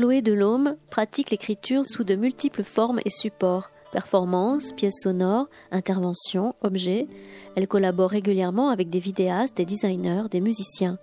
Chloé 0.00 0.22
Delhomme 0.22 0.76
pratique 0.88 1.30
l'écriture 1.30 1.86
sous 1.86 2.04
de 2.04 2.14
multiples 2.14 2.62
formes 2.62 3.00
et 3.04 3.10
supports 3.10 3.70
performances, 3.92 4.72
pièces 4.72 5.02
sonores, 5.02 5.50
interventions, 5.72 6.54
objets. 6.62 7.06
Elle 7.54 7.68
collabore 7.68 8.08
régulièrement 8.08 8.70
avec 8.70 8.88
des 8.88 8.98
vidéastes, 8.98 9.58
des 9.58 9.66
designers, 9.66 10.22
des 10.30 10.40
musiciens. 10.40 10.96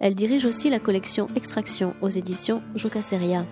Elle 0.00 0.16
dirige 0.16 0.46
aussi 0.46 0.68
la 0.68 0.80
collection 0.80 1.28
Extraction 1.36 1.94
aux 2.02 2.08
éditions 2.08 2.60
Jocaseria. 2.74 3.46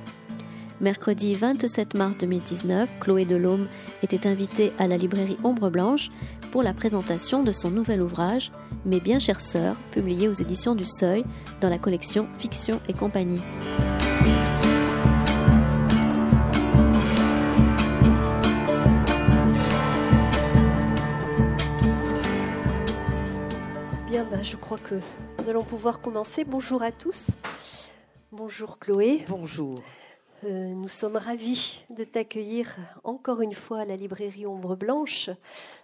Mercredi 0.81 1.37
27 1.37 1.95
mars 1.95 2.19
2019, 2.19 2.91
Chloé 2.99 3.25
Delhomme 3.25 3.69
était 4.03 4.27
invitée 4.27 4.73
à 4.79 4.89
la 4.89 4.97
librairie 4.97 5.37
Ombre 5.45 5.71
Blanche 5.71 6.11
pour 6.51 6.65
la 6.65 6.75
présentation 6.75 7.45
de 7.45 7.53
son 7.53 7.71
nouvel 7.71 8.03
ouvrage 8.03 8.51
Mes 8.85 8.99
bien 8.99 9.21
chères 9.21 9.43
sœurs, 9.43 9.77
publié 9.93 10.27
aux 10.27 10.33
éditions 10.33 10.75
du 10.75 10.87
Seuil 10.87 11.23
dans 11.61 11.71
la 11.71 11.79
collection 11.79 12.27
Fiction 12.37 12.81
et 12.89 12.95
compagnie. 12.95 13.43
Je 24.43 24.57
crois 24.57 24.79
que 24.79 24.97
nous 25.39 25.49
allons 25.49 25.63
pouvoir 25.63 26.01
commencer. 26.01 26.45
Bonjour 26.45 26.83
à 26.83 26.91
tous. 26.91 27.29
Bonjour 28.33 28.79
Chloé. 28.79 29.25
Bonjour. 29.29 29.79
Euh, 30.45 30.75
nous 30.75 30.89
sommes 30.89 31.17
ravis 31.17 31.85
de 31.91 32.03
t'accueillir 32.03 32.75
encore 33.05 33.41
une 33.43 33.55
fois 33.55 33.81
à 33.81 33.85
la 33.85 33.95
librairie 33.95 34.47
Ombre 34.47 34.75
Blanche. 34.75 35.31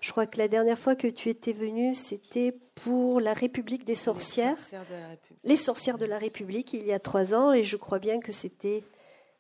Je 0.00 0.10
crois 0.10 0.26
que 0.26 0.38
la 0.38 0.48
dernière 0.48 0.78
fois 0.78 0.96
que 0.96 1.06
tu 1.06 1.28
étais 1.28 1.52
venue, 1.52 1.94
c'était 1.94 2.52
pour 2.74 3.20
la 3.20 3.32
République 3.32 3.84
des 3.84 3.94
sorcières. 3.94 4.56
Les 4.56 4.56
sorcières 4.56 4.86
de 4.88 4.94
la 4.94 5.08
République. 5.08 5.44
Les 5.44 5.56
sorcières 5.56 5.98
de 5.98 6.06
la 6.06 6.18
République, 6.18 6.72
il 6.72 6.84
y 6.84 6.92
a 6.92 6.98
trois 6.98 7.34
ans, 7.34 7.52
et 7.52 7.62
je 7.62 7.76
crois 7.76 8.00
bien 8.00 8.18
que 8.18 8.32
c'était 8.32 8.82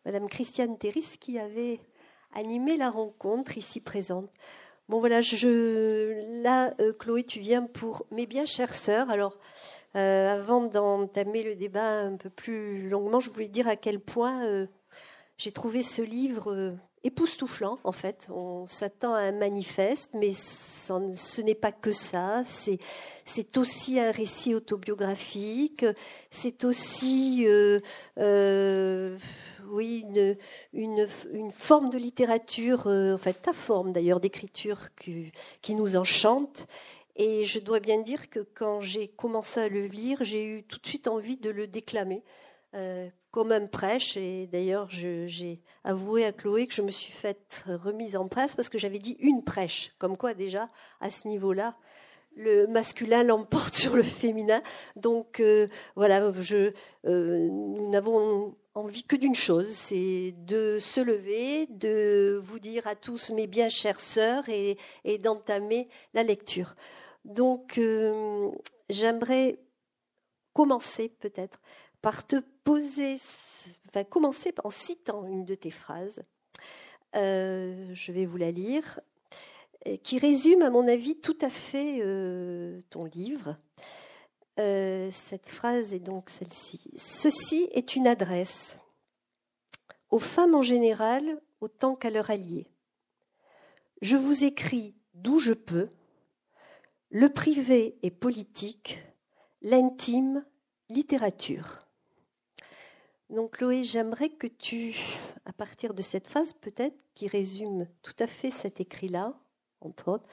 Madame 0.04 0.28
Christiane 0.28 0.78
Terris 0.78 1.16
qui 1.18 1.40
avait 1.40 1.80
animé 2.34 2.76
la 2.76 2.90
rencontre 2.90 3.58
ici 3.58 3.80
présente. 3.80 4.30
Bon 4.88 5.00
voilà, 5.00 5.20
je, 5.20 6.42
là, 6.42 6.72
euh, 6.80 6.94
Chloé, 6.98 7.22
tu 7.22 7.40
viens 7.40 7.62
pour 7.62 8.06
mes 8.10 8.24
bien 8.24 8.46
chères 8.46 8.74
sœurs. 8.74 9.10
Alors, 9.10 9.36
euh, 9.96 10.34
avant 10.34 10.62
d'entamer 10.62 11.42
le 11.42 11.54
débat 11.56 12.00
un 12.00 12.16
peu 12.16 12.30
plus 12.30 12.88
longuement, 12.88 13.20
je 13.20 13.28
voulais 13.28 13.48
dire 13.48 13.68
à 13.68 13.76
quel 13.76 14.00
point 14.00 14.46
euh, 14.46 14.66
j'ai 15.36 15.52
trouvé 15.52 15.82
ce 15.82 16.00
livre 16.00 16.74
époustouflant, 17.04 17.78
en 17.84 17.92
fait. 17.92 18.28
On 18.30 18.66
s'attend 18.66 19.14
à 19.14 19.20
un 19.20 19.32
manifeste, 19.32 20.10
mais 20.14 20.32
ce 20.32 21.40
n'est 21.40 21.54
pas 21.54 21.72
que 21.72 21.92
ça. 21.92 22.42
C'est, 22.44 22.78
aussi 23.56 23.98
un 23.98 24.10
récit 24.10 24.54
autobiographique. 24.54 25.84
C'est 26.30 26.64
aussi, 26.64 27.44
euh, 27.46 27.80
euh, 28.18 29.16
oui, 29.70 30.04
une, 30.72 31.06
forme 31.50 31.90
de 31.90 31.98
littérature, 31.98 32.86
euh, 32.86 33.14
en 33.14 33.18
fait, 33.18 33.34
ta 33.34 33.52
forme 33.52 33.92
d'ailleurs 33.92 34.20
d'écriture 34.20 34.88
qui, 34.94 35.74
nous 35.74 35.96
enchante. 35.96 36.66
Et 37.16 37.44
je 37.44 37.58
dois 37.58 37.80
bien 37.80 38.00
dire 38.00 38.30
que 38.30 38.40
quand 38.40 38.80
j'ai 38.80 39.08
commencé 39.08 39.60
à 39.60 39.68
le 39.68 39.86
lire, 39.86 40.18
j'ai 40.22 40.44
eu 40.46 40.62
tout 40.62 40.78
de 40.78 40.86
suite 40.86 41.08
envie 41.08 41.36
de 41.36 41.50
le 41.50 41.66
déclamer. 41.66 42.22
Comme 43.30 43.52
un 43.52 43.66
prêche, 43.66 44.16
et 44.16 44.46
d'ailleurs 44.46 44.88
j'ai 44.90 45.60
avoué 45.84 46.24
à 46.24 46.32
Chloé 46.32 46.66
que 46.66 46.74
je 46.74 46.82
me 46.82 46.90
suis 46.90 47.12
faite 47.12 47.64
remise 47.66 48.16
en 48.16 48.28
presse 48.28 48.54
parce 48.54 48.68
que 48.68 48.78
j'avais 48.78 48.98
dit 48.98 49.16
une 49.20 49.44
prêche, 49.44 49.92
comme 49.98 50.16
quoi 50.16 50.34
déjà 50.34 50.70
à 51.00 51.10
ce 51.10 51.28
niveau-là, 51.28 51.76
le 52.36 52.66
masculin 52.66 53.22
l'emporte 53.22 53.74
sur 53.74 53.96
le 53.96 54.02
féminin. 54.02 54.62
Donc 54.96 55.40
euh, 55.40 55.68
voilà, 55.96 56.22
euh, 56.22 56.32
nous 57.04 57.90
n'avons 57.90 58.56
envie 58.74 59.02
que 59.02 59.16
d'une 59.16 59.34
chose, 59.34 59.68
c'est 59.68 60.34
de 60.38 60.78
se 60.80 61.00
lever, 61.00 61.66
de 61.66 62.38
vous 62.40 62.60
dire 62.60 62.86
à 62.86 62.94
tous 62.94 63.30
mes 63.30 63.46
bien 63.46 63.68
chères 63.68 64.00
sœurs 64.00 64.48
et, 64.48 64.78
et 65.04 65.18
d'entamer 65.18 65.88
la 66.14 66.22
lecture. 66.22 66.76
Donc 67.24 67.76
euh, 67.78 68.50
j'aimerais 68.88 69.58
commencer 70.54 71.08
peut-être 71.20 71.60
par 72.02 72.26
te 72.26 72.36
poser, 72.64 73.16
enfin 73.88 74.04
commencer 74.04 74.54
en 74.64 74.70
citant 74.70 75.26
une 75.26 75.44
de 75.44 75.54
tes 75.54 75.70
phrases. 75.70 76.22
Euh, 77.16 77.88
je 77.94 78.12
vais 78.12 78.26
vous 78.26 78.36
la 78.36 78.50
lire, 78.50 79.00
euh, 79.86 79.96
qui 79.96 80.18
résume, 80.18 80.62
à 80.62 80.70
mon 80.70 80.86
avis, 80.86 81.16
tout 81.20 81.38
à 81.40 81.50
fait 81.50 82.00
euh, 82.00 82.80
ton 82.90 83.04
livre. 83.04 83.56
Cette 85.12 85.46
phrase 85.46 85.94
est 85.94 86.00
donc 86.00 86.30
celle-ci. 86.30 86.90
Ceci 86.96 87.68
est 87.74 87.94
une 87.94 88.08
adresse 88.08 88.76
aux 90.10 90.18
femmes 90.18 90.56
en 90.56 90.62
général 90.62 91.40
autant 91.60 91.94
qu'à 91.94 92.10
leurs 92.10 92.30
alliés. 92.30 92.66
Je 94.02 94.16
vous 94.16 94.42
écris 94.42 94.96
d'où 95.14 95.38
je 95.38 95.52
peux, 95.52 95.90
le 97.10 97.28
privé 97.28 98.00
et 98.02 98.10
politique, 98.10 98.98
l'intime, 99.62 100.44
littérature. 100.88 101.87
Donc 103.30 103.58
Chloé, 103.58 103.84
j'aimerais 103.84 104.30
que 104.30 104.46
tu, 104.46 104.96
à 105.44 105.52
partir 105.52 105.92
de 105.92 106.02
cette 106.02 106.26
phrase 106.26 106.54
peut-être 106.54 106.96
qui 107.14 107.28
résume 107.28 107.86
tout 108.02 108.16
à 108.18 108.26
fait 108.26 108.50
cet 108.50 108.80
écrit-là, 108.80 109.34
entre 109.80 110.08
autres, 110.08 110.26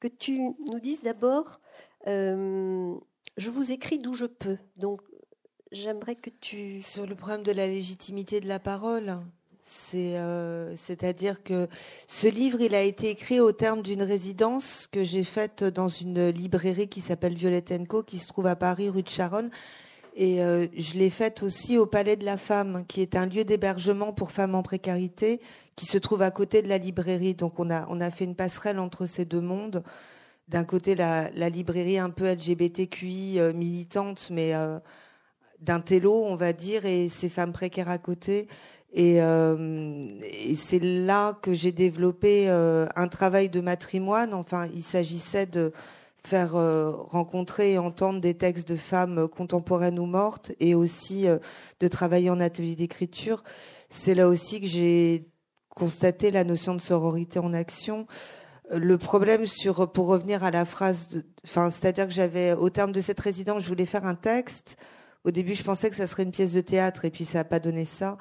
que 0.00 0.08
tu 0.08 0.40
nous 0.68 0.80
dises 0.80 1.02
d'abord, 1.02 1.60
euh, 2.06 2.94
je 3.36 3.50
vous 3.50 3.72
écris 3.72 3.98
d'où 3.98 4.12
je 4.12 4.26
peux. 4.26 4.58
Donc 4.76 5.00
j'aimerais 5.72 6.16
que 6.16 6.30
tu... 6.30 6.82
Sur 6.82 7.06
le 7.06 7.14
problème 7.14 7.42
de 7.42 7.52
la 7.52 7.66
légitimité 7.66 8.40
de 8.40 8.48
la 8.48 8.58
parole, 8.58 9.16
euh, 9.94 10.74
c'est-à-dire 10.76 11.42
que 11.42 11.68
ce 12.06 12.28
livre, 12.28 12.60
il 12.60 12.74
a 12.74 12.82
été 12.82 13.10
écrit 13.10 13.40
au 13.40 13.52
terme 13.52 13.82
d'une 13.82 14.02
résidence 14.02 14.86
que 14.86 15.02
j'ai 15.02 15.24
faite 15.24 15.64
dans 15.64 15.88
une 15.88 16.28
librairie 16.28 16.88
qui 16.88 17.00
s'appelle 17.00 17.34
Violette 17.34 17.72
Co, 17.88 18.02
qui 18.02 18.18
se 18.18 18.28
trouve 18.28 18.46
à 18.46 18.56
Paris, 18.56 18.90
rue 18.90 19.02
de 19.02 19.08
Charonne. 19.08 19.50
Et 20.18 20.42
euh, 20.42 20.66
je 20.74 20.94
l'ai 20.94 21.10
faite 21.10 21.42
aussi 21.42 21.76
au 21.76 21.84
Palais 21.84 22.16
de 22.16 22.24
la 22.24 22.38
Femme, 22.38 22.84
qui 22.88 23.02
est 23.02 23.16
un 23.16 23.26
lieu 23.26 23.44
d'hébergement 23.44 24.14
pour 24.14 24.32
femmes 24.32 24.54
en 24.54 24.62
précarité, 24.62 25.42
qui 25.76 25.84
se 25.84 25.98
trouve 25.98 26.22
à 26.22 26.30
côté 26.30 26.62
de 26.62 26.68
la 26.68 26.78
librairie. 26.78 27.34
Donc 27.34 27.60
on 27.60 27.68
a, 27.70 27.86
on 27.90 28.00
a 28.00 28.10
fait 28.10 28.24
une 28.24 28.34
passerelle 28.34 28.78
entre 28.78 29.04
ces 29.04 29.26
deux 29.26 29.42
mondes. 29.42 29.84
D'un 30.48 30.64
côté, 30.64 30.94
la, 30.94 31.28
librairie 31.50 31.98
un 31.98 32.10
peu 32.10 32.32
LGBTQI 32.32 33.40
euh, 33.40 33.52
militante, 33.52 34.28
mais 34.30 34.54
euh, 34.54 34.78
d'un 35.60 35.80
télo, 35.80 36.24
on 36.24 36.36
va 36.36 36.52
dire, 36.52 36.86
et 36.86 37.08
ces 37.08 37.28
femmes 37.28 37.52
précaires 37.52 37.90
à 37.90 37.98
côté. 37.98 38.46
Et, 38.92 39.20
euh, 39.20 40.06
c'est 40.54 40.82
là 40.82 41.34
que 41.42 41.52
j'ai 41.52 41.72
développé 41.72 42.48
un 42.48 43.08
travail 43.08 43.50
de 43.50 43.60
matrimoine. 43.60 44.32
Enfin, 44.32 44.68
il 44.72 44.82
s'agissait 44.82 45.46
de 45.46 45.72
faire 46.26 46.56
euh, 46.56 46.90
rencontrer 46.90 47.72
et 47.74 47.78
entendre 47.78 48.20
des 48.20 48.34
textes 48.34 48.68
de 48.68 48.76
femmes 48.76 49.28
contemporaines 49.28 49.98
ou 49.98 50.06
mortes, 50.06 50.52
et 50.58 50.74
aussi 50.74 51.26
euh, 51.26 51.38
de 51.80 51.88
travailler 51.88 52.30
en 52.30 52.40
atelier 52.40 52.74
d'écriture. 52.74 53.44
C'est 53.90 54.14
là 54.14 54.26
aussi 54.26 54.60
que 54.60 54.66
j'ai 54.66 55.28
constaté 55.68 56.30
la 56.30 56.42
notion 56.42 56.74
de 56.74 56.80
sororité 56.80 57.38
en 57.38 57.54
action. 57.54 58.06
Euh, 58.72 58.78
Le 58.80 58.98
problème 58.98 59.46
sur, 59.46 59.92
pour 59.92 60.06
revenir 60.08 60.42
à 60.42 60.50
la 60.50 60.64
phrase, 60.64 61.22
enfin, 61.44 61.70
c'est-à-dire 61.70 62.06
que 62.06 62.14
j'avais, 62.14 62.52
au 62.54 62.70
terme 62.70 62.92
de 62.92 63.00
cette 63.00 63.20
résidence, 63.20 63.62
je 63.62 63.68
voulais 63.68 63.86
faire 63.86 64.04
un 64.04 64.16
texte. 64.16 64.76
Au 65.24 65.30
début, 65.30 65.54
je 65.54 65.64
pensais 65.64 65.90
que 65.90 65.96
ça 65.96 66.06
serait 66.06 66.22
une 66.22 66.30
pièce 66.30 66.52
de 66.52 66.60
théâtre, 66.62 67.04
et 67.04 67.10
puis 67.10 67.24
ça 67.24 67.38
n'a 67.38 67.44
pas 67.44 67.60
donné 67.60 67.84
ça. 67.84 68.16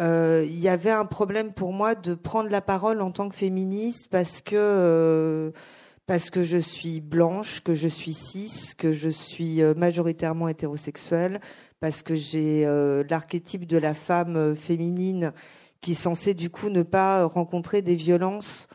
Euh, 0.00 0.44
Il 0.46 0.58
y 0.58 0.68
avait 0.68 0.90
un 0.90 1.04
problème 1.06 1.52
pour 1.52 1.72
moi 1.72 1.94
de 1.94 2.14
prendre 2.14 2.50
la 2.50 2.60
parole 2.60 3.00
en 3.00 3.10
tant 3.10 3.28
que 3.28 3.36
féministe 3.36 4.08
parce 4.10 4.40
que 4.40 4.56
euh, 4.56 5.50
parce 6.06 6.30
que 6.30 6.44
je 6.44 6.56
suis 6.56 7.00
blanche, 7.00 7.62
que 7.62 7.74
je 7.74 7.88
suis 7.88 8.12
cis, 8.14 8.74
que 8.78 8.92
je 8.92 9.08
suis 9.08 9.60
euh, 9.60 9.74
majoritairement 9.74 10.48
hétérosexuelle, 10.48 11.40
parce 11.80 12.02
que 12.02 12.14
j'ai 12.14 12.64
euh, 12.64 13.02
l'archétype 13.10 13.66
de 13.66 13.76
la 13.76 13.92
femme 13.92 14.36
euh, 14.36 14.54
féminine 14.54 15.32
qui 15.80 15.92
est 15.92 15.94
censée 15.94 16.34
du 16.34 16.48
coup 16.48 16.68
ne 16.68 16.82
pas 16.82 17.24
rencontrer 17.26 17.82
des 17.82 17.96
violences 17.96 18.68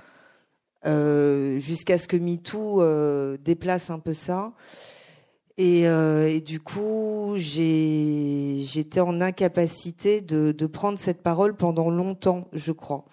jusqu'à 0.84 1.98
ce 1.98 2.08
que 2.08 2.18
MeToo 2.18 3.38
déplace 3.38 3.90
un 3.90 4.00
peu 4.00 4.14
ça. 4.14 4.54
Et, 5.58 5.84
du 6.46 6.60
coup, 6.60 7.34
j'étais 7.36 9.00
en 9.00 9.20
incapacité 9.20 10.22
de 10.22 10.66
prendre 10.68 10.98
cette 10.98 11.22
parole 11.22 11.56
pendant 11.56 11.90
longtemps, 11.90 12.48
je 12.54 12.72
crois. 12.72 13.06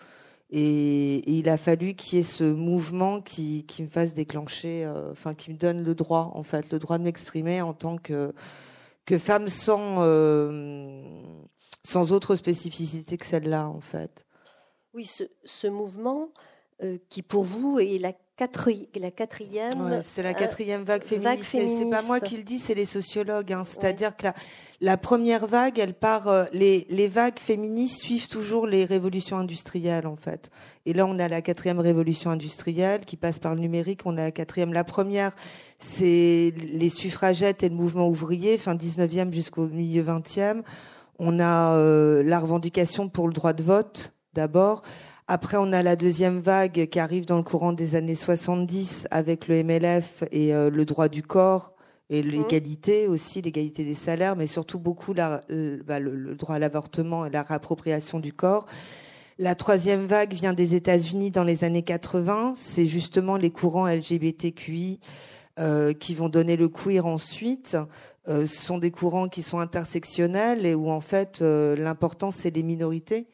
Et, 0.50 1.30
il 1.30 1.48
a 1.48 1.56
fallu 1.56 1.94
qu'il 1.94 2.18
y 2.18 2.20
ait 2.20 2.24
ce 2.24 2.44
mouvement 2.44 3.20
qui, 3.20 3.66
qui 3.66 3.82
me 3.82 3.88
fasse 3.88 4.14
déclencher, 4.14 4.84
euh, 4.84 5.12
enfin 5.12 5.34
qui 5.34 5.50
me 5.50 5.56
donne 5.56 5.82
le 5.82 5.94
droit, 5.94 6.32
en 6.34 6.42
fait, 6.42 6.72
le 6.72 6.78
droit 6.78 6.98
de 6.98 7.04
m'exprimer 7.04 7.60
en 7.60 7.74
tant 7.74 7.98
que, 7.98 8.32
que 9.04 9.18
femme 9.18 9.48
sans, 9.48 10.02
euh, 10.02 11.02
sans 11.84 12.12
autre 12.12 12.34
spécificité 12.36 13.16
que 13.18 13.26
celle-là, 13.26 13.68
en 13.68 13.80
fait. 13.80 14.26
Oui, 14.94 15.04
ce, 15.04 15.24
ce 15.44 15.66
mouvement, 15.66 16.30
qui 17.08 17.22
pour 17.22 17.44
vous 17.44 17.78
est 17.78 17.98
la 17.98 18.12
la 18.38 19.10
quatrième. 19.10 20.00
c'est 20.04 20.22
la 20.22 20.32
quatrième 20.32 20.84
vague 20.84 21.02
féministe. 21.02 21.54
Mais 21.54 21.68
c'est 21.68 21.90
pas 21.90 22.02
moi 22.02 22.20
qui 22.20 22.36
le 22.36 22.44
dis, 22.44 22.60
c'est 22.60 22.74
les 22.74 22.84
sociologues. 22.84 23.52
Hein. 23.52 23.64
C'est-à-dire 23.66 24.16
que 24.16 24.28
la, 24.80 24.96
première 24.96 25.46
vague, 25.46 25.78
elle 25.78 25.94
part. 25.94 26.28
Euh, 26.28 26.44
les, 26.52 26.86
les 26.88 27.08
vagues 27.08 27.40
féministes 27.40 28.00
suivent 28.00 28.28
toujours 28.28 28.66
les 28.66 28.84
révolutions 28.84 29.38
industrielles, 29.38 30.06
en 30.06 30.14
fait. 30.14 30.50
Et 30.86 30.92
là, 30.92 31.04
on 31.06 31.18
a 31.18 31.26
la 31.26 31.42
quatrième 31.42 31.80
révolution 31.80 32.30
industrielle 32.30 33.00
qui 33.00 33.16
passe 33.16 33.40
par 33.40 33.54
le 33.56 33.60
numérique. 33.60 34.02
On 34.04 34.16
a 34.16 34.24
la 34.24 34.30
quatrième. 34.30 34.72
La 34.72 34.84
première, 34.84 35.34
c'est 35.80 36.54
les 36.56 36.88
suffragettes 36.90 37.64
et 37.64 37.68
le 37.68 37.74
mouvement 37.74 38.08
ouvrier, 38.08 38.56
fin 38.56 38.76
19e 38.76 39.32
jusqu'au 39.32 39.66
milieu 39.66 40.04
20e. 40.04 40.62
On 41.18 41.40
a 41.40 41.74
euh, 41.74 42.22
la 42.22 42.38
revendication 42.38 43.08
pour 43.08 43.26
le 43.26 43.34
droit 43.34 43.52
de 43.52 43.64
vote, 43.64 44.14
d'abord. 44.34 44.82
Après, 45.30 45.58
on 45.58 45.74
a 45.74 45.82
la 45.82 45.94
deuxième 45.94 46.40
vague 46.40 46.86
qui 46.86 46.98
arrive 46.98 47.26
dans 47.26 47.36
le 47.36 47.42
courant 47.42 47.74
des 47.74 47.96
années 47.96 48.14
70 48.14 49.08
avec 49.10 49.46
le 49.46 49.62
MLF 49.62 50.24
et 50.32 50.54
euh, 50.54 50.70
le 50.70 50.86
droit 50.86 51.08
du 51.08 51.22
corps 51.22 51.74
et 52.08 52.22
mhm. 52.22 52.30
l'égalité 52.30 53.08
aussi, 53.08 53.42
l'égalité 53.42 53.84
des 53.84 53.94
salaires, 53.94 54.36
mais 54.36 54.46
surtout 54.46 54.78
beaucoup 54.78 55.12
la, 55.12 55.42
bah, 55.86 55.98
le, 55.98 56.34
droit 56.34 56.54
à 56.54 56.58
l'avortement 56.58 57.26
et 57.26 57.30
la 57.30 57.42
réappropriation 57.42 58.20
du 58.20 58.32
corps. 58.32 58.64
La 59.38 59.54
troisième 59.54 60.06
vague 60.06 60.32
vient 60.32 60.54
des 60.54 60.74
États-Unis 60.74 61.30
dans 61.30 61.44
les 61.44 61.62
années 61.62 61.82
80. 61.82 62.54
C'est 62.56 62.86
justement 62.86 63.36
les 63.36 63.50
courants 63.50 63.86
LGBTQI 63.86 64.98
euh, 65.60 65.92
qui 65.92 66.14
vont 66.14 66.30
donner 66.30 66.56
le 66.56 66.70
queer 66.70 67.04
ensuite. 67.04 67.76
Euh, 68.28 68.46
ce 68.46 68.62
sont 68.64 68.78
des 68.78 68.90
courants 68.90 69.28
qui 69.28 69.42
sont 69.42 69.58
intersectionnels 69.58 70.64
et 70.64 70.74
où 70.74 70.88
en 70.90 71.02
fait 71.02 71.42
l'important 71.42 72.30
c'est 72.30 72.50
les 72.50 72.62
minorités. 72.62 73.26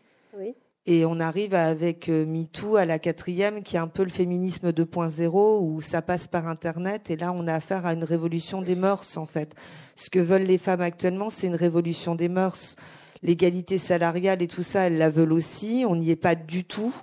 Et 0.86 1.06
on 1.06 1.18
arrive 1.18 1.54
avec 1.54 2.10
euh, 2.10 2.26
MeToo 2.26 2.76
à 2.76 2.84
la 2.84 2.98
quatrième, 2.98 3.62
qui 3.62 3.76
est 3.76 3.78
un 3.78 3.88
peu 3.88 4.02
le 4.02 4.10
féminisme 4.10 4.70
2.0, 4.70 5.62
où 5.62 5.80
ça 5.80 6.02
passe 6.02 6.28
par 6.28 6.46
Internet. 6.46 7.10
Et 7.10 7.16
là, 7.16 7.32
on 7.32 7.46
a 7.46 7.54
affaire 7.54 7.86
à 7.86 7.94
une 7.94 8.04
révolution 8.04 8.60
des 8.60 8.76
mœurs, 8.76 9.16
en 9.16 9.24
fait. 9.24 9.54
Ce 9.96 10.10
que 10.10 10.18
veulent 10.18 10.42
les 10.42 10.58
femmes 10.58 10.82
actuellement, 10.82 11.30
c'est 11.30 11.46
une 11.46 11.54
révolution 11.54 12.14
des 12.14 12.28
mœurs. 12.28 12.76
L'égalité 13.22 13.78
salariale 13.78 14.42
et 14.42 14.48
tout 14.48 14.62
ça, 14.62 14.82
elles 14.82 14.98
la 14.98 15.08
veulent 15.08 15.32
aussi. 15.32 15.86
On 15.88 15.96
n'y 15.96 16.10
est 16.10 16.16
pas 16.16 16.34
du 16.34 16.64
tout. 16.64 16.94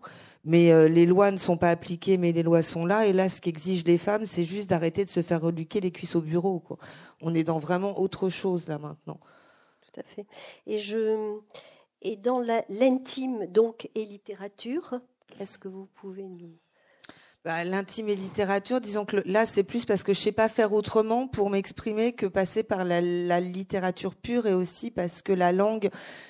Mais 0.45 0.71
euh, 0.71 0.87
les 0.87 1.07
lois 1.07 1.31
ne 1.31 1.37
sont 1.37 1.57
pas 1.57 1.71
appliquées, 1.71 2.17
mais 2.17 2.31
les 2.31 2.43
lois 2.43 2.61
sont 2.61 2.85
là. 2.85 3.07
Et 3.07 3.13
là, 3.13 3.29
ce 3.29 3.41
qu'exigent 3.41 3.85
les 3.85 3.97
femmes, 3.97 4.27
c'est 4.27 4.43
juste 4.45 4.69
d'arrêter 4.69 5.05
de 5.05 5.09
se 5.09 5.23
faire 5.23 5.41
reluquer 5.41 5.81
les 5.81 5.91
cuisses 5.91 6.15
au 6.15 6.21
bureau. 6.21 6.63
On 7.21 7.33
est 7.33 7.43
dans 7.43 7.59
vraiment 7.59 7.99
autre 7.99 8.29
chose 8.29 8.67
là 8.67 8.77
maintenant. 8.77 9.19
Tout 9.81 9.99
à 9.99 10.03
fait. 10.03 10.25
Et 10.65 10.79
je 10.79 11.39
et 12.01 12.15
dans 12.15 12.39
l'intime 12.69 13.45
donc 13.47 13.89
et 13.95 14.05
littérature. 14.05 14.99
Est-ce 15.39 15.57
que 15.57 15.67
vous 15.67 15.87
pouvez 15.95 16.27
nous 16.27 16.53
bah, 17.45 17.63
L'intime 17.63 18.09
et 18.09 18.15
littérature, 18.15 18.81
disons 18.81 19.05
que 19.05 19.17
là 19.25 19.45
c'est 19.45 19.63
plus 19.63 19.85
parce 19.85 20.03
que 20.03 20.13
je 20.13 20.19
sais 20.19 20.31
pas 20.31 20.47
faire 20.47 20.73
autrement 20.73 21.27
pour 21.27 21.49
m'exprimer 21.49 22.13
que 22.13 22.25
passer 22.25 22.63
par 22.63 22.85
la, 22.85 23.01
littérature 23.39 24.15
pure 24.15 24.47
et 24.47 24.53
aussi 24.53 24.91
parce 24.91 25.21
que 25.21 25.33
la 25.33 25.51
langue, 25.51 25.89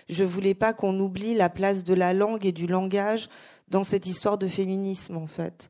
je 0.10 0.24
voulais 0.24 0.54
pas 0.54 0.74
qu'on 0.74 1.00
oublie 1.00 1.34
la 1.34 1.50
place 1.50 1.84
de 1.84 1.94
la 1.94 2.14
langue 2.14 2.46
et 2.46 2.52
du 2.52 2.68
langage 2.68 3.30
dans 3.70 3.84
cette 3.84 4.06
histoire 4.06 4.38
de 4.38 4.48
féminisme 4.48 5.18
en 5.18 5.28
fait. 5.28 5.70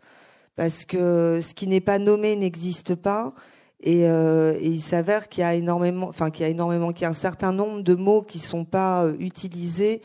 Parce 0.55 0.85
que 0.85 1.39
ce 1.41 1.53
qui 1.53 1.67
n'est 1.67 1.81
pas 1.81 1.97
nommé 1.97 2.35
n'existe 2.35 2.95
pas 2.95 3.33
et, 3.81 4.07
euh, 4.07 4.53
et, 4.59 4.67
il 4.67 4.81
s'avère 4.81 5.27
qu'il 5.27 5.41
y 5.41 5.43
a 5.43 5.55
énormément, 5.55 6.07
enfin 6.07 6.29
qu'il 6.29 6.43
y 6.43 6.47
a 6.47 6.51
énormément, 6.51 6.91
qu'il 6.91 7.03
y 7.03 7.05
a 7.05 7.09
un 7.09 7.13
certain 7.13 7.51
nombre 7.51 7.81
de 7.81 7.95
mots 7.95 8.21
qui 8.21 8.39
sont 8.39 8.63
pas 8.63 9.05
euh, 9.05 9.15
utilisés 9.19 10.01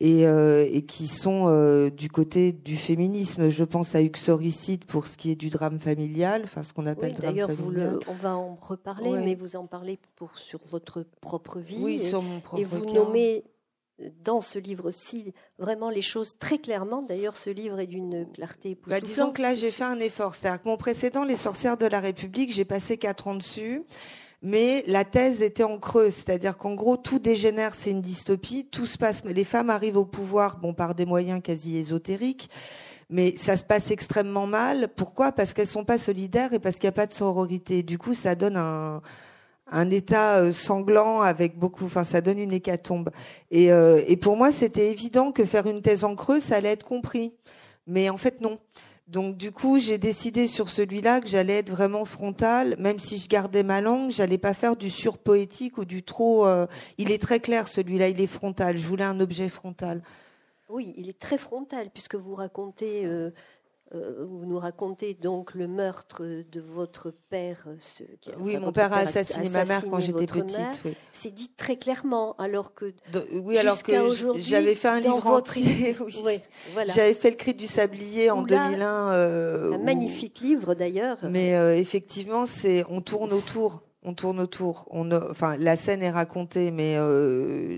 et, 0.00 0.26
euh, 0.28 0.64
et, 0.70 0.82
qui 0.82 1.08
sont 1.08 1.90
du 1.90 2.08
côté 2.08 2.52
du 2.52 2.76
féminisme. 2.76 3.50
Je 3.50 3.64
pense 3.64 3.96
à 3.96 4.02
uxoricide 4.02 4.84
pour 4.84 5.08
ce 5.08 5.16
qui 5.16 5.32
est 5.32 5.36
du 5.36 5.50
drame 5.50 5.80
familial, 5.80 6.42
enfin 6.44 6.62
ce 6.62 6.72
qu'on 6.72 6.86
appelle 6.86 7.14
oui, 7.18 7.34
drame 7.34 7.56
familial. 7.56 7.98
on 8.06 8.14
va 8.14 8.36
en 8.36 8.54
reparler, 8.54 9.10
mais 9.24 9.34
vous 9.34 9.56
en 9.56 9.66
parlez 9.66 9.98
pour 10.14 10.38
sur 10.38 10.60
votre 10.66 11.04
propre 11.20 11.58
vie. 11.58 11.80
Oui, 11.80 11.98
sur 11.98 12.22
mon 12.22 12.38
propre 12.38 12.62
Et 12.62 12.64
vous 12.64 12.84
nommez 12.92 13.42
dans 14.24 14.40
ce 14.40 14.58
livre-ci 14.58 15.34
vraiment 15.58 15.90
les 15.90 16.02
choses 16.02 16.38
très 16.38 16.58
clairement. 16.58 17.02
D'ailleurs, 17.02 17.36
ce 17.36 17.50
livre 17.50 17.80
est 17.80 17.86
d'une 17.86 18.30
clarté 18.32 18.78
bah, 18.86 19.00
Disons 19.00 19.32
que 19.32 19.42
là, 19.42 19.54
j'ai 19.54 19.70
fait 19.70 19.84
un 19.84 19.98
effort. 19.98 20.34
C'est-à-dire 20.34 20.62
que 20.62 20.68
mon 20.68 20.76
précédent, 20.76 21.24
Les 21.24 21.36
sorcières 21.36 21.76
de 21.76 21.86
la 21.86 22.00
République, 22.00 22.52
j'ai 22.52 22.64
passé 22.64 22.96
quatre 22.96 23.26
ans 23.26 23.34
dessus. 23.34 23.82
Mais 24.40 24.84
la 24.86 25.04
thèse 25.04 25.42
était 25.42 25.64
en 25.64 25.78
creux, 25.78 26.10
c'est-à-dire 26.10 26.58
qu'en 26.58 26.74
gros 26.74 26.96
tout 26.96 27.18
dégénère, 27.18 27.74
c'est 27.74 27.90
une 27.90 28.00
dystopie, 28.00 28.68
tout 28.70 28.86
se 28.86 28.96
passe, 28.96 29.24
les 29.24 29.42
femmes 29.42 29.68
arrivent 29.68 29.96
au 29.96 30.04
pouvoir, 30.04 30.58
bon 30.58 30.74
par 30.74 30.94
des 30.94 31.06
moyens 31.06 31.42
quasi 31.42 31.76
ésotériques, 31.76 32.48
mais 33.10 33.36
ça 33.36 33.56
se 33.56 33.64
passe 33.64 33.90
extrêmement 33.90 34.46
mal. 34.46 34.90
Pourquoi? 34.94 35.32
Parce 35.32 35.54
qu'elles 35.54 35.66
sont 35.66 35.84
pas 35.84 35.98
solidaires 35.98 36.52
et 36.52 36.60
parce 36.60 36.76
qu'il 36.76 36.84
n'y 36.84 36.90
a 36.90 36.92
pas 36.92 37.06
de 37.06 37.14
sororité. 37.14 37.82
Du 37.82 37.98
coup, 37.98 38.14
ça 38.14 38.36
donne 38.36 38.56
un, 38.56 39.02
un 39.70 39.90
état 39.90 40.42
euh, 40.42 40.52
sanglant 40.52 41.20
avec 41.20 41.58
beaucoup, 41.58 41.84
enfin 41.84 42.04
ça 42.04 42.20
donne 42.20 42.38
une 42.38 42.52
hécatombe. 42.52 43.10
Et, 43.50 43.72
euh, 43.72 44.02
et 44.06 44.16
pour 44.16 44.36
moi, 44.36 44.52
c'était 44.52 44.90
évident 44.90 45.32
que 45.32 45.44
faire 45.44 45.66
une 45.66 45.82
thèse 45.82 46.04
en 46.04 46.14
creux, 46.14 46.40
ça 46.40 46.56
allait 46.56 46.72
être 46.72 46.86
compris. 46.86 47.34
Mais 47.86 48.10
en 48.10 48.16
fait, 48.16 48.40
non. 48.40 48.58
Donc 49.06 49.38
du 49.38 49.52
coup, 49.52 49.78
j'ai 49.78 49.96
décidé 49.96 50.46
sur 50.46 50.68
celui-là 50.68 51.22
que 51.22 51.28
j'allais 51.28 51.58
être 51.58 51.70
vraiment 51.70 52.04
frontal, 52.04 52.76
même 52.78 52.98
si 52.98 53.16
je 53.16 53.28
gardais 53.28 53.62
ma 53.62 53.80
langue, 53.80 54.10
j'allais 54.10 54.36
pas 54.36 54.52
faire 54.52 54.76
du 54.76 54.90
surpoétique 54.90 55.78
ou 55.78 55.86
du 55.86 56.02
trop. 56.02 56.46
Euh, 56.46 56.66
il 56.98 57.10
est 57.10 57.20
très 57.20 57.40
clair 57.40 57.68
celui-là, 57.68 58.08
il 58.08 58.20
est 58.20 58.26
frontal. 58.26 58.76
Je 58.76 58.86
voulais 58.86 59.04
un 59.04 59.18
objet 59.20 59.48
frontal. 59.48 60.02
Oui, 60.68 60.92
il 60.98 61.08
est 61.08 61.18
très 61.18 61.38
frontal 61.38 61.88
puisque 61.88 62.16
vous 62.16 62.34
racontez 62.34 63.06
vous 63.92 64.44
nous 64.44 64.58
racontez 64.58 65.14
donc 65.14 65.54
le 65.54 65.66
meurtre 65.66 66.22
de 66.22 66.60
votre 66.60 67.10
père. 67.30 67.66
Ce, 67.78 68.02
oui, 68.38 68.58
mon 68.58 68.70
père 68.70 68.92
a 68.92 68.98
assassiné, 68.98 69.48
ma 69.48 69.64
mère 69.64 69.82
quand 69.88 70.00
j'étais 70.00 70.26
petite. 70.26 70.82
C'est 71.12 71.34
dit 71.34 71.50
très 71.56 71.76
clairement, 71.76 72.34
alors 72.36 72.74
que 72.74 72.92
oui, 73.32 73.56
alors 73.56 73.82
que 73.82 73.92
j'avais 74.36 74.74
fait 74.74 74.88
un 74.88 75.00
livre 75.00 75.26
entier. 75.26 75.96
Oui. 76.24 76.40
voilà. 76.72 76.92
J'avais 76.92 77.14
fait 77.14 77.30
le 77.30 77.36
Cri 77.36 77.54
du 77.54 77.66
sablier 77.66 78.30
en 78.30 78.42
2001. 78.42 79.12
Euh, 79.12 79.72
un 79.72 79.78
magnifique 79.78 80.40
livre 80.40 80.74
d'ailleurs. 80.74 81.18
Mais 81.22 81.54
euh, 81.54 81.76
effectivement, 81.76 82.46
c'est 82.46 82.84
on 82.88 83.00
tourne 83.00 83.32
autour. 83.32 83.82
On 84.02 84.14
tourne 84.14 84.40
autour. 84.40 84.86
On, 84.90 85.10
enfin, 85.12 85.56
la 85.56 85.76
scène 85.76 86.02
est 86.02 86.10
racontée, 86.10 86.70
mais 86.70 86.96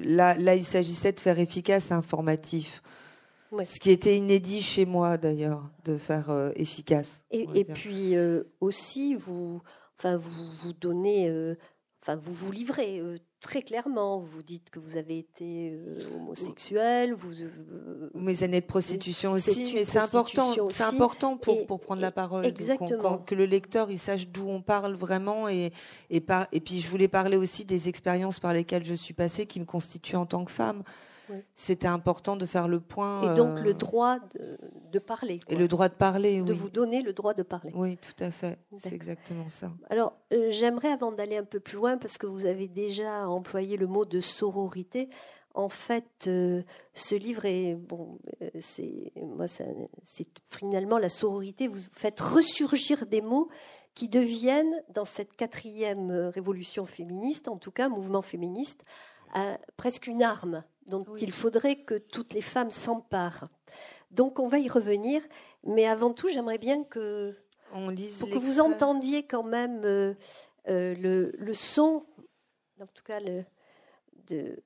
là, 0.04 0.36
là, 0.36 0.54
il 0.54 0.64
s'agissait 0.64 1.12
de 1.12 1.20
faire 1.20 1.38
efficace, 1.38 1.92
informatif. 1.92 2.82
Ce 3.64 3.80
qui 3.80 3.90
était 3.90 4.16
inédit 4.16 4.62
chez 4.62 4.86
moi 4.86 5.16
d'ailleurs, 5.18 5.70
de 5.84 5.98
faire 5.98 6.30
euh, 6.30 6.50
efficace. 6.54 7.22
Et, 7.30 7.64
puis 7.64 8.14
euh, 8.14 8.44
aussi, 8.60 9.14
vous, 9.14 9.60
enfin, 9.98 10.16
vous, 10.16 10.46
vous 10.62 10.72
donnez, 10.72 11.28
euh, 11.28 11.56
enfin, 12.02 12.14
vous 12.16 12.32
vous 12.32 12.52
livrez 12.52 13.02
très 13.40 13.62
clairement. 13.62 14.20
Vous 14.20 14.44
dites 14.44 14.70
que 14.70 14.78
vous 14.78 14.96
avez 14.96 15.18
été 15.18 15.76
homosexuel. 16.14 17.14
Vous, 17.14 17.32
Mes 18.14 18.42
années 18.44 18.60
de 18.60 18.66
prostitution 18.66 19.32
aussi, 19.32 19.72
mais 19.74 19.84
c'est 19.84 19.98
important. 19.98 20.54
C'est 20.70 20.84
important 20.84 21.36
pour, 21.36 21.66
pour 21.66 21.80
prendre 21.80 22.02
la 22.02 22.12
parole. 22.12 22.46
Exactement. 22.46 23.18
que 23.18 23.34
le 23.34 23.46
lecteur 23.46 23.90
il 23.90 23.98
sache 23.98 24.28
d'où 24.28 24.48
on 24.48 24.62
parle 24.62 24.94
vraiment 24.94 25.48
et 25.48 25.72
et, 26.08 26.20
par, 26.20 26.46
et 26.52 26.60
puis 26.60 26.80
je 26.80 26.88
voulais 26.88 27.08
parler 27.08 27.36
aussi 27.36 27.64
des 27.64 27.88
expériences 27.88 28.38
par 28.38 28.52
lesquelles 28.52 28.84
je 28.84 28.94
suis 28.94 29.14
passée 29.14 29.46
qui 29.46 29.58
me 29.58 29.64
constituent 29.66 30.16
en 30.16 30.26
tant 30.26 30.44
que 30.44 30.52
femme. 30.52 30.84
C'était 31.54 31.86
important 31.86 32.36
de 32.36 32.46
faire 32.46 32.68
le 32.68 32.80
point. 32.80 33.32
Et 33.32 33.36
donc 33.36 33.60
le 33.60 33.70
euh, 33.70 33.74
droit 33.74 34.18
de, 34.92 34.98
parler. 34.98 35.40
Et 35.48 35.56
le 35.56 35.68
droit 35.68 35.88
de 35.88 35.94
parler, 35.94 36.40
oui. 36.40 36.46
De 36.46 36.52
vous 36.52 36.70
donner 36.70 37.02
le 37.02 37.12
droit 37.12 37.34
de 37.34 37.42
parler. 37.42 37.72
Oui, 37.74 37.96
tout 37.96 38.24
à 38.24 38.30
fait. 38.30 38.58
C'est 38.78 38.92
exactement 38.92 39.48
ça. 39.48 39.70
Alors, 39.88 40.14
euh, 40.32 40.48
j'aimerais, 40.50 40.90
avant 40.90 41.12
d'aller 41.12 41.36
un 41.36 41.44
peu 41.44 41.60
plus 41.60 41.76
loin, 41.76 41.98
parce 41.98 42.18
que 42.18 42.26
vous 42.26 42.46
avez 42.46 42.68
déjà 42.68 43.28
employé 43.28 43.76
le 43.76 43.86
mot 43.86 44.04
de 44.04 44.20
sororité, 44.20 45.08
en 45.54 45.68
fait, 45.68 46.26
euh, 46.28 46.62
ce 46.94 47.14
livre 47.16 47.44
est 47.44 47.74
bon. 47.74 48.18
c'est 48.60 49.12
moi, 49.16 49.46
c'est 49.48 50.28
finalement 50.48 50.98
la 50.98 51.08
sororité. 51.08 51.66
Vous 51.66 51.80
faites 51.92 52.20
ressurgir 52.20 53.06
des 53.06 53.20
mots 53.20 53.48
qui 53.94 54.08
deviennent, 54.08 54.82
dans 54.94 55.04
cette 55.04 55.34
quatrième 55.36 56.10
révolution 56.32 56.86
féministe, 56.86 57.48
en 57.48 57.56
tout 57.56 57.72
cas 57.72 57.88
mouvement 57.88 58.22
féministe, 58.22 58.84
presque 59.76 60.06
une 60.06 60.22
arme 60.22 60.64
dont 60.86 61.04
il 61.20 61.32
faudrait 61.32 61.76
que 61.76 61.94
toutes 61.94 62.32
les 62.34 62.42
femmes 62.42 62.70
s'emparent. 62.70 63.44
Donc 64.10 64.38
on 64.38 64.48
va 64.48 64.58
y 64.58 64.68
revenir, 64.68 65.22
mais 65.64 65.86
avant 65.86 66.12
tout, 66.12 66.28
j'aimerais 66.28 66.58
bien 66.58 66.82
que, 66.84 67.36
on 67.72 67.88
lise 67.88 68.18
pour 68.18 68.28
que 68.28 68.38
vous 68.38 68.60
entendiez 68.60 69.22
quand 69.24 69.44
même 69.44 69.84
euh, 69.84 70.14
euh, 70.68 70.94
le, 70.96 71.32
le, 71.38 71.54
son, 71.54 72.04
en 72.80 72.86
tout 72.86 73.04
cas 73.04 73.20
le, 73.20 73.44
de, 74.26 74.60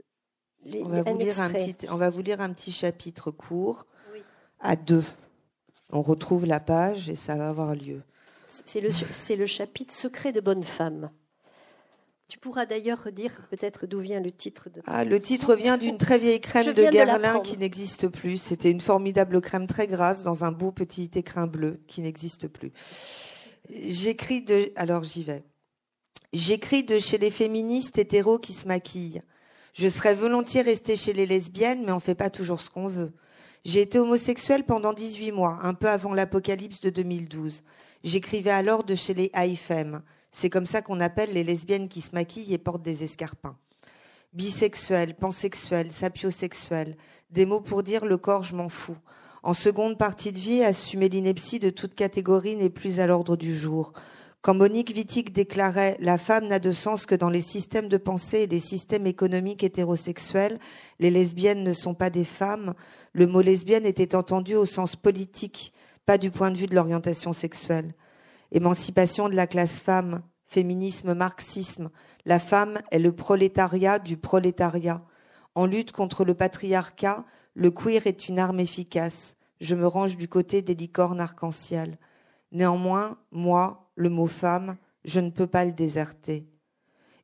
on, 0.66 0.88
va 0.88 1.02
vous 1.02 1.18
lire 1.18 1.40
un 1.40 1.50
petit, 1.50 1.76
on 1.90 1.96
va 1.96 2.10
vous 2.10 2.22
lire 2.22 2.40
un 2.40 2.52
petit 2.52 2.72
chapitre 2.72 3.30
court 3.30 3.86
à 4.60 4.76
deux. 4.76 5.04
On 5.90 6.00
retrouve 6.00 6.46
la 6.46 6.60
page 6.60 7.10
et 7.10 7.14
ça 7.14 7.36
va 7.36 7.50
avoir 7.50 7.74
lieu. 7.74 8.02
C'est 8.48 8.80
le, 8.80 8.88
le 9.36 9.46
chapitre 9.46 9.92
Secret 9.92 10.32
de 10.32 10.40
bonne 10.40 10.62
femme. 10.62 11.10
Tu 12.28 12.38
pourras 12.38 12.64
d'ailleurs 12.64 13.12
dire 13.12 13.46
peut-être 13.50 13.86
d'où 13.86 14.00
vient 14.00 14.20
le 14.20 14.32
titre. 14.32 14.70
De... 14.70 14.80
Ah, 14.86 15.04
le 15.04 15.20
titre 15.20 15.54
vient 15.54 15.76
d'une 15.76 15.98
très 15.98 16.18
vieille 16.18 16.40
crème 16.40 16.72
de 16.72 16.90
Guerlain 16.90 17.40
qui 17.40 17.58
n'existe 17.58 18.08
plus. 18.08 18.38
C'était 18.38 18.70
une 18.70 18.80
formidable 18.80 19.40
crème 19.40 19.66
très 19.66 19.86
grasse 19.86 20.22
dans 20.22 20.42
un 20.42 20.50
beau 20.50 20.72
petit 20.72 21.10
écrin 21.14 21.46
bleu 21.46 21.82
qui 21.86 22.00
n'existe 22.00 22.48
plus. 22.48 22.72
J'écris 23.70 24.42
de. 24.42 24.72
Alors 24.76 25.04
j'y 25.04 25.22
vais. 25.22 25.44
J'écris 26.32 26.82
de 26.82 26.98
chez 26.98 27.18
les 27.18 27.30
féministes 27.30 27.98
hétéros 27.98 28.38
qui 28.38 28.54
se 28.54 28.66
maquillent. 28.66 29.22
Je 29.74 29.88
serais 29.88 30.14
volontiers 30.14 30.62
restée 30.62 30.96
chez 30.96 31.12
les 31.12 31.26
lesbiennes, 31.26 31.84
mais 31.84 31.92
on 31.92 32.00
fait 32.00 32.14
pas 32.14 32.30
toujours 32.30 32.60
ce 32.60 32.70
qu'on 32.70 32.88
veut. 32.88 33.12
J'ai 33.64 33.82
été 33.82 33.98
homosexuelle 33.98 34.64
pendant 34.64 34.92
18 34.92 35.32
mois, 35.32 35.58
un 35.62 35.74
peu 35.74 35.88
avant 35.88 36.14
l'apocalypse 36.14 36.80
de 36.80 36.90
2012. 36.90 37.62
J'écrivais 38.02 38.50
alors 38.50 38.84
de 38.84 38.94
chez 38.94 39.14
les 39.14 39.30
AIFM. 39.32 40.02
C'est 40.36 40.50
comme 40.50 40.66
ça 40.66 40.82
qu'on 40.82 40.98
appelle 40.98 41.32
les 41.32 41.44
lesbiennes 41.44 41.88
qui 41.88 42.00
se 42.00 42.12
maquillent 42.12 42.52
et 42.52 42.58
portent 42.58 42.82
des 42.82 43.04
escarpins. 43.04 43.56
Bisexuel, 44.32 45.14
pansexuel, 45.14 45.92
sapiosexuel, 45.92 46.96
des 47.30 47.46
mots 47.46 47.60
pour 47.60 47.84
dire 47.84 48.04
le 48.04 48.16
corps 48.16 48.42
je 48.42 48.56
m'en 48.56 48.68
fous. 48.68 48.98
En 49.44 49.54
seconde 49.54 49.96
partie 49.96 50.32
de 50.32 50.38
vie, 50.38 50.64
assumer 50.64 51.08
l'ineptie 51.08 51.60
de 51.60 51.70
toute 51.70 51.94
catégorie 51.94 52.56
n'est 52.56 52.68
plus 52.68 52.98
à 52.98 53.06
l'ordre 53.06 53.36
du 53.36 53.56
jour. 53.56 53.92
Quand 54.42 54.54
Monique 54.54 54.92
Wittig 54.96 55.32
déclarait 55.32 55.96
La 56.00 56.18
femme 56.18 56.48
n'a 56.48 56.58
de 56.58 56.72
sens 56.72 57.06
que 57.06 57.14
dans 57.14 57.30
les 57.30 57.40
systèmes 57.40 57.88
de 57.88 57.96
pensée 57.96 58.40
et 58.40 58.46
les 58.48 58.60
systèmes 58.60 59.06
économiques 59.06 59.62
hétérosexuels, 59.62 60.58
les 60.98 61.12
lesbiennes 61.12 61.62
ne 61.62 61.72
sont 61.72 61.94
pas 61.94 62.10
des 62.10 62.24
femmes, 62.24 62.74
le 63.12 63.28
mot 63.28 63.40
lesbienne 63.40 63.86
était 63.86 64.16
entendu 64.16 64.56
au 64.56 64.66
sens 64.66 64.96
politique, 64.96 65.72
pas 66.06 66.18
du 66.18 66.32
point 66.32 66.50
de 66.50 66.58
vue 66.58 66.66
de 66.66 66.74
l'orientation 66.74 67.32
sexuelle. 67.32 67.94
Émancipation 68.54 69.28
de 69.28 69.34
la 69.34 69.48
classe 69.48 69.80
femme, 69.80 70.22
féminisme, 70.46 71.12
marxisme, 71.12 71.90
la 72.24 72.38
femme 72.38 72.78
est 72.92 73.00
le 73.00 73.10
prolétariat 73.10 73.98
du 73.98 74.16
prolétariat. 74.16 75.02
En 75.56 75.66
lutte 75.66 75.90
contre 75.90 76.24
le 76.24 76.34
patriarcat, 76.34 77.24
le 77.54 77.72
queer 77.72 78.06
est 78.06 78.28
une 78.28 78.38
arme 78.38 78.60
efficace. 78.60 79.34
Je 79.60 79.74
me 79.74 79.88
range 79.88 80.16
du 80.16 80.28
côté 80.28 80.62
des 80.62 80.76
licornes 80.76 81.20
arc-en-ciel. 81.20 81.98
Néanmoins, 82.52 83.18
moi, 83.32 83.90
le 83.96 84.08
mot 84.08 84.28
femme, 84.28 84.76
je 85.04 85.18
ne 85.18 85.30
peux 85.30 85.48
pas 85.48 85.64
le 85.64 85.72
déserter. 85.72 86.46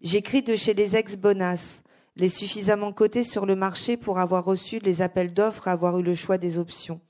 J'écris 0.01 0.43
de 0.43 0.57
chez 0.57 0.75
les 0.75 0.97
ex-bonasses, 0.97 1.85
les 2.17 2.29
suffisamment 2.29 2.93
cotés 2.93 3.23
sur 3.23 3.47
le 3.47 3.55
marché 3.55 3.97
pour 3.97 4.19
avoir 4.19 4.45
reçu 4.45 4.81
les 4.81 5.01
appels 5.01 5.33
d'offres 5.33 5.69
et 5.69 5.71
avoir 5.71 5.97
eu 6.01 6.03
le 6.03 6.15
choix 6.15 6.39
des 6.39 6.59
options. 6.59 7.01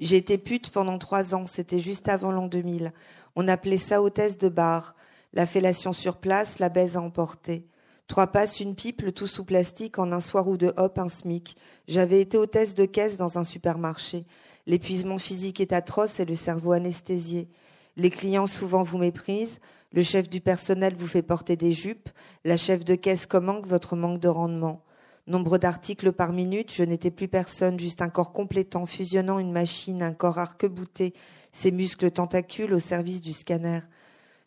J'ai 0.00 0.16
été 0.16 0.38
pute 0.38 0.70
pendant 0.70 0.96
trois 0.96 1.34
ans, 1.34 1.44
c'était 1.44 1.78
juste 1.78 2.08
avant 2.08 2.32
l'an 2.32 2.46
2000. 2.46 2.94
On 3.36 3.46
appelait 3.48 3.76
ça 3.76 4.00
hôtesse 4.00 4.38
de 4.38 4.48
bar. 4.48 4.94
La 5.34 5.44
fellation 5.44 5.92
sur 5.92 6.16
place, 6.16 6.58
la 6.58 6.70
baise 6.70 6.96
à 6.96 7.02
emporter. 7.02 7.66
Trois 8.08 8.28
passes, 8.28 8.60
une 8.60 8.74
pipe, 8.74 9.02
le 9.02 9.12
tout 9.12 9.26
sous 9.26 9.44
plastique, 9.44 9.98
en 9.98 10.10
un 10.10 10.22
soir 10.22 10.48
ou 10.48 10.56
deux, 10.56 10.72
hop, 10.78 10.98
un 10.98 11.10
smic. 11.10 11.54
J'avais 11.86 12.22
été 12.22 12.38
hôtesse 12.38 12.74
de 12.74 12.86
caisse 12.86 13.18
dans 13.18 13.38
un 13.38 13.44
supermarché. 13.44 14.24
L'épuisement 14.66 15.18
physique 15.18 15.60
est 15.60 15.74
atroce 15.74 16.18
et 16.18 16.24
le 16.24 16.34
cerveau 16.34 16.72
anesthésié. 16.72 17.48
Les 17.96 18.10
clients 18.10 18.46
souvent 18.46 18.82
vous 18.82 18.98
méprisent. 18.98 19.60
Le 19.92 20.02
chef 20.02 20.30
du 20.30 20.40
personnel 20.40 20.94
vous 20.96 21.08
fait 21.08 21.22
porter 21.22 21.56
des 21.56 21.72
jupes. 21.72 22.08
La 22.46 22.56
chef 22.56 22.86
de 22.86 22.94
caisse 22.94 23.26
commente 23.26 23.66
votre 23.66 23.96
manque 23.96 24.18
de 24.20 24.28
rendement. 24.28 24.82
Nombre 25.30 25.58
d'articles 25.58 26.10
par 26.10 26.32
minute, 26.32 26.74
je 26.74 26.82
n'étais 26.82 27.12
plus 27.12 27.28
personne, 27.28 27.78
juste 27.78 28.02
un 28.02 28.08
corps 28.08 28.32
complétant, 28.32 28.84
fusionnant 28.84 29.38
une 29.38 29.52
machine, 29.52 30.02
un 30.02 30.12
corps 30.12 30.38
arc-bouté, 30.38 31.14
ses 31.52 31.70
muscles 31.70 32.10
tentacules 32.10 32.74
au 32.74 32.80
service 32.80 33.20
du 33.20 33.32
scanner. 33.32 33.78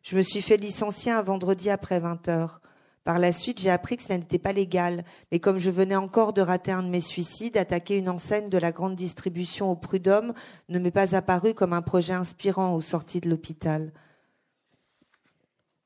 Je 0.01 0.17
me 0.17 0.21
suis 0.21 0.41
fait 0.41 0.57
licencier 0.57 1.13
un 1.13 1.21
vendredi 1.21 1.69
après 1.69 2.01
20 2.01 2.27
heures. 2.27 2.59
Par 3.05 3.17
la 3.17 3.31
suite, 3.31 3.61
j'ai 3.61 3.69
appris 3.69 3.95
que 3.95 4.03
ce 4.03 4.11
n'était 4.11 4.39
pas 4.39 4.51
légal, 4.51 5.05
mais 5.31 5.39
comme 5.39 5.57
je 5.57 5.69
venais 5.69 5.95
encore 5.95 6.33
de 6.33 6.41
rater 6.41 6.73
un 6.73 6.83
de 6.83 6.89
mes 6.89 6.99
suicides, 6.99 7.55
attaquer 7.55 7.95
une 7.95 8.09
enseigne 8.09 8.49
de 8.49 8.57
la 8.57 8.73
grande 8.73 8.97
distribution 8.97 9.71
au 9.71 9.77
prud'homme 9.77 10.33
ne 10.67 10.79
m'est 10.79 10.91
pas 10.91 11.15
apparu 11.15 11.53
comme 11.53 11.71
un 11.71 11.81
projet 11.81 12.13
inspirant 12.13 12.75
aux 12.75 12.81
sorties 12.81 13.21
de 13.21 13.29
l'hôpital. 13.29 13.93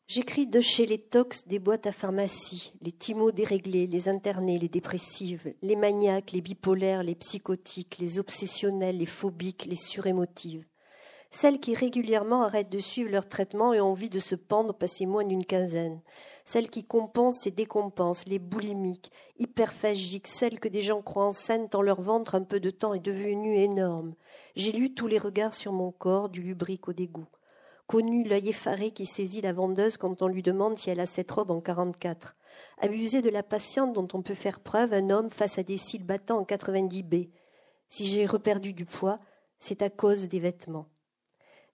J'écris 0.07 0.47
de 0.47 0.61
chez 0.61 0.85
les 0.85 0.99
tox 0.99 1.47
des 1.47 1.59
boîtes 1.59 1.85
à 1.85 1.91
pharmacie, 1.91 2.73
les 2.81 2.91
timos 2.91 3.31
déréglés, 3.31 3.87
les 3.87 4.07
internés, 4.07 4.57
les 4.57 4.69
dépressives, 4.69 5.53
les 5.61 5.75
maniaques, 5.75 6.31
les 6.31 6.41
bipolaires, 6.41 7.03
les 7.03 7.15
psychotiques, 7.15 7.97
les 7.99 8.17
obsessionnels, 8.17 8.97
les 8.99 9.05
phobiques, 9.05 9.65
les 9.65 9.75
surémotives. 9.75 10.65
Celles 11.29 11.59
qui 11.59 11.75
régulièrement 11.75 12.43
arrêtent 12.43 12.71
de 12.71 12.79
suivre 12.79 13.11
leur 13.11 13.27
traitement 13.27 13.73
et 13.73 13.81
ont 13.81 13.91
envie 13.91 14.09
de 14.09 14.19
se 14.19 14.35
pendre 14.35 14.73
passer 14.73 15.05
moins 15.05 15.25
d'une 15.25 15.45
quinzaine 15.45 16.01
celles 16.47 16.69
qui 16.69 16.85
compensent 16.85 17.45
et 17.45 17.51
décompensent, 17.51 18.25
les 18.25 18.39
boulimiques, 18.39 19.11
hyperphagiques, 19.37 20.27
celles 20.27 20.61
que 20.61 20.69
des 20.69 20.81
gens 20.81 21.01
croient 21.01 21.25
enceintes 21.25 21.73
dans 21.73 21.81
leur 21.81 22.01
ventre 22.01 22.35
un 22.35 22.43
peu 22.43 22.61
de 22.61 22.69
temps 22.69 22.93
est 22.93 23.01
devenu 23.01 23.57
énorme. 23.57 24.15
J'ai 24.55 24.71
lu 24.71 24.93
tous 24.93 25.07
les 25.07 25.17
regards 25.17 25.53
sur 25.53 25.73
mon 25.73 25.91
corps, 25.91 26.29
du 26.29 26.41
lubrique 26.41 26.87
au 26.87 26.93
dégoût. 26.93 27.27
Connu 27.87 28.25
l'œil 28.25 28.49
effaré 28.49 28.91
qui 28.91 29.05
saisit 29.05 29.39
la 29.39 29.53
vendeuse 29.53 29.95
quand 29.95 30.21
on 30.21 30.27
lui 30.27 30.43
demande 30.43 30.77
si 30.77 30.89
elle 30.89 30.99
a 30.99 31.05
cette 31.05 31.31
robe 31.31 31.51
en 31.51 31.61
44. 31.61 32.35
Abusé 32.79 33.21
de 33.21 33.29
la 33.29 33.43
patiente 33.43 33.93
dont 33.93 34.07
on 34.13 34.21
peut 34.21 34.33
faire 34.33 34.59
preuve 34.59 34.91
un 34.93 35.09
homme 35.09 35.29
face 35.29 35.57
à 35.57 35.63
des 35.63 35.77
cils 35.77 36.03
battants 36.03 36.39
en 36.39 36.43
90 36.43 37.03
B. 37.03 37.15
Si 37.87 38.05
j'ai 38.05 38.25
reperdu 38.25 38.73
du 38.73 38.85
poids, 38.85 39.19
c'est 39.59 39.81
à 39.81 39.89
cause 39.89 40.27
des 40.27 40.41
vêtements. 40.41 40.87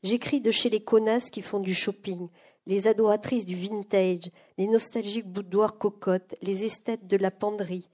J'écris 0.04 0.40
de 0.40 0.52
chez 0.52 0.70
les 0.70 0.84
connasses 0.84 1.32
qui 1.32 1.42
font 1.42 1.60
du 1.60 1.74
shopping, 1.74 2.30
les 2.68 2.88
adoratrices 2.88 3.48
du 3.48 3.56
vintage, 3.56 4.30
les 4.60 4.68
nostalgiques 4.68 5.32
boudoirs 5.32 5.80
cocottes, 5.80 6.36
les 6.44 6.64
esthètes 6.64 7.08
de 7.08 7.18
la 7.18 7.32
penderie, 7.32 7.90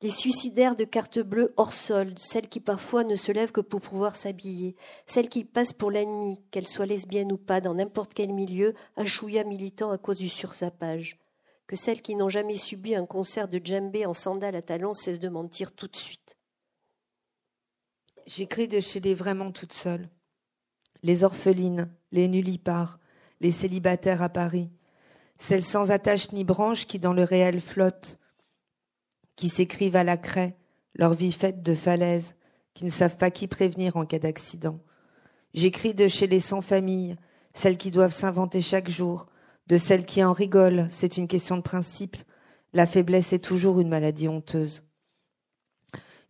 les 0.00 0.10
suicidaires 0.10 0.76
de 0.76 0.84
carte 0.84 1.18
bleue 1.18 1.52
hors 1.56 1.72
solde, 1.72 2.18
celles 2.18 2.48
qui 2.48 2.60
parfois 2.60 3.02
ne 3.02 3.16
se 3.16 3.32
lèvent 3.32 3.50
que 3.50 3.60
pour 3.60 3.80
pouvoir 3.80 4.14
s'habiller, 4.14 4.76
celles 5.06 5.28
qui 5.28 5.44
passent 5.44 5.72
pour 5.72 5.90
l'ennemi, 5.90 6.40
qu'elles 6.50 6.68
soient 6.68 6.86
lesbiennes 6.86 7.32
ou 7.32 7.36
pas, 7.36 7.60
dans 7.60 7.74
n'importe 7.74 8.14
quel 8.14 8.32
milieu, 8.32 8.74
un 8.96 9.04
chouïa 9.04 9.42
militant 9.42 9.90
à 9.90 9.98
cause 9.98 10.18
du 10.18 10.28
sursapage. 10.28 11.18
Que 11.66 11.76
celles 11.76 12.00
qui 12.00 12.14
n'ont 12.14 12.28
jamais 12.28 12.56
subi 12.56 12.94
un 12.94 13.06
concert 13.06 13.48
de 13.48 13.60
djembé 13.62 14.06
en 14.06 14.14
sandales 14.14 14.56
à 14.56 14.62
talons 14.62 14.94
cessent 14.94 15.20
de 15.20 15.28
mentir 15.28 15.72
tout 15.72 15.88
de 15.88 15.96
suite. 15.96 16.36
J'écris 18.26 18.68
de 18.68 18.80
chez 18.80 19.00
les 19.00 19.14
vraiment 19.14 19.50
toutes 19.50 19.72
seules. 19.72 20.08
Les 21.02 21.24
orphelines, 21.24 21.90
les 22.12 22.28
nullipares, 22.28 23.00
les 23.40 23.52
célibataires 23.52 24.22
à 24.22 24.28
Paris, 24.28 24.70
celles 25.38 25.64
sans 25.64 25.90
attache 25.90 26.32
ni 26.32 26.44
branche 26.44 26.86
qui 26.86 26.98
dans 26.98 27.12
le 27.12 27.22
réel 27.22 27.60
flottent, 27.60 28.18
qui 29.38 29.48
s'écrivent 29.48 29.94
à 29.94 30.02
la 30.02 30.16
craie, 30.16 30.56
leur 30.96 31.14
vie 31.14 31.30
faite 31.30 31.62
de 31.62 31.72
falaises, 31.72 32.34
qui 32.74 32.84
ne 32.84 32.90
savent 32.90 33.16
pas 33.16 33.30
qui 33.30 33.46
prévenir 33.46 33.96
en 33.96 34.04
cas 34.04 34.18
d'accident. 34.18 34.80
J'écris 35.54 35.94
de 35.94 36.08
chez 36.08 36.26
les 36.26 36.40
sans-famille, 36.40 37.14
celles 37.54 37.78
qui 37.78 37.92
doivent 37.92 38.14
s'inventer 38.14 38.60
chaque 38.62 38.90
jour, 38.90 39.28
de 39.68 39.78
celles 39.78 40.06
qui 40.06 40.24
en 40.24 40.32
rigolent, 40.32 40.88
c'est 40.90 41.18
une 41.18 41.28
question 41.28 41.56
de 41.56 41.62
principe. 41.62 42.16
La 42.72 42.84
faiblesse 42.84 43.32
est 43.32 43.38
toujours 43.38 43.78
une 43.78 43.88
maladie 43.88 44.26
honteuse. 44.26 44.82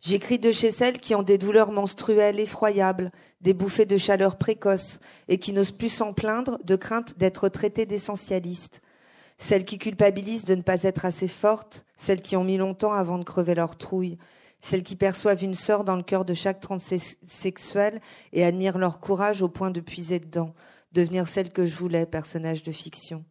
J'écris 0.01 0.37
de 0.37 0.51
chez 0.51 0.69
celles 0.69 0.99
qui 0.99 1.15
ont 1.15 1.23
des 1.23 1.39
douleurs 1.39 1.71
menstruelles 1.71 2.39
effroyables, 2.39 3.11
des 3.41 3.55
bouffées 3.55 3.87
de 3.87 3.97
chaleur 3.97 4.37
précoces, 4.37 4.99
et 5.27 5.39
qui 5.39 5.51
n'osent 5.51 5.71
plus 5.71 5.89
s'en 5.89 6.13
plaindre 6.13 6.59
de 6.63 6.75
crainte 6.75 7.17
d'être 7.17 7.49
traitées 7.49 7.87
d'essentialistes. 7.87 8.81
Celles 9.39 9.65
qui 9.65 9.77
culpabilisent 9.77 10.45
de 10.45 10.53
ne 10.53 10.61
pas 10.61 10.83
être 10.83 11.05
assez 11.05 11.29
fortes, 11.29 11.85
celles 11.97 12.21
qui 12.21 12.35
ont 12.35 12.43
mis 12.43 12.57
longtemps 12.57 12.93
avant 12.93 13.17
de 13.17 13.23
crever 13.23 13.55
leur 13.55 13.77
trouille, 13.77 14.17
celles 14.59 14.83
qui 14.83 14.97
perçoivent 14.97 15.43
une 15.43 15.55
sœur 15.55 15.85
dans 15.85 15.95
le 15.95 16.03
cœur 16.03 16.25
de 16.25 16.33
chaque 16.33 16.59
transsexuel 16.59 18.01
et 18.33 18.43
admirent 18.43 18.77
leur 18.77 18.99
courage 18.99 19.41
au 19.41 19.47
point 19.47 19.71
de 19.71 19.79
puiser 19.79 20.19
dedans, 20.19 20.53
devenir 20.91 21.27
celle 21.27 21.51
que 21.51 21.65
je 21.65 21.73
voulais, 21.73 22.05
personnage 22.05 22.63
de 22.63 22.73
fiction. 22.73 23.23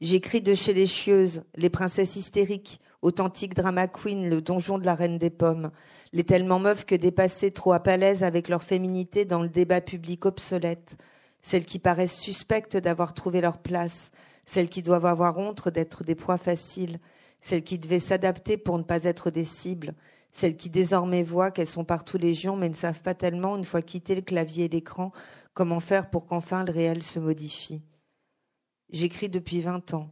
J'écris 0.00 0.42
de 0.42 0.54
chez 0.54 0.74
les 0.74 0.86
chieuses, 0.86 1.44
les 1.54 1.70
princesses 1.70 2.16
hystériques, 2.16 2.80
authentique 3.02 3.54
drama 3.54 3.86
queen, 3.86 4.28
le 4.28 4.40
donjon 4.40 4.78
de 4.78 4.84
la 4.84 4.96
reine 4.96 5.16
des 5.16 5.30
pommes, 5.30 5.70
les 6.12 6.24
tellement 6.24 6.58
meufs 6.58 6.84
que 6.84 6.96
dépassées 6.96 7.52
trop 7.52 7.72
à 7.72 7.78
palaise 7.78 8.24
avec 8.24 8.48
leur 8.48 8.64
féminité 8.64 9.24
dans 9.24 9.42
le 9.42 9.48
débat 9.48 9.80
public 9.80 10.26
obsolète, 10.26 10.98
celles 11.40 11.64
qui 11.64 11.78
paraissent 11.78 12.18
suspectes 12.18 12.76
d'avoir 12.76 13.14
trouvé 13.14 13.40
leur 13.40 13.58
place, 13.58 14.10
celles 14.46 14.70
qui 14.70 14.82
doivent 14.82 15.06
avoir 15.06 15.38
honte 15.38 15.68
d'être 15.68 16.04
des 16.04 16.14
proies 16.14 16.38
faciles, 16.38 16.98
celles 17.40 17.64
qui 17.64 17.78
devaient 17.78 18.00
s'adapter 18.00 18.56
pour 18.56 18.78
ne 18.78 18.84
pas 18.84 19.04
être 19.04 19.30
des 19.30 19.44
cibles, 19.44 19.94
celles 20.32 20.56
qui 20.56 20.70
désormais 20.70 21.22
voient 21.22 21.50
qu'elles 21.50 21.66
sont 21.66 21.84
partout 21.84 22.18
légion 22.18 22.56
mais 22.56 22.68
ne 22.68 22.74
savent 22.74 23.02
pas 23.02 23.14
tellement, 23.14 23.56
une 23.56 23.64
fois 23.64 23.82
quitté 23.82 24.14
le 24.14 24.22
clavier 24.22 24.66
et 24.66 24.68
l'écran, 24.68 25.12
comment 25.54 25.80
faire 25.80 26.10
pour 26.10 26.26
qu'enfin 26.26 26.64
le 26.64 26.72
réel 26.72 27.02
se 27.02 27.18
modifie. 27.18 27.82
J'écris 28.90 29.28
depuis 29.28 29.60
vingt 29.60 29.94
ans. 29.94 30.10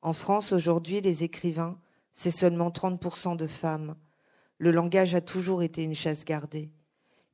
En 0.00 0.12
France, 0.12 0.52
aujourd'hui, 0.52 1.00
les 1.00 1.24
écrivains, 1.24 1.78
c'est 2.14 2.30
seulement 2.30 2.70
30% 2.70 3.36
de 3.36 3.46
femmes. 3.46 3.96
Le 4.58 4.70
langage 4.70 5.14
a 5.14 5.20
toujours 5.20 5.62
été 5.62 5.82
une 5.82 5.94
chasse 5.94 6.24
gardée. 6.24 6.70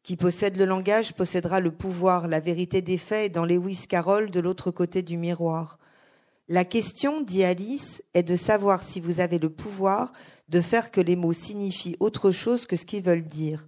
Qui 0.03 0.17
possède 0.17 0.57
le 0.57 0.65
langage 0.65 1.13
possédera 1.13 1.61
le 1.61 1.73
pouvoir, 1.73 2.29
la 2.29 2.41
vérité 2.41 2.81
des 2.81 2.97
faits 2.97 3.33
dans 3.33 3.45
Lewis 3.45 3.87
Carroll 3.89 4.31
de 4.31 4.41
l'autre 4.41 4.71
côté 4.71 5.03
du 5.03 5.19
miroir. 5.19 5.80
La 6.53 6.65
question, 6.65 7.21
dit 7.21 7.45
Alice, 7.45 8.03
est 8.13 8.25
de 8.25 8.35
savoir 8.35 8.83
si 8.83 9.01
vous 9.01 9.21
avez 9.21 9.39
le 9.39 9.51
pouvoir 9.51 10.11
de 10.49 10.61
faire 10.61 10.91
que 10.91 11.01
les 11.01 11.15
mots 11.15 11.33
signifient 11.33 11.95
autre 12.01 12.33
chose 12.33 12.67
que 12.67 12.75
ce 12.75 12.85
qu'ils 12.85 13.05
veulent 13.05 13.29
dire. 13.29 13.65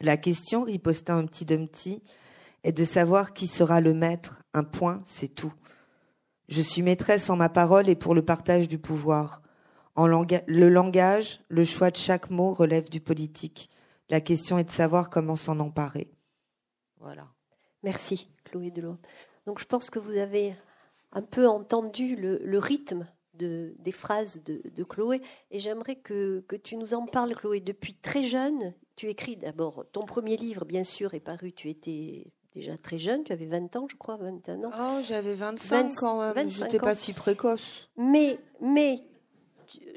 La 0.00 0.16
question, 0.16 0.62
riposta 0.62 1.14
un 1.14 1.26
petit 1.26 1.44
Dumpty, 1.44 2.02
est 2.62 2.72
de 2.72 2.86
savoir 2.86 3.34
qui 3.34 3.46
sera 3.46 3.82
le 3.82 3.92
maître. 3.92 4.42
Un 4.54 4.64
point, 4.64 5.02
c'est 5.04 5.28
tout. 5.28 5.52
Je 6.48 6.62
suis 6.62 6.80
maîtresse 6.80 7.28
en 7.28 7.36
ma 7.36 7.50
parole 7.50 7.90
et 7.90 7.96
pour 7.96 8.14
le 8.14 8.24
partage 8.24 8.66
du 8.66 8.78
pouvoir. 8.78 9.42
En 9.94 10.06
le 10.06 10.70
langage, 10.70 11.40
le 11.50 11.64
choix 11.64 11.90
de 11.90 11.98
chaque 11.98 12.30
mot 12.30 12.54
relève 12.54 12.88
du 12.88 13.00
politique. 13.00 13.68
La 14.08 14.22
question 14.22 14.56
est 14.56 14.64
de 14.64 14.70
savoir 14.70 15.10
comment 15.10 15.36
s'en 15.36 15.60
emparer. 15.60 16.10
Voilà. 16.98 17.26
Merci, 17.82 18.30
Chloé 18.44 18.70
Delon. 18.70 18.96
Donc 19.44 19.58
je 19.58 19.66
pense 19.66 19.90
que 19.90 19.98
vous 19.98 20.16
avez 20.16 20.56
un 21.14 21.22
peu 21.22 21.48
entendu 21.48 22.16
le, 22.16 22.58
rythme 22.58 23.06
de, 23.34 23.74
des 23.78 23.92
phrases 23.92 24.42
de, 24.44 24.84
Chloé 24.84 25.22
et 25.50 25.58
j'aimerais 25.58 25.96
que, 25.96 26.40
que, 26.40 26.56
tu 26.56 26.76
nous 26.76 26.94
en 26.94 27.06
parles, 27.06 27.34
Chloé. 27.34 27.60
Depuis 27.60 27.94
très 27.94 28.24
jeune, 28.24 28.74
tu 28.96 29.08
écris 29.08 29.36
d'abord 29.36 29.84
ton 29.92 30.02
premier 30.02 30.36
livre, 30.36 30.64
bien 30.64 30.84
sûr, 30.84 31.14
est 31.14 31.20
paru, 31.20 31.52
tu 31.52 31.70
étais 31.70 32.32
déjà 32.52 32.76
très 32.78 32.98
jeune, 32.98 33.24
tu 33.24 33.32
avais 33.32 33.46
20 33.46 33.76
ans, 33.76 33.86
je 33.90 33.96
crois, 33.96 34.16
21 34.16 34.64
ans. 34.64 34.70
Oh, 34.72 35.00
j'avais 35.02 35.34
25 35.34 35.94
quand 35.96 36.34
même, 36.34 36.50
j'étais 36.50 36.78
pas 36.78 36.94
si 36.94 37.12
précoce. 37.12 37.88
Mais, 37.96 38.38
mais 38.60 39.02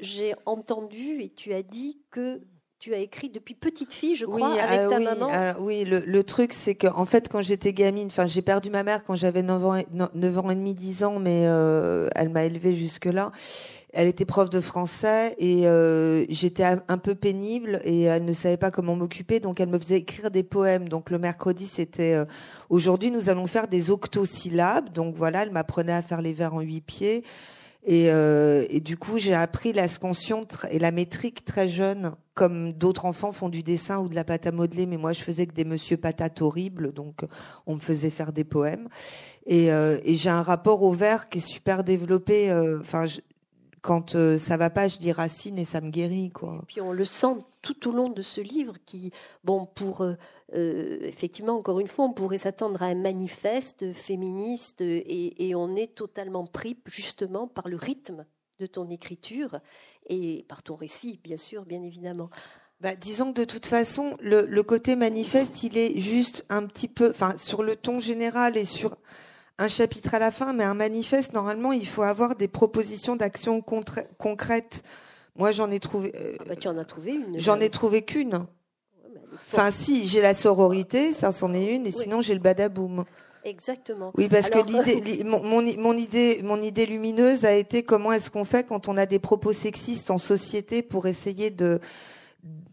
j'ai 0.00 0.34
entendu 0.46 1.20
et 1.20 1.30
tu 1.30 1.52
as 1.52 1.62
dit 1.62 2.00
que 2.10 2.40
tu 2.78 2.94
as 2.94 2.98
écrit 2.98 3.28
depuis 3.28 3.54
petite 3.54 3.92
fille, 3.92 4.14
je 4.14 4.24
crois, 4.24 4.52
avec 4.52 4.80
euh, 4.80 4.88
ta 4.88 5.00
maman? 5.00 5.28
Euh, 5.32 5.52
oui, 5.60 5.84
le, 5.84 6.22
truc, 6.22 6.52
c'est 6.52 6.76
que 6.76 6.86
en 6.86 7.06
fait, 7.06 7.28
quand 7.28 7.40
j'étais 7.40 7.72
gamine, 7.72 8.06
enfin, 8.06 8.26
j'ai 8.26 8.42
perdu 8.42 8.70
ma 8.70 8.84
mère 8.84 9.02
quand 9.04 9.16
j'avais 9.16 9.42
9 9.42 9.64
ans, 9.64 9.82
9 10.14 10.38
ans 10.38 10.50
et 10.50 10.54
demi, 10.54 10.74
10 10.74 11.02
ans, 11.04 11.18
mais 11.18 11.44
euh, 11.46 12.08
elle 12.14 12.28
m'a 12.28 12.44
élevée 12.44 12.74
jusque-là. 12.74 13.32
Elle 13.92 14.06
était 14.06 14.26
prof 14.26 14.48
de 14.50 14.60
français 14.60 15.34
et 15.38 15.64
j'étais 16.28 16.62
un 16.62 16.98
peu 16.98 17.14
pénible 17.14 17.80
et 17.84 18.02
elle 18.02 18.26
ne 18.26 18.34
savait 18.34 18.58
pas 18.58 18.70
comment 18.70 18.94
m'occuper, 18.94 19.40
donc 19.40 19.60
elle 19.60 19.70
me 19.70 19.78
faisait 19.78 19.96
écrire 19.96 20.30
des 20.30 20.42
poèmes. 20.42 20.88
Donc 20.88 21.10
le 21.10 21.18
mercredi, 21.18 21.66
c'était 21.66 22.16
aujourd'hui, 22.68 23.10
nous 23.10 23.28
allons 23.28 23.46
faire 23.46 23.66
des 23.66 23.90
octosyllabes. 23.90 24.92
Donc 24.92 25.16
voilà, 25.16 25.42
elle 25.42 25.50
m'apprenait 25.50 25.94
à 25.94 26.02
faire 26.02 26.20
les 26.20 26.34
vers 26.34 26.54
en 26.54 26.60
huit 26.60 26.82
pieds. 26.82 27.24
Et, 27.90 28.12
euh, 28.12 28.66
et, 28.68 28.80
du 28.80 28.98
coup, 28.98 29.16
j'ai 29.16 29.32
appris 29.32 29.72
la 29.72 29.88
scansion 29.88 30.46
et 30.70 30.78
la 30.78 30.90
métrique 30.90 31.46
très 31.46 31.68
jeune, 31.68 32.12
comme 32.34 32.72
d'autres 32.72 33.06
enfants 33.06 33.32
font 33.32 33.48
du 33.48 33.62
dessin 33.62 33.98
ou 33.98 34.08
de 34.08 34.14
la 34.14 34.24
pâte 34.24 34.46
à 34.46 34.52
modeler, 34.52 34.84
mais 34.84 34.98
moi 34.98 35.14
je 35.14 35.22
faisais 35.22 35.46
que 35.46 35.54
des 35.54 35.64
monsieur 35.64 35.96
patates 35.96 36.42
horribles, 36.42 36.92
donc 36.92 37.24
on 37.66 37.76
me 37.76 37.80
faisait 37.80 38.10
faire 38.10 38.34
des 38.34 38.44
poèmes. 38.44 38.90
Et, 39.46 39.72
euh, 39.72 39.98
j'ai 40.04 40.28
un 40.28 40.42
rapport 40.42 40.82
au 40.82 40.92
vers 40.92 41.30
qui 41.30 41.38
est 41.38 41.40
super 41.40 41.82
développé. 41.82 42.50
Euh, 42.50 42.78
enfin, 42.78 43.06
quand 43.80 44.14
ça 44.36 44.58
va 44.58 44.68
pas, 44.68 44.88
je 44.88 44.98
lis 44.98 45.12
Racine 45.12 45.58
et 45.58 45.64
ça 45.64 45.80
me 45.80 45.88
guérit, 45.88 46.28
quoi. 46.28 46.58
Et 46.64 46.66
puis 46.66 46.82
on 46.82 46.92
le 46.92 47.06
sent 47.06 47.38
tout 47.62 47.88
au 47.88 47.92
long 47.92 48.10
de 48.10 48.20
ce 48.20 48.42
livre 48.42 48.74
qui, 48.84 49.12
bon, 49.44 49.64
pour 49.64 50.04
euh, 50.54 50.58
euh, 50.58 50.98
effectivement, 51.02 51.56
encore 51.56 51.80
une 51.80 51.88
fois, 51.88 52.06
on 52.06 52.12
pourrait 52.12 52.38
s'attendre 52.38 52.82
à 52.82 52.86
un 52.86 52.94
manifeste 52.94 53.92
féministe 53.92 54.80
et, 54.80 55.52
on 55.54 55.76
est 55.76 55.94
totalement 55.94 56.46
pris 56.46 56.78
justement 56.86 57.48
par 57.48 57.68
le 57.68 57.76
rythme 57.76 58.24
de 58.58 58.66
ton 58.66 58.88
écriture 58.90 59.60
et 60.08 60.44
par 60.48 60.62
ton 60.62 60.74
récit, 60.74 61.20
bien 61.22 61.36
sûr, 61.36 61.64
bien 61.64 61.82
évidemment. 61.82 62.30
Bah, 62.80 62.94
disons 62.94 63.32
que 63.32 63.40
de 63.40 63.44
toute 63.44 63.66
façon, 63.66 64.16
le, 64.20 64.46
le, 64.46 64.62
côté 64.62 64.96
manifeste, 64.96 65.64
il 65.64 65.76
est 65.76 65.98
juste 65.98 66.46
un 66.48 66.66
petit 66.66 66.88
peu, 66.88 67.10
enfin, 67.10 67.34
sur 67.36 67.62
le 67.62 67.76
ton 67.76 67.98
général 67.98 68.56
et 68.56 68.64
sur 68.64 68.96
un 69.58 69.68
chapitre 69.68 70.14
à 70.14 70.18
la 70.18 70.30
fin, 70.30 70.52
mais 70.52 70.64
un 70.64 70.74
manifeste, 70.74 71.32
normalement, 71.32 71.72
il 71.72 71.86
faut 71.86 72.02
avoir 72.02 72.36
des 72.36 72.48
propositions 72.48 73.16
d'action 73.16 73.60
concrètes. 73.60 74.84
Moi, 75.36 75.50
j'en 75.50 75.70
ai 75.70 75.80
trouvé. 75.80 76.12
Euh, 76.16 76.36
ah 76.40 76.44
bah, 76.46 76.56
tu 76.56 76.68
en 76.68 76.76
as 76.76 76.84
trouvé 76.84 77.14
une. 77.14 77.38
J'en 77.38 77.58
ai 77.60 77.68
trouvé 77.68 78.02
qu'une. 78.02 78.46
Enfin, 79.52 79.70
si, 79.70 80.06
j'ai 80.06 80.20
la 80.20 80.34
sororité, 80.34 81.12
ça 81.12 81.32
c'en 81.32 81.54
est 81.54 81.74
une, 81.74 81.86
et 81.86 81.90
sinon 81.90 82.20
j'ai 82.20 82.34
le 82.34 82.40
badaboum. 82.40 83.04
Exactement. 83.44 84.12
Oui, 84.16 84.28
parce 84.28 84.50
que 84.50 84.58
l'idée, 84.58 85.24
mon, 85.24 85.42
mon, 85.42 85.96
idée, 85.96 86.40
mon 86.42 86.60
idée 86.60 86.86
lumineuse 86.86 87.44
a 87.44 87.54
été 87.54 87.82
comment 87.82 88.12
est-ce 88.12 88.30
qu'on 88.30 88.44
fait 88.44 88.66
quand 88.66 88.88
on 88.88 88.96
a 88.96 89.06
des 89.06 89.18
propos 89.18 89.52
sexistes 89.52 90.10
en 90.10 90.18
société 90.18 90.82
pour 90.82 91.06
essayer 91.06 91.50
de 91.50 91.80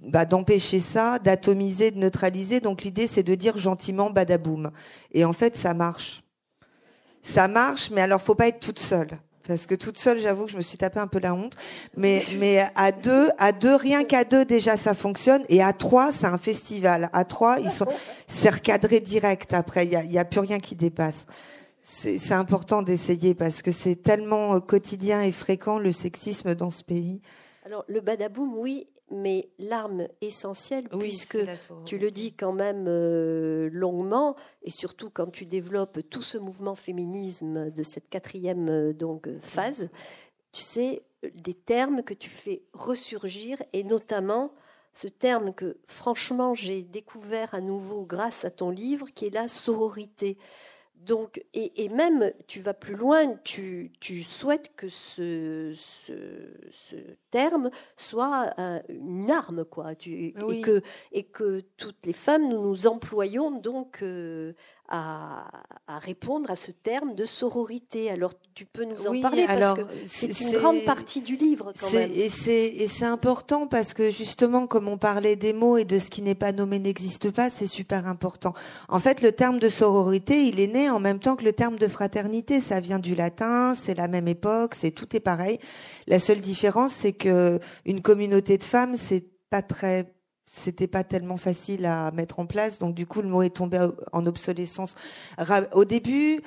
bah, 0.01 0.25
d'empêcher 0.25 0.79
ça, 0.79 1.19
d'atomiser, 1.19 1.91
de 1.91 1.97
neutraliser. 1.97 2.59
Donc 2.59 2.83
l'idée, 2.83 3.07
c'est 3.07 3.23
de 3.23 3.35
dire 3.35 3.57
gentiment 3.57 4.09
badaboum. 4.09 4.71
Et 5.13 5.25
en 5.25 5.33
fait, 5.33 5.55
ça 5.55 5.73
marche. 5.73 6.23
Ça 7.23 7.47
marche, 7.47 7.89
mais 7.89 8.01
alors 8.01 8.21
faut 8.21 8.35
pas 8.35 8.47
être 8.47 8.59
toute 8.59 8.79
seule 8.79 9.17
parce 9.47 9.65
que 9.65 9.75
toute 9.75 9.97
seule, 9.97 10.19
j'avoue 10.19 10.45
que 10.45 10.51
je 10.51 10.57
me 10.57 10.61
suis 10.61 10.77
tapé 10.77 10.99
un 10.99 11.07
peu 11.07 11.19
la 11.19 11.33
honte. 11.33 11.55
Mais, 11.95 12.23
mais 12.37 12.65
à 12.75 12.91
deux, 12.91 13.29
à 13.37 13.51
deux, 13.51 13.75
rien 13.75 14.03
qu'à 14.03 14.23
deux, 14.23 14.45
déjà, 14.45 14.77
ça 14.77 14.93
fonctionne. 14.93 15.43
Et 15.49 15.61
à 15.61 15.73
trois, 15.73 16.11
c'est 16.11 16.27
un 16.27 16.37
festival. 16.37 17.09
À 17.13 17.25
trois, 17.25 17.59
ils 17.59 17.69
sont, 17.69 17.87
c'est 18.27 18.49
recadré 18.49 18.99
direct 18.99 19.53
après. 19.53 19.85
Il 19.85 19.91
y 19.91 19.95
a, 19.95 20.03
y 20.03 20.17
a 20.17 20.25
plus 20.25 20.39
rien 20.39 20.59
qui 20.59 20.75
dépasse. 20.75 21.25
C'est 21.81 22.33
important 22.33 22.81
d'essayer 22.81 23.35
parce 23.35 23.61
que 23.61 23.71
c'est 23.71 23.95
tellement 23.95 24.55
euh, 24.55 24.59
quotidien 24.59 25.21
et 25.21 25.31
fréquent 25.31 25.77
le 25.77 25.91
sexisme 25.91 26.55
dans 26.55 26.71
ce 26.71 26.83
pays. 26.83 27.21
Alors, 27.63 27.85
le 27.87 28.01
badaboum, 28.01 28.57
oui, 28.57 28.87
mais 29.11 29.49
l'arme 29.59 30.07
essentielle, 30.21 30.89
puisque 30.89 31.37
tu 31.85 31.97
le 31.97 32.11
dis 32.11 32.33
quand 32.33 32.53
même 32.53 32.85
euh, 32.87 33.69
longuement, 33.71 34.35
et 34.63 34.71
surtout 34.71 35.09
quand 35.09 35.31
tu 35.31 35.45
développes 35.45 35.99
tout 36.09 36.21
ce 36.21 36.37
mouvement 36.37 36.75
féminisme 36.75 37.69
de 37.69 37.83
cette 37.83 38.09
quatrième 38.09 38.69
euh, 38.69 38.93
donc 38.93 39.29
phase, 39.41 39.89
tu 40.51 40.63
sais 40.63 41.03
des 41.33 41.53
termes 41.53 42.03
que 42.03 42.13
tu 42.13 42.29
fais 42.29 42.63
ressurgir, 42.73 43.61
et 43.73 43.83
notamment 43.83 44.51
ce 44.93 45.07
terme 45.07 45.53
que 45.53 45.77
franchement 45.87 46.53
j'ai 46.55 46.81
découvert 46.81 47.53
à 47.53 47.61
nouveau 47.61 48.05
grâce 48.05 48.45
à 48.45 48.49
ton 48.49 48.69
livre, 48.69 49.07
qui 49.13 49.25
est 49.25 49.33
la 49.33 49.47
sororité. 49.47 50.37
Donc, 51.05 51.43
et, 51.53 51.89
même, 51.89 52.31
tu 52.47 52.59
vas 52.59 52.73
plus 52.73 52.95
loin, 52.95 53.35
tu, 53.43 53.91
souhaites 54.27 54.75
que 54.75 54.89
ce, 54.89 55.71
ce, 55.75 56.97
terme 57.29 57.69
soit 57.95 58.53
une 58.89 59.29
arme, 59.29 59.65
quoi, 59.65 59.91
et, 60.05 60.33
que, 60.61 60.81
et 61.11 61.23
que 61.23 61.61
toutes 61.77 62.05
les 62.05 62.13
femmes, 62.13 62.49
nous 62.49 62.61
nous 62.61 62.87
employons 62.87 63.51
donc 63.51 64.01
euh, 64.01 64.53
à, 64.89 65.45
répondre 65.87 66.51
à 66.51 66.55
ce 66.55 66.71
terme 66.71 67.15
de 67.15 67.25
sororité. 67.25 68.09
Alors, 68.11 68.33
tu 68.53 68.65
peux 68.65 68.83
nous 68.83 69.07
en 69.07 69.21
parler 69.21 69.45
parce 69.47 69.79
que 69.79 69.81
c'est 70.07 70.39
une 70.39 70.51
grande 70.51 70.83
partie 70.83 71.21
du 71.21 71.35
livre 71.35 71.73
quand 71.79 71.91
même. 71.91 72.11
Et 72.13 72.29
c'est 72.29 73.05
important 73.05 73.67
parce 73.67 73.93
que 73.93 74.11
justement, 74.11 74.67
comme 74.67 74.87
on 74.87 74.97
parlait 74.97 75.35
des 75.35 75.53
mots 75.53 75.77
et 75.77 75.85
de 75.85 75.99
ce 75.99 76.09
qui 76.09 76.21
n'est 76.21 76.35
pas 76.35 76.51
nommé 76.51 76.79
n'existe 76.79 77.31
pas, 77.31 77.49
c'est 77.49 77.67
super 77.67 78.07
important. 78.07 78.53
En 78.89 78.99
fait, 78.99 79.21
le 79.21 79.31
terme 79.31 79.59
de 79.59 79.69
sororité, 79.69 80.47
il 80.47 80.59
est 80.59 80.67
né 80.67 80.89
en 80.89 80.99
même 80.99 81.19
temps 81.19 81.35
que 81.35 81.43
le 81.43 81.53
terme 81.53 81.77
de 81.77 81.87
fraternité. 81.87 82.61
Ça 82.61 82.79
vient 82.79 82.99
du 82.99 83.15
latin, 83.15 83.75
c'est 83.75 83.95
la 83.95 84.07
même 84.07 84.27
époque, 84.27 84.75
c'est 84.75 84.91
tout 84.91 85.15
est 85.15 85.19
pareil. 85.19 85.59
La 86.07 86.19
seule 86.19 86.41
différence, 86.41 86.93
c'est 86.93 87.13
que 87.13 87.59
une 87.85 88.01
communauté 88.01 88.57
de 88.57 88.63
femmes, 88.63 88.95
c'est 88.97 89.25
pas 89.49 89.61
très 89.61 90.14
c'était 90.45 90.87
pas 90.87 91.03
tellement 91.03 91.37
facile 91.37 91.85
à 91.85 92.11
mettre 92.11 92.39
en 92.39 92.45
place, 92.45 92.79
donc 92.79 92.95
du 92.95 93.05
coup 93.05 93.21
le 93.21 93.27
mot 93.27 93.41
est 93.41 93.55
tombé 93.55 93.87
en 94.11 94.25
obsolescence. 94.25 94.95
Au 95.73 95.85
début, 95.85 96.41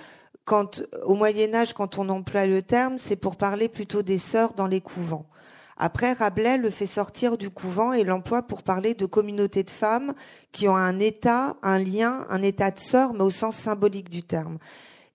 au 1.04 1.14
Moyen 1.14 1.54
Âge, 1.54 1.74
quand 1.74 1.98
on 1.98 2.08
emploie 2.08 2.46
le 2.46 2.62
terme, 2.62 2.96
c'est 2.98 3.16
pour 3.16 3.36
parler 3.36 3.68
plutôt 3.68 4.02
des 4.02 4.18
sœurs 4.18 4.54
dans 4.54 4.66
les 4.66 4.80
couvents. 4.80 5.26
Après, 5.76 6.12
Rabelais 6.12 6.58
le 6.58 6.70
fait 6.70 6.86
sortir 6.86 7.38
du 7.38 7.50
couvent 7.50 7.92
et 7.92 8.02
l'emploie 8.02 8.42
pour 8.42 8.62
parler 8.62 8.94
de 8.94 9.06
communautés 9.06 9.62
de 9.62 9.70
femmes 9.70 10.14
qui 10.50 10.68
ont 10.68 10.74
un 10.74 10.98
état, 10.98 11.56
un 11.62 11.78
lien, 11.78 12.26
un 12.30 12.42
état 12.42 12.72
de 12.72 12.80
sœur, 12.80 13.14
mais 13.14 13.22
au 13.22 13.30
sens 13.30 13.54
symbolique 13.54 14.10
du 14.10 14.24
terme. 14.24 14.58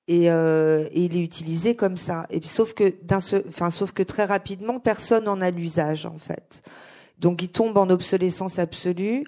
Et, 0.08 0.32
euh, 0.32 0.88
il 0.94 1.18
est 1.18 1.24
utilisé 1.24 1.76
comme 1.76 1.98
ça. 1.98 2.26
Et 2.30 2.40
sauf 2.42 2.74
que, 2.74 2.94
sauf 3.72 3.92
que 3.92 4.04
très 4.04 4.24
rapidement, 4.26 4.80
personne 4.80 5.26
n'en 5.26 5.42
a 5.42 5.52
l'usage 5.52 6.06
en 6.06 6.18
fait. 6.18 6.62
Donc 7.24 7.42
il 7.42 7.48
tombe 7.48 7.78
en 7.78 7.90
obsolescence 7.90 8.60
absolue. 8.60 9.24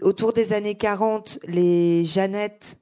Autour 0.00 0.32
des 0.32 0.54
années 0.54 0.74
40, 0.74 1.38
les 1.46 2.02
Jeannettes 2.02 2.78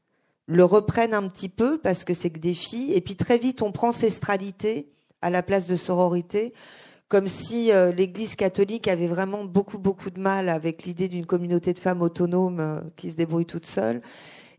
le 0.46 0.64
reprennent 0.64 1.12
un 1.12 1.28
petit 1.28 1.48
peu 1.48 1.76
parce 1.76 2.04
que 2.04 2.14
c'est 2.14 2.30
que 2.30 2.38
des 2.38 2.54
filles. 2.54 2.92
Et 2.94 3.00
puis 3.00 3.16
très 3.16 3.36
vite, 3.36 3.62
on 3.62 3.72
prend 3.72 3.88
ancestralité 3.88 4.92
à 5.22 5.30
la 5.30 5.42
place 5.42 5.66
de 5.66 5.74
sororité, 5.74 6.54
comme 7.08 7.26
si 7.26 7.72
euh, 7.72 7.90
l'Église 7.90 8.36
catholique 8.36 8.86
avait 8.86 9.08
vraiment 9.08 9.44
beaucoup 9.44 9.80
beaucoup 9.80 10.10
de 10.10 10.20
mal 10.20 10.48
avec 10.48 10.84
l'idée 10.84 11.08
d'une 11.08 11.26
communauté 11.26 11.72
de 11.72 11.78
femmes 11.80 12.02
autonomes 12.02 12.60
euh, 12.60 12.80
qui 12.96 13.10
se 13.10 13.16
débrouillent 13.16 13.46
toutes 13.46 13.66
seules. 13.66 14.02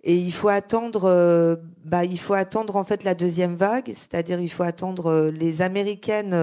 Et 0.04 0.18
il 0.18 0.34
faut 0.34 0.50
attendre, 0.50 1.06
euh, 1.06 1.56
bah, 1.86 2.04
il 2.04 2.20
faut 2.20 2.34
attendre 2.34 2.76
en 2.76 2.84
fait 2.84 3.06
la 3.06 3.16
deuxième 3.16 3.56
vague, 3.56 3.94
c'est-à-dire 3.96 4.42
il 4.42 4.52
faut 4.52 4.64
attendre 4.64 5.32
les 5.34 5.62
américaines 5.62 6.34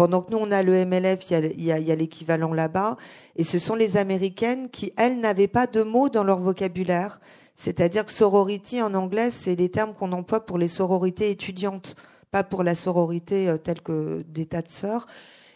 pendant 0.00 0.22
que 0.22 0.30
nous, 0.30 0.38
on 0.38 0.50
a 0.50 0.62
le 0.62 0.86
MLF, 0.86 1.30
il 1.30 1.62
y 1.62 1.70
a, 1.70 1.94
l'équivalent 1.94 2.54
là-bas. 2.54 2.96
Et 3.36 3.44
ce 3.44 3.58
sont 3.58 3.74
les 3.74 3.98
Américaines 3.98 4.70
qui, 4.70 4.94
elles, 4.96 5.20
n'avaient 5.20 5.46
pas 5.46 5.66
de 5.66 5.82
mots 5.82 6.08
dans 6.08 6.24
leur 6.24 6.38
vocabulaire. 6.38 7.20
C'est-à-dire 7.54 8.06
que 8.06 8.10
sorority 8.10 8.80
en 8.80 8.94
anglais, 8.94 9.30
c'est 9.30 9.54
les 9.56 9.68
termes 9.68 9.92
qu'on 9.92 10.12
emploie 10.12 10.46
pour 10.46 10.56
les 10.56 10.68
sororités 10.68 11.28
étudiantes, 11.28 11.96
pas 12.30 12.42
pour 12.42 12.64
la 12.64 12.74
sororité 12.74 13.54
telle 13.62 13.82
que 13.82 14.24
des 14.26 14.46
tas 14.46 14.62
de 14.62 14.70
sœurs. 14.70 15.06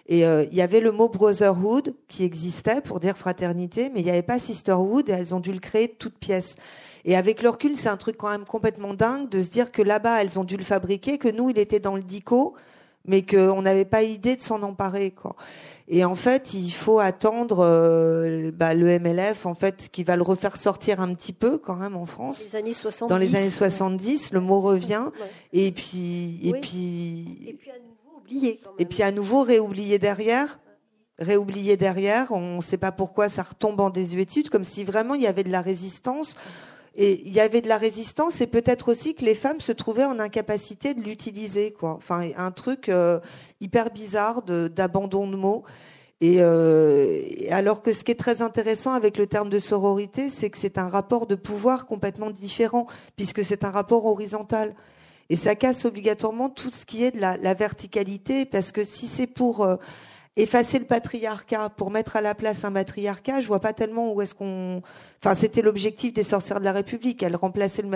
Et 0.09 0.25
il 0.25 0.55
y 0.55 0.61
avait 0.61 0.81
le 0.81 0.93
mot 0.93 1.09
brotherhood 1.09 1.95
qui 2.09 2.23
existait 2.23 2.83
pour 2.83 3.01
dire 3.01 3.17
fraternité, 3.17 3.89
mais 3.95 4.01
il 4.01 4.05
n'y 4.05 4.11
avait 4.11 4.21
pas 4.21 4.39
sisterhood 4.39 5.09
et 5.09 5.13
elles 5.13 5.35
ont 5.35 5.41
dû 5.41 5.53
le 5.53 5.59
créer 5.59 5.87
de 5.87 5.95
toutes 5.95 6.19
pièces. 6.19 6.57
Et 7.07 7.17
avec 7.17 7.41
le 7.41 7.49
recul, 7.49 7.77
c'est 7.77 7.89
un 7.89 7.97
truc 7.97 8.19
quand 8.19 8.29
même 8.29 8.45
complètement 8.45 8.93
dingue 8.93 9.31
de 9.31 9.43
se 9.43 9.49
dire 9.49 9.73
que 9.73 9.81
là-bas, 9.81 10.23
elles 10.23 10.39
ont 10.39 10.45
dû 10.45 10.59
le 10.59 10.65
fabriquer, 10.65 11.17
que 11.17 11.29
nous, 11.29 11.49
il 11.49 11.59
était 11.59 11.81
dans 11.81 11.97
le 11.97 12.03
dico, 12.03 12.55
mais 13.07 13.23
qu'on 13.23 13.63
n'avait 13.63 13.85
pas 13.85 14.03
idée 14.03 14.37
de 14.37 14.43
s'en 14.43 14.63
emparer. 14.63 15.11
Quoi. 15.11 15.37
Et 15.87 16.05
en 16.05 16.15
fait, 16.15 16.55
il 16.55 16.71
faut 16.71 16.99
attendre 16.99 17.59
euh, 17.61 18.51
bah, 18.53 18.75
le 18.75 18.99
MLF, 18.99 19.45
en 19.45 19.55
fait, 19.55 19.91
qui 19.93 20.03
va 20.03 20.17
le 20.17 20.23
refaire 20.23 20.57
sortir 20.57 21.01
un 21.01 21.13
petit 21.15 21.35
peu 21.35 21.59
quand 21.59 21.77
même 21.77 21.95
en 21.95 22.07
France. 22.07 22.43
Les 22.43 22.57
années 22.57 22.73
70. 22.73 23.11
Dans 23.11 23.19
les 23.19 23.37
années 23.37 23.51
70, 23.51 24.33
le 24.33 24.41
mot 24.41 24.61
revient. 24.61 25.11
Et 25.53 25.73
puis, 25.73 26.41
et 26.43 26.53
puis. 26.53 27.45
Et 27.47 27.53
puis 27.53 27.71
à 27.71 27.79
nouveau 27.79 28.19
oublié. 28.19 28.61
Quand 28.63 28.71
même. 28.71 28.77
Et 28.79 28.85
puis 28.87 29.03
à 29.03 29.13
nouveau 29.13 29.43
réoublié 29.43 29.99
derrière. 29.99 30.59
Réoublié 31.19 31.77
derrière. 31.77 32.33
On 32.33 32.57
ne 32.57 32.63
sait 32.63 32.79
pas 32.79 32.91
pourquoi 32.91 33.29
ça 33.29 33.43
retombe 33.43 33.81
en 33.81 33.91
désuétude, 33.91 34.49
comme 34.49 34.65
si 34.65 34.85
vraiment 34.85 35.15
il 35.15 35.21
y 35.21 35.27
avait 35.27 35.45
de 35.45 35.53
la 35.53 35.61
résistance. 35.61 36.35
Et 36.97 37.21
il 37.27 37.33
y 37.33 37.41
avait 37.41 37.61
de 37.61 37.69
la 37.69 37.77
résistance 37.77 38.41
et 38.41 38.47
peut-être 38.47 38.93
aussi 38.93 39.15
que 39.15 39.25
les 39.25 39.35
femmes 39.35 39.61
se 39.61 39.73
trouvaient 39.73 40.05
en 40.05 40.21
incapacité 40.21 40.95
de 40.95 41.01
l'utiliser, 41.01 41.73
quoi. 41.73 41.95
Enfin, 41.95 42.29
un 42.37 42.51
truc 42.53 42.89
euh, 42.89 43.19
hyper 43.61 43.91
bizarre 43.91 44.43
d'abandon 44.43 45.27
de, 45.27 45.37
mots. 45.37 45.65
Et 46.21 46.37
euh, 46.39 47.21
alors 47.51 47.83
que 47.83 47.93
ce 47.93 48.05
qui 48.05 48.13
est 48.13 48.19
très 48.19 48.43
intéressant 48.43 48.93
avec 48.93 49.19
le 49.19 49.27
terme 49.27 49.51
de 49.51 49.59
sororité, 49.59 50.31
c'est 50.31 50.51
que 50.51 50.59
c'est 50.59 50.79
un 50.79 50.89
rapport 50.89 51.27
de 51.27 51.35
pouvoir 51.35 51.87
complètement 51.87 52.31
différent, 52.31 52.87
puisque 53.17 53.43
c'est 53.43 53.65
un 53.65 53.71
rapport 53.71 54.07
horizontal. 54.07 54.75
Et 55.31 55.37
ça 55.37 55.57
casse 55.57 55.85
obligatoirement 55.85 56.49
tout 56.49 56.71
ce 56.71 56.87
qui 56.87 57.03
est 57.03 57.11
de 57.11 57.21
la, 57.21 57.37
la 57.37 57.55
verticalité, 57.55 58.45
parce 58.45 58.71
que 58.71 58.85
si 58.85 59.07
c'est 59.07 59.27
pour 59.27 59.65
euh, 59.65 59.77
effacer 60.37 60.79
le 60.79 60.85
patriarcat 60.85 61.71
pour 61.71 61.91
mettre 61.91 62.17
à 62.17 62.21
la 62.21 62.35
place 62.35 62.65
un 62.65 62.71
matriarcat, 62.71 63.41
je 63.41 63.47
vois 63.47 63.61
pas 63.61 63.73
tellement 63.73 64.13
où 64.13 64.21
est-ce 64.21 64.35
qu'on. 64.35 64.83
Enfin, 65.25 65.35
c'était 65.35 65.63
l'objectif 65.63 66.13
des 66.13 66.25
sorcières 66.25 66.59
de 66.59 66.65
la 66.65 66.73
République. 66.73 67.23
Elles 67.23 67.37
remplaçaient 67.37 67.83
le, 67.83 67.91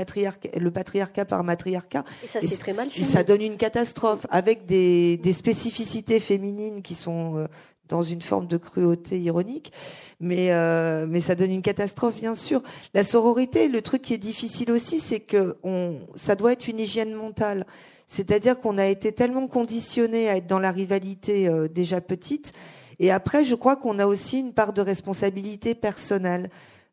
le 0.61 0.71
patriarcat 0.71 1.25
par 1.25 1.45
matriarcat. 1.45 2.05
Et 2.25 2.29
ça, 2.29 2.41
c'est 2.41 2.59
très 2.59 2.73
mal 2.73 2.91
fini. 2.91 3.07
Et 3.07 3.11
ça 3.11 3.25
donne 3.25 3.43
une 3.43 3.57
catastrophe 3.57 4.27
avec 4.31 4.67
des, 4.67 5.17
des 5.17 5.33
spécificités 5.33 6.21
féminines 6.21 6.81
qui 6.81 6.95
sont 6.95 7.37
euh, 7.37 7.47
dans 7.89 8.03
une 8.03 8.23
forme 8.23 8.47
de 8.47 8.57
cruauté 8.57 9.19
ironique, 9.19 9.73
mais 10.21 10.53
euh, 10.53 11.07
mais 11.09 11.21
ça 11.21 11.35
donne 11.35 11.51
une 11.51 11.63
catastrophe 11.63 12.15
bien 12.15 12.35
sûr. 12.35 12.63
La 12.95 13.03
sororité, 13.03 13.69
le 13.69 13.83
truc 13.83 14.03
qui 14.03 14.15
est 14.15 14.19
difficile 14.19 14.71
aussi, 14.71 15.01
c'est 15.01 15.21
que 15.21 15.57
on, 15.65 15.99
ça 16.15 16.35
doit 16.35 16.53
être 16.53 16.69
une 16.69 16.79
hygiène 16.79 17.15
mentale. 17.15 17.67
C'est-à-dire 18.09 18.59
qu'on 18.59 18.79
a 18.79 18.87
été 18.87 19.13
tellement 19.13 19.47
conditionné 19.47 20.29
à 20.29 20.37
être 20.39 20.47
dans 20.47 20.59
la 20.59 20.73
rivalité 20.73 21.47
euh, 21.47 21.69
déjà 21.69 22.01
petite. 22.01 22.53
Et 22.99 23.13
après, 23.13 23.45
je 23.45 23.55
crois 23.55 23.77
qu'on 23.77 23.99
a 23.99 24.07
aussi 24.07 24.41
une 24.41 24.55
part 24.55 24.73
de 24.73 24.81
responsabilité 24.81 25.75
personnelle. 25.75 26.51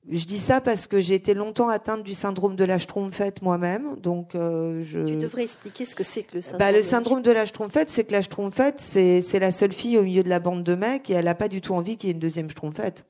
Je 0.07 0.25
dis 0.25 0.37
ça 0.37 0.61
parce 0.61 0.85
que 0.85 1.01
j'ai 1.01 1.15
été 1.15 1.33
longtemps 1.33 1.69
atteinte 1.69 2.03
du 2.03 2.13
syndrome 2.13 2.55
de 2.55 2.63
la 2.63 2.77
schtroumpfette 2.77 3.41
moi-même, 3.41 3.95
donc 3.95 4.35
euh, 4.35 4.83
je. 4.83 4.99
Tu 4.99 5.15
devrais 5.15 5.41
expliquer 5.41 5.83
ce 5.83 5.95
que 5.95 6.03
c'est 6.03 6.21
que 6.21 6.35
le 6.35 6.41
syndrome. 6.41 6.59
Bah, 6.59 6.71
le 6.71 6.83
syndrome 6.83 7.21
de 7.23 7.31
la 7.31 7.47
schtroumpfette, 7.47 7.89
c'est 7.89 8.03
que 8.03 8.11
la 8.11 8.21
schtroumpfette, 8.21 8.79
c'est 8.79 9.23
c'est 9.23 9.39
la 9.39 9.51
seule 9.51 9.73
fille 9.73 9.97
au 9.97 10.03
milieu 10.03 10.21
de 10.21 10.29
la 10.29 10.39
bande 10.39 10.63
de 10.63 10.75
mecs 10.75 11.09
et 11.09 11.13
elle 11.13 11.25
n'a 11.25 11.33
pas 11.33 11.47
du 11.47 11.59
tout 11.59 11.73
envie 11.73 11.97
qu'il 11.97 12.09
y 12.09 12.11
ait 12.11 12.13
une 12.13 12.19
deuxième 12.19 12.51
schtroumpfette. 12.51 13.05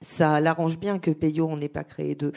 Ça 0.00 0.40
l'arrange 0.40 0.78
bien 0.78 1.00
que 1.00 1.10
Peyo 1.10 1.48
on 1.50 1.56
n'ait 1.56 1.68
pas 1.68 1.82
créé 1.82 2.14
deux. 2.14 2.32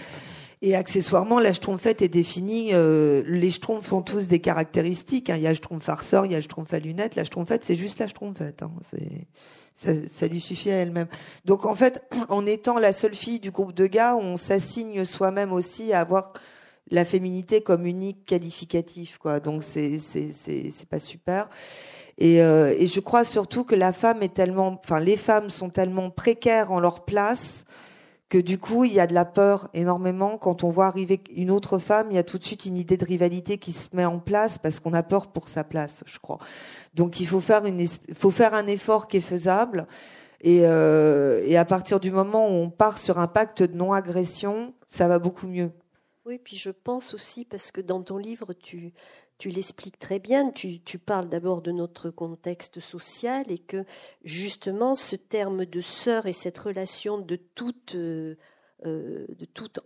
Et 0.64 0.76
accessoirement, 0.76 1.40
la 1.40 1.54
schtroumpfette 1.54 2.04
est 2.04 2.08
définie. 2.08 2.70
Euh, 2.74 3.24
les 3.26 3.50
schtroumpfs 3.50 3.92
ont 3.94 4.04
tous 4.04 4.28
des 4.28 4.40
caractéristiques. 4.40 5.32
Hein. 5.32 5.38
Il 5.38 5.42
y 5.42 5.48
a 5.48 5.54
schtroumpf 5.56 5.84
farceur, 5.84 6.28
il 6.28 6.34
y 6.34 6.36
a 6.36 6.42
schtroumpf 6.42 6.72
à 6.74 6.80
lunettes. 6.80 7.16
La 7.16 7.26
schtroumpfette, 7.26 7.64
c'est 7.66 7.76
juste 7.76 8.00
la 8.00 8.08
schtroumpfette. 8.08 8.62
Hein. 8.62 8.72
Ça, 9.76 9.92
ça, 10.16 10.28
lui 10.28 10.40
suffit 10.40 10.70
à 10.70 10.76
elle-même. 10.76 11.08
Donc 11.46 11.66
en 11.66 11.74
fait, 11.74 12.04
en 12.30 12.46
étant 12.46 12.78
la 12.78 12.94
seule 12.94 13.16
fille 13.16 13.40
du 13.40 13.50
groupe 13.50 13.74
de 13.74 13.88
gars, 13.88 14.16
on 14.16 14.38
s'assigne 14.38 15.04
soi-même 15.04 15.52
aussi 15.52 15.94
à 15.94 16.02
avoir 16.02 16.34
la 16.92 17.06
féminité 17.06 17.62
comme 17.62 17.88
unique 17.88 18.26
qualificatif. 18.26 19.18
Quoi. 19.18 19.40
Donc 19.40 19.64
c'est 19.64 19.98
c'est 19.98 20.32
c'est 20.32 20.88
pas 20.88 21.00
super. 21.00 21.50
Et, 22.20 22.44
euh, 22.44 22.76
et 22.78 22.86
je 22.86 23.00
crois 23.00 23.24
surtout 23.24 23.64
que 23.64 23.74
la 23.74 23.94
femme 23.94 24.22
est 24.22 24.36
tellement, 24.36 24.80
enfin 24.84 25.00
les 25.00 25.18
femmes 25.18 25.50
sont 25.50 25.70
tellement 25.70 26.12
précaires 26.12 26.72
en 26.72 26.80
leur 26.80 27.04
place 27.04 27.66
que 28.32 28.38
du 28.38 28.58
coup, 28.58 28.86
il 28.86 28.94
y 28.94 29.02
a 29.02 29.08
de 29.08 29.14
la 29.14 29.26
peur 29.26 29.68
énormément. 29.74 30.38
Quand 30.38 30.64
on 30.64 30.70
voit 30.70 30.86
arriver 30.86 31.20
une 31.36 31.52
autre 31.52 31.80
femme, 31.80 32.08
il 32.12 32.16
y 32.16 32.18
a 32.18 32.24
tout 32.24 32.38
de 32.38 32.46
suite 32.46 32.66
une 32.66 32.78
idée 32.78 32.96
de 32.96 33.04
rivalité 33.04 33.58
qui 33.58 33.74
se 33.74 33.94
met 33.94 34.06
en 34.06 34.20
place 34.20 34.58
parce 34.58 34.80
qu'on 34.80 34.94
a 34.94 35.04
peur 35.04 35.28
pour 35.28 35.50
sa 35.50 35.66
place, 35.66 36.02
je 36.08 36.18
crois. 36.18 36.40
Donc 36.94 37.20
il 37.20 37.28
faut 37.28 37.42
faire, 37.42 37.66
une, 37.66 37.86
faut 38.16 38.32
faire 38.32 38.54
un 38.54 38.68
effort 38.68 39.10
qui 39.10 39.18
est 39.18 39.20
faisable. 39.20 39.86
Euh, 40.46 41.42
et 41.44 41.58
à 41.58 41.66
partir 41.66 42.00
du 42.00 42.10
moment 42.10 42.48
où 42.48 42.54
on 42.54 42.70
part 42.70 43.00
sur 43.00 43.20
un 43.20 43.28
pacte 43.28 43.64
de 43.64 43.76
non-agression, 43.76 44.74
ça 44.88 45.10
va 45.10 45.20
beaucoup 45.20 45.48
mieux. 45.48 45.72
Oui, 46.26 46.40
puis 46.42 46.56
je 46.56 46.70
pense 46.70 47.14
aussi, 47.14 47.44
parce 47.44 47.70
que 47.70 47.82
dans 47.82 48.02
ton 48.02 48.18
livre, 48.18 48.54
tu, 48.54 48.94
tu 49.42 49.50
l'expliques 49.50 49.98
très 49.98 50.20
bien, 50.20 50.52
tu, 50.52 50.80
parles 51.00 51.28
d'abord 51.28 51.64
de 51.64 51.72
notre 51.72 52.12
contexte 52.12 52.80
social 52.80 53.52
et 53.52 53.58
que 53.58 53.86
justement 54.24 54.94
ce 54.94 55.16
terme 55.16 55.66
de 55.66 55.82
sœur 55.82 56.28
et 56.28 56.32
cette 56.32 56.60
relation 56.60 57.18
de 57.18 57.38
toute, 57.38 57.96
euh, 57.96 58.36
euh, 58.86 59.26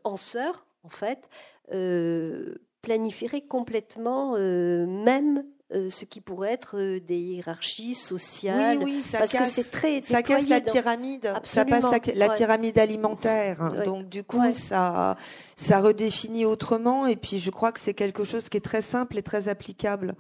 en 0.04 0.18
sœur, 0.18 0.66
en 0.84 0.90
fait, 0.90 1.30
euh, 1.72 2.56
planifierait 2.82 3.46
complètement 3.46 4.34
même 4.34 5.46
euh, 5.74 5.90
ce 5.90 6.06
qui 6.06 6.22
pourrait 6.22 6.52
être 6.52 6.78
euh, 6.78 7.00
des 7.00 7.18
hiérarchies 7.18 7.96
sociales. 7.96 8.78
Oui, 8.78 8.84
oui, 8.86 9.02
ça 9.02 9.18
parce 9.18 9.32
casse, 9.32 9.48
que 9.48 9.64
c'est 9.64 9.72
très 9.72 10.00
ça 10.02 10.22
casse 10.22 10.48
la 10.48 10.62
pyramide, 10.62 11.34
ça 11.44 11.66
passe 11.66 11.86
la, 12.14 12.30
pyramide 12.30 12.78
alimentaire. 12.78 13.74
Donc 13.84 14.08
du 14.08 14.24
coup, 14.24 14.44
ça 14.54 15.18
ça 15.56 15.80
redéfinit 15.80 16.46
autrement. 16.46 17.08
Et 17.08 17.16
puis 17.16 17.40
je 17.40 17.50
crois 17.50 17.72
que 17.72 17.80
c'est 17.80 17.96
quelque 17.96 18.24
chose 18.24 18.48
qui 18.48 18.58
est 18.58 18.62
très 18.62 18.84
simple 18.84 19.18
et 19.18 19.24
très 19.24 19.48
applicable. 19.48 20.14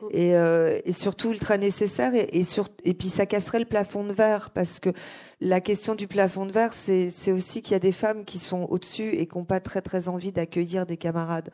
Mm. 0.00 0.06
Et, 0.12 0.36
euh, 0.36 0.78
et, 0.84 0.92
surtout 0.92 1.30
ultra 1.30 1.56
nécessaire 1.56 2.14
et, 2.14 2.28
et, 2.32 2.44
sur, 2.44 2.68
et 2.84 2.94
puis 2.94 3.08
ça 3.08 3.26
casserait 3.26 3.58
le 3.60 3.64
plafond 3.64 4.04
de 4.04 4.12
verre 4.12 4.50
parce 4.50 4.78
que 4.78 4.90
la 5.40 5.60
question 5.60 5.94
du 5.94 6.08
plafond 6.08 6.46
de 6.46 6.52
verre 6.52 6.72
c'est 6.74 7.32
aussi 7.32 7.62
qu'il 7.62 7.72
y 7.72 7.76
a 7.76 7.80
des 7.80 7.92
femmes 7.92 8.24
qui 8.24 8.38
sont 8.38 8.66
au-dessus 8.70 9.08
et 9.08 9.26
qui 9.26 9.38
n'ont 9.38 9.44
pas 9.44 9.60
très 9.60 9.82
très 9.82 10.08
envie 10.08 10.32
d'accueillir 10.32 10.84
des 10.86 10.96
camarades. 10.96 11.50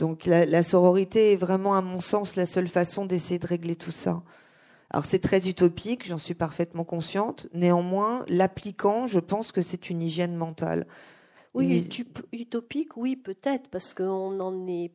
Donc 0.00 0.24
la, 0.24 0.62
sororité 0.62 1.34
est 1.34 1.36
vraiment, 1.36 1.74
à 1.74 1.82
mon 1.82 2.00
sens, 2.00 2.34
la 2.34 2.46
seule 2.46 2.68
façon 2.68 3.04
d'essayer 3.04 3.38
de 3.38 3.46
régler 3.46 3.76
tout 3.76 3.90
ça. 3.90 4.22
Alors 4.88 5.04
c'est 5.04 5.18
très 5.18 5.46
utopique, 5.46 6.06
j'en 6.06 6.16
suis 6.16 6.32
parfaitement 6.32 6.84
consciente. 6.84 7.48
Néanmoins, 7.52 8.24
l'appliquant, 8.26 9.06
je 9.06 9.20
pense 9.20 9.52
que 9.52 9.60
c'est 9.60 9.90
une 9.90 10.00
hygiène 10.00 10.34
mentale. 10.34 10.86
Oui, 11.52 11.86
utopique, 12.32 12.96
oui, 12.96 13.14
peut-être, 13.14 13.68
parce 13.68 13.92
qu'on 13.92 14.30
n'en 14.30 14.66
est 14.66 14.90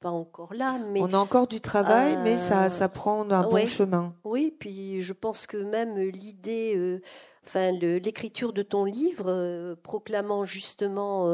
pas 0.00 0.10
encore 0.10 0.54
là. 0.54 0.78
Mais, 0.90 1.00
On 1.02 1.12
a 1.12 1.18
encore 1.18 1.48
du 1.48 1.60
travail, 1.60 2.16
mais 2.24 2.38
ça, 2.38 2.64
euh, 2.64 2.68
ça 2.70 2.88
prend 2.88 3.30
un 3.30 3.42
bon 3.46 3.66
chemin. 3.66 4.14
Oui, 4.24 4.54
puis 4.58 5.02
je 5.02 5.12
pense 5.12 5.46
que 5.46 5.58
même 5.58 5.98
l'idée, 5.98 6.72
euh, 6.76 7.02
enfin 7.44 7.72
l'écriture 7.72 8.54
de 8.54 8.62
ton 8.62 8.86
livre, 8.86 9.26
euh, 9.28 9.76
proclamant 9.82 10.46
justement 10.46 11.26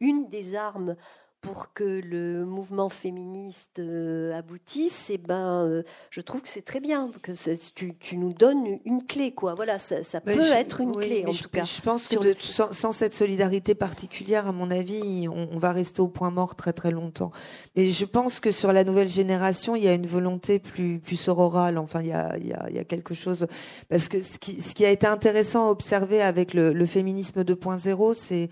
une 0.00 0.30
des 0.30 0.54
armes 0.54 0.96
pour 1.40 1.72
que 1.72 1.84
le 1.84 2.44
mouvement 2.44 2.90
féministe 2.90 3.78
euh, 3.78 4.36
aboutisse, 4.36 5.08
eh 5.10 5.16
ben, 5.16 5.64
euh, 5.64 5.82
je 6.10 6.20
trouve 6.20 6.42
que 6.42 6.48
c'est 6.48 6.64
très 6.64 6.80
bien 6.80 7.10
que 7.22 7.32
tu, 7.74 7.94
tu, 7.98 8.16
nous 8.18 8.34
donnes 8.34 8.78
une 8.84 9.06
clé, 9.06 9.32
quoi. 9.32 9.54
Voilà, 9.54 9.78
ça, 9.78 10.02
ça 10.02 10.20
peut 10.20 10.38
être 10.38 10.80
une 10.80 10.94
clé, 10.94 11.24
en 11.26 11.32
je, 11.32 11.42
tout 11.42 11.48
cas. 11.48 11.64
Je 11.64 11.80
pense 11.80 12.08
que 12.08 12.34
sans, 12.38 12.92
cette 12.92 13.14
solidarité 13.14 13.74
particulière, 13.74 14.48
à 14.48 14.52
mon 14.52 14.70
avis, 14.70 15.28
on, 15.28 15.58
va 15.58 15.72
rester 15.72 16.02
au 16.02 16.08
point 16.08 16.30
mort 16.30 16.56
très 16.56 16.72
très 16.72 16.90
longtemps. 16.90 17.32
Et 17.74 17.90
je 17.90 18.04
pense 18.04 18.40
que 18.40 18.52
sur 18.52 18.72
la 18.72 18.84
nouvelle 18.84 19.08
génération, 19.08 19.76
il 19.76 19.84
y 19.84 19.88
a 19.88 19.94
une 19.94 20.06
volonté 20.06 20.58
plus 20.58 20.98
plus 20.98 21.16
sororale. 21.16 21.78
Enfin, 21.78 22.02
il 22.02 22.08
y 22.08 22.12
a, 22.12 22.36
il 22.38 22.46
y 22.46 22.52
a, 22.52 22.66
il 22.68 22.76
y 22.76 22.78
a 22.78 22.84
quelque 22.84 23.14
chose 23.14 23.46
parce 23.88 24.08
que 24.08 24.22
ce 24.22 24.38
qui, 24.38 24.60
ce 24.60 24.74
qui 24.74 24.84
a 24.84 24.90
été 24.90 25.06
intéressant 25.06 25.68
à 25.68 25.70
observer 25.70 26.20
avec 26.22 26.54
le, 26.54 26.72
le 26.72 26.86
féminisme 26.86 27.42
2.0, 27.42 28.14
c'est 28.14 28.50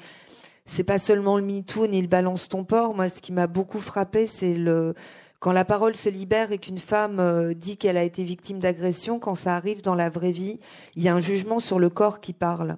c'est 0.69 0.85
pas 0.85 0.99
seulement 0.99 1.39
le 1.39 1.45
MeToo 1.45 1.89
ni 1.89 2.01
le 2.01 2.09
balance 2.09 2.49
ton 2.49 2.63
port. 2.63 2.95
Moi, 2.95 3.09
ce 3.09 3.21
qui 3.21 3.33
m'a 3.33 3.49
beaucoup 3.49 3.81
frappé, 3.81 4.27
c'est 4.27 4.55
le 4.55 4.95
quand 5.41 5.53
la 5.53 5.65
parole 5.65 5.95
se 5.95 6.09
libère 6.09 6.51
et 6.51 6.59
qu'une 6.59 6.79
femme 6.79 7.21
euh, 7.21 7.55
dit 7.55 7.77
qu'elle 7.77 7.97
a 7.97 8.03
été 8.03 8.25
victime 8.25 8.59
d'agression, 8.59 9.21
quand 9.21 9.37
ça 9.37 9.55
arrive 9.55 9.83
dans 9.83 9.95
la 9.95 10.11
vraie 10.11 10.33
vie, 10.33 10.59
il 10.97 11.03
y 11.05 11.09
a 11.09 11.15
un 11.15 11.21
jugement 11.21 11.61
sur 11.61 11.79
le 11.79 11.91
corps 11.91 12.21
qui 12.21 12.33
parle. 12.33 12.77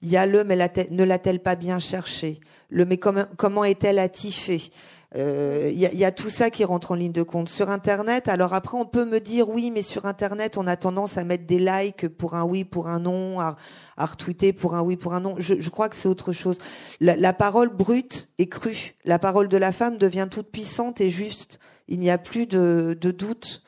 Il 0.00 0.08
y 0.08 0.16
a 0.16 0.24
le 0.24 0.42
mais 0.42 0.56
ne 0.90 1.04
l'a-t-elle 1.04 1.40
pas 1.40 1.56
bien 1.56 1.78
cherché? 1.78 2.40
Le 2.70 2.86
mais 2.86 2.96
comment, 2.96 3.26
comment 3.36 3.64
est-elle 3.64 3.98
attifée? 3.98 4.70
Il 5.12 5.20
euh, 5.20 5.70
y, 5.72 5.86
a, 5.86 5.92
y, 5.92 6.04
a, 6.04 6.12
tout 6.12 6.30
ça 6.30 6.50
qui 6.50 6.64
rentre 6.64 6.92
en 6.92 6.94
ligne 6.94 7.10
de 7.10 7.24
compte. 7.24 7.48
Sur 7.48 7.68
Internet, 7.70 8.28
alors 8.28 8.54
après, 8.54 8.78
on 8.78 8.86
peut 8.86 9.04
me 9.04 9.18
dire 9.18 9.48
oui, 9.48 9.72
mais 9.72 9.82
sur 9.82 10.06
Internet, 10.06 10.56
on 10.56 10.68
a 10.68 10.76
tendance 10.76 11.18
à 11.18 11.24
mettre 11.24 11.46
des 11.46 11.58
likes 11.58 12.06
pour 12.06 12.34
un 12.34 12.44
oui, 12.44 12.62
pour 12.62 12.86
un 12.86 13.00
non, 13.00 13.40
à, 13.40 13.56
à 13.96 14.06
retweeter 14.06 14.52
pour 14.52 14.76
un 14.76 14.82
oui, 14.82 14.96
pour 14.96 15.12
un 15.12 15.20
non. 15.20 15.34
Je, 15.38 15.54
je 15.58 15.70
crois 15.70 15.88
que 15.88 15.96
c'est 15.96 16.08
autre 16.08 16.30
chose. 16.30 16.58
La, 17.00 17.16
la, 17.16 17.32
parole 17.32 17.70
brute 17.70 18.30
est 18.38 18.46
crue. 18.46 18.94
La 19.04 19.18
parole 19.18 19.48
de 19.48 19.56
la 19.56 19.72
femme 19.72 19.98
devient 19.98 20.28
toute 20.30 20.52
puissante 20.52 21.00
et 21.00 21.10
juste. 21.10 21.58
Il 21.88 21.98
n'y 21.98 22.10
a 22.10 22.18
plus 22.18 22.46
de, 22.46 22.96
doute 23.00 23.64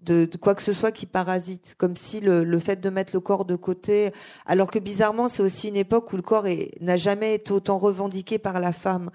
de, 0.00 0.26
quoi 0.40 0.54
que 0.54 0.62
ce 0.62 0.72
soit 0.72 0.90
qui 0.90 1.04
parasite, 1.04 1.74
comme 1.76 1.96
si 1.96 2.20
le, 2.20 2.58
fait 2.60 2.80
de 2.80 2.88
mettre 2.88 3.14
le 3.14 3.20
corps 3.20 3.44
de 3.44 3.56
côté, 3.56 4.10
alors 4.46 4.70
que 4.70 4.78
bizarrement 4.78 5.28
c'est 5.28 5.42
aussi 5.42 5.68
une 5.68 5.76
époque 5.76 6.10
où 6.14 6.16
le 6.16 6.22
corps 6.22 6.46
n'a 6.80 6.96
jamais 6.96 7.34
été 7.34 7.52
autant 7.52 7.76
revendiqué 7.76 8.38
par 8.38 8.58
la 8.58 8.72
femme. 8.72 9.10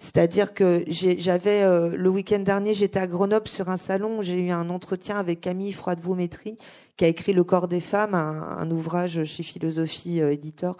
C'est-à-dire 0.00 0.54
que 0.54 0.82
j'avais 0.88 1.62
euh, 1.62 1.94
le 1.94 2.08
week-end 2.08 2.38
dernier, 2.38 2.72
j'étais 2.72 2.98
à 2.98 3.06
Grenoble 3.06 3.48
sur 3.48 3.68
un 3.68 3.76
salon, 3.76 4.22
j'ai 4.22 4.46
eu 4.46 4.50
un 4.50 4.70
entretien 4.70 5.18
avec 5.18 5.42
Camille 5.42 5.74
Froide-Vaumétry, 5.74 6.56
qui 6.96 7.04
a 7.04 7.08
écrit 7.08 7.34
Le 7.34 7.44
corps 7.44 7.68
des 7.68 7.80
femmes, 7.80 8.14
un, 8.14 8.70
ouvrage 8.70 9.24
chez 9.24 9.42
Philosophie 9.42 10.22
euh, 10.22 10.32
éditeur. 10.32 10.78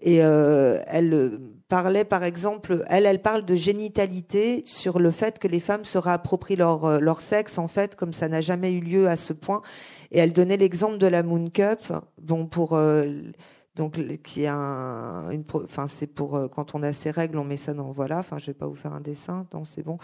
Et 0.00 0.24
euh, 0.24 0.80
elle 0.86 1.38
parlait, 1.68 2.06
par 2.06 2.24
exemple, 2.24 2.82
elle, 2.88 3.04
elle 3.04 3.20
parle 3.20 3.44
de 3.44 3.54
génitalité 3.54 4.62
sur 4.64 5.00
le 5.00 5.10
fait 5.10 5.38
que 5.38 5.48
les 5.48 5.60
femmes 5.60 5.84
se 5.84 5.98
réapproprient 5.98 6.56
leur, 6.56 6.98
leur 7.00 7.20
sexe, 7.20 7.58
en 7.58 7.68
fait, 7.68 7.94
comme 7.94 8.14
ça 8.14 8.26
n'a 8.26 8.40
jamais 8.40 8.72
eu 8.72 8.80
lieu 8.80 9.06
à 9.06 9.16
ce 9.16 9.34
point. 9.34 9.60
Et 10.12 10.18
elle 10.18 10.32
donnait 10.32 10.56
l'exemple 10.56 10.96
de 10.96 11.06
la 11.06 11.22
Moon 11.22 11.50
Cup, 11.50 11.92
bon, 12.22 12.46
pour 12.46 12.78
donc 13.76 13.98
qui 14.22 14.46
un, 14.46 15.28
une, 15.30 15.44
enfin 15.64 15.86
c'est 15.86 16.06
pour 16.06 16.34
euh, 16.34 16.48
quand 16.48 16.74
on 16.74 16.82
a 16.82 16.94
ses 16.94 17.10
règles, 17.10 17.36
on 17.38 17.44
met 17.44 17.58
ça 17.58 17.74
dans 17.74 17.92
voilà. 17.92 18.18
Enfin, 18.18 18.38
je 18.38 18.46
vais 18.46 18.54
pas 18.54 18.66
vous 18.66 18.74
faire 18.74 18.94
un 18.94 19.00
dessin, 19.00 19.46
non, 19.52 19.64
c'est 19.64 19.82
bon. 19.82 19.98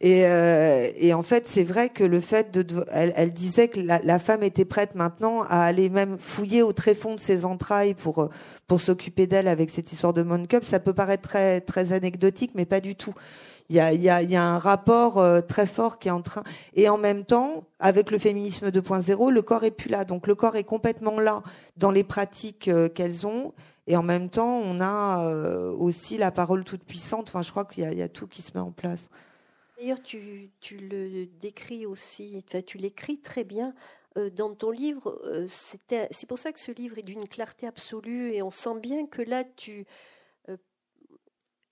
Et, 0.00 0.26
euh, 0.26 0.90
et 0.96 1.12
en 1.12 1.22
fait, 1.22 1.46
c'est 1.46 1.64
vrai 1.64 1.90
que 1.90 2.04
le 2.04 2.20
fait 2.20 2.50
de, 2.50 2.84
elle, 2.90 3.32
disait 3.32 3.68
que 3.68 3.80
la, 3.80 4.18
femme 4.18 4.42
était 4.42 4.64
prête 4.64 4.94
maintenant 4.94 5.42
à 5.42 5.60
aller 5.60 5.90
même 5.90 6.16
fouiller 6.18 6.62
au 6.62 6.72
tréfonds 6.72 7.14
de 7.14 7.20
ses 7.20 7.44
entrailles 7.44 7.94
pour 7.94 8.18
euh, 8.20 8.28
pour 8.66 8.80
s'occuper 8.80 9.26
d'elle 9.26 9.48
avec 9.48 9.70
cette 9.70 9.92
histoire 9.92 10.14
de 10.14 10.22
Mon 10.22 10.46
Cup. 10.46 10.64
Ça 10.64 10.80
peut 10.80 10.94
paraître 10.94 11.22
très 11.22 11.60
très 11.60 11.92
anecdotique, 11.92 12.52
mais 12.54 12.64
pas 12.64 12.80
du 12.80 12.96
tout. 12.96 13.14
Il 13.70 13.76
y 13.76 14.08
a, 14.08 14.42
un 14.42 14.58
rapport 14.58 15.18
euh, 15.18 15.42
très 15.42 15.66
fort 15.66 15.98
qui 15.98 16.08
est 16.08 16.12
en 16.12 16.22
train. 16.22 16.42
Et 16.72 16.88
en 16.88 16.96
même 16.96 17.26
temps, 17.26 17.64
avec 17.80 18.10
le 18.10 18.18
féminisme 18.18 18.70
2.0, 18.70 19.30
le 19.30 19.42
corps 19.42 19.64
est 19.64 19.70
plus 19.70 19.90
là. 19.90 20.06
Donc 20.06 20.26
le 20.26 20.34
corps 20.34 20.56
est 20.56 20.64
complètement 20.64 21.20
là 21.20 21.42
dans 21.76 21.90
les 21.90 22.04
pratiques 22.04 22.68
euh, 22.68 22.88
qu'elles 22.88 23.26
ont. 23.26 23.52
Et 23.86 23.96
en 23.96 24.02
même 24.02 24.30
temps, 24.30 24.56
on 24.56 24.80
a 24.80 25.26
euh, 25.26 25.70
aussi 25.72 26.16
la 26.16 26.30
parole 26.30 26.64
toute 26.64 26.82
puissante. 26.82 27.28
Enfin, 27.28 27.42
je 27.42 27.50
crois 27.50 27.66
qu'il 27.66 27.84
y, 27.92 28.02
a 28.02 28.08
tout 28.08 28.26
qui 28.26 28.40
se 28.40 28.52
met 28.54 28.60
en 28.60 28.70
place. 28.70 29.10
D'ailleurs, 29.78 30.02
tu, 30.02 30.50
tu, 30.60 30.78
le 30.78 31.26
décris 31.40 31.84
aussi, 31.84 32.42
enfin, 32.46 32.62
tu 32.62 32.78
l'écris 32.78 33.18
très 33.18 33.44
bien 33.44 33.74
dans 34.36 34.52
ton 34.54 34.70
livre. 34.70 35.20
C'est 35.46 36.26
pour 36.26 36.38
ça 36.38 36.52
que 36.52 36.58
ce 36.58 36.72
livre 36.72 36.98
est 36.98 37.02
d'une 37.02 37.28
clarté 37.28 37.66
absolue 37.66 38.32
et 38.32 38.42
on 38.42 38.50
sent 38.50 38.80
bien 38.80 39.06
que 39.06 39.22
là, 39.22 39.44
tu, 39.44 39.86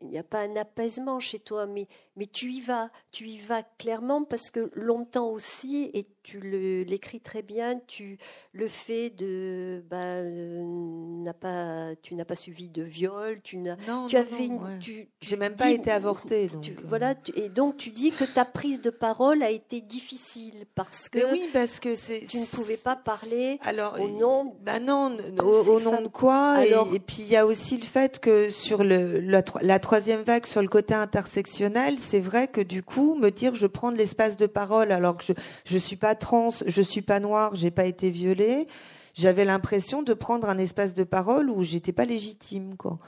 il 0.01 0.09
n'y 0.09 0.19
a 0.19 0.23
pas 0.25 0.41
un 0.43 0.57
apaisement 0.57 1.21
chez 1.21 1.41
toi, 1.41 1.67
mais, 1.67 1.89
mais 2.17 2.27
tu 2.27 2.51
y 2.51 2.61
vas, 2.61 2.91
tu 3.13 3.29
y 3.29 3.39
vas 3.39 3.63
clairement 3.79 4.25
parce 4.25 4.51
que 4.51 4.71
longtemps 4.75 5.29
aussi, 5.29 5.91
et 5.93 6.07
tu 6.23 6.41
l'écris 6.41 7.21
très 7.21 7.43
bien, 7.43 7.79
tu 7.87 8.19
le 8.53 8.69
fais 8.69 9.11
de, 9.11 9.85
bah, 9.89 9.97
euh, 9.97 11.33
pas, 11.41 11.95
tu 12.03 12.15
n'as 12.15 12.25
pas 12.25 12.35
suivi 12.35 12.69
de 12.69 12.83
viol, 12.83 13.41
tu 13.45 13.59
n'as, 13.59 13.77
tu 14.09 14.17
avais, 14.17 14.51
tu, 14.81 15.09
j'ai 15.21 15.37
même 15.37 15.55
pas 15.55 15.71
été 15.71 15.91
avortée, 15.91 16.49
donc. 16.49 16.69
Euh. 16.69 16.83
voilà, 16.89 17.15
et 17.35 17.49
donc 17.49 17.77
tu 17.77 17.91
dis 17.91 18.11
que 18.11 18.25
ta 18.25 18.45
prise 18.45 18.81
de 18.81 18.91
parole 18.91 19.43
a 19.43 19.51
été 19.51 19.81
difficile 19.81 20.65
parce 20.75 21.09
que, 21.09 21.19
oui, 21.31 21.49
parce 21.53 21.81
que 21.81 21.95
tu 22.27 22.39
ne 22.39 22.47
pouvais 22.47 22.79
pas 22.79 22.97
parler 22.97 23.59
alors, 23.63 23.97
au 24.01 24.19
nom, 24.19 24.57
bah 24.63 24.81
non, 24.81 25.17
au, 25.43 25.81
nom 25.81 26.01
de 26.01 26.09
quoi, 26.09 26.67
et, 26.67 26.99
puis 26.99 27.19
il 27.21 27.29
y 27.29 27.37
a 27.37 27.47
aussi 27.47 27.77
le 27.77 27.85
fait 27.85 28.19
que 28.19 28.51
sur 28.51 28.83
le, 28.83 29.21
la, 29.21 29.43
la 29.61 29.79
troisième 29.79 30.23
vague 30.23 30.47
sur 30.47 30.63
le 30.63 30.69
côté 30.69 30.95
intersectionnel, 30.95 31.99
c'est 32.07 32.21
vrai 32.21 32.49
que 32.49 32.61
du 32.61 32.83
coup, 32.83 33.17
me 33.17 33.31
dire 33.31 33.55
je 33.55 33.67
prends 33.67 33.91
de 33.93 33.97
l'espace 33.97 34.37
de 34.37 34.47
parole 34.47 34.93
alors 34.93 35.17
que 35.17 35.25
je 35.25 35.33
je 35.65 35.79
suis 35.79 35.97
pas 35.97 36.15
trans, 36.15 36.51
je 36.65 36.83
suis 36.83 37.03
pas 37.03 37.21
noire, 37.21 37.55
j'ai 37.55 37.71
pas 37.71 37.85
été 37.85 38.11
violée, 38.11 38.69
j'avais 39.15 39.45
l'impression 39.45 40.03
de 40.03 40.15
prendre 40.15 40.49
un 40.49 40.59
espace 40.59 40.95
de 40.95 41.05
parole 41.05 41.51
où 41.51 41.63
j'étais 41.63 41.93
pas 41.93 42.05
légitime 42.05 42.77
quoi. 42.77 42.99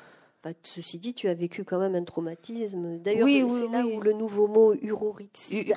Bah, 0.45 0.51
ceci 0.63 0.99
dit, 0.99 1.15
tu 1.15 1.29
as 1.29 1.35
vécu 1.35 1.65
quand 1.65 1.81
même 1.81 1.97
un 1.97 2.05
traumatisme. 2.05 2.99
D'ailleurs, 2.99 3.25
oui, 3.25 3.45
c'est 3.51 3.73
là 3.73 3.85
où 3.85 4.01
le 4.01 4.13
nouveau 4.13 4.47
mot 4.47 4.73
uxoricide, 4.73 5.75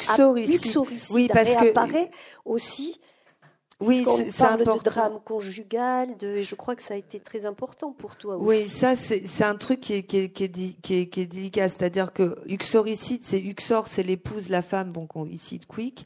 oui, 1.09 1.27
parce 1.27 1.55
apparaît 1.55 2.11
aussi 2.45 2.99
oui, 3.81 4.05
c'est 4.31 4.43
important. 4.43 4.77
de 4.77 4.83
drame 4.83 5.19
conjugal, 5.25 6.17
de, 6.17 6.27
et 6.27 6.43
je 6.43 6.55
crois 6.55 6.75
que 6.75 6.83
ça 6.83 6.93
a 6.93 6.97
été 6.97 7.19
très 7.19 7.45
important 7.45 7.91
pour 7.91 8.15
toi 8.15 8.37
aussi. 8.37 8.45
Oui, 8.45 8.63
ça 8.65 8.95
c'est 8.95 9.43
un 9.43 9.55
truc 9.55 9.81
qui 9.81 9.93
est, 9.93 10.03
qui 10.03 10.17
est, 10.17 10.29
qui 10.29 10.43
est, 10.45 11.07
qui 11.07 11.21
est, 11.21 11.25
délicat, 11.25 11.67
c'est-à-dire 11.67 12.13
que 12.13 12.35
uxoricide, 12.47 13.21
c'est 13.25 13.39
uxor, 13.39 13.87
c'est 13.87 14.03
l'épouse, 14.03 14.49
la 14.49 14.61
femme, 14.61 14.91
donc 14.91 15.15
on 15.15 15.25
icide 15.25 15.65
quick. 15.65 16.05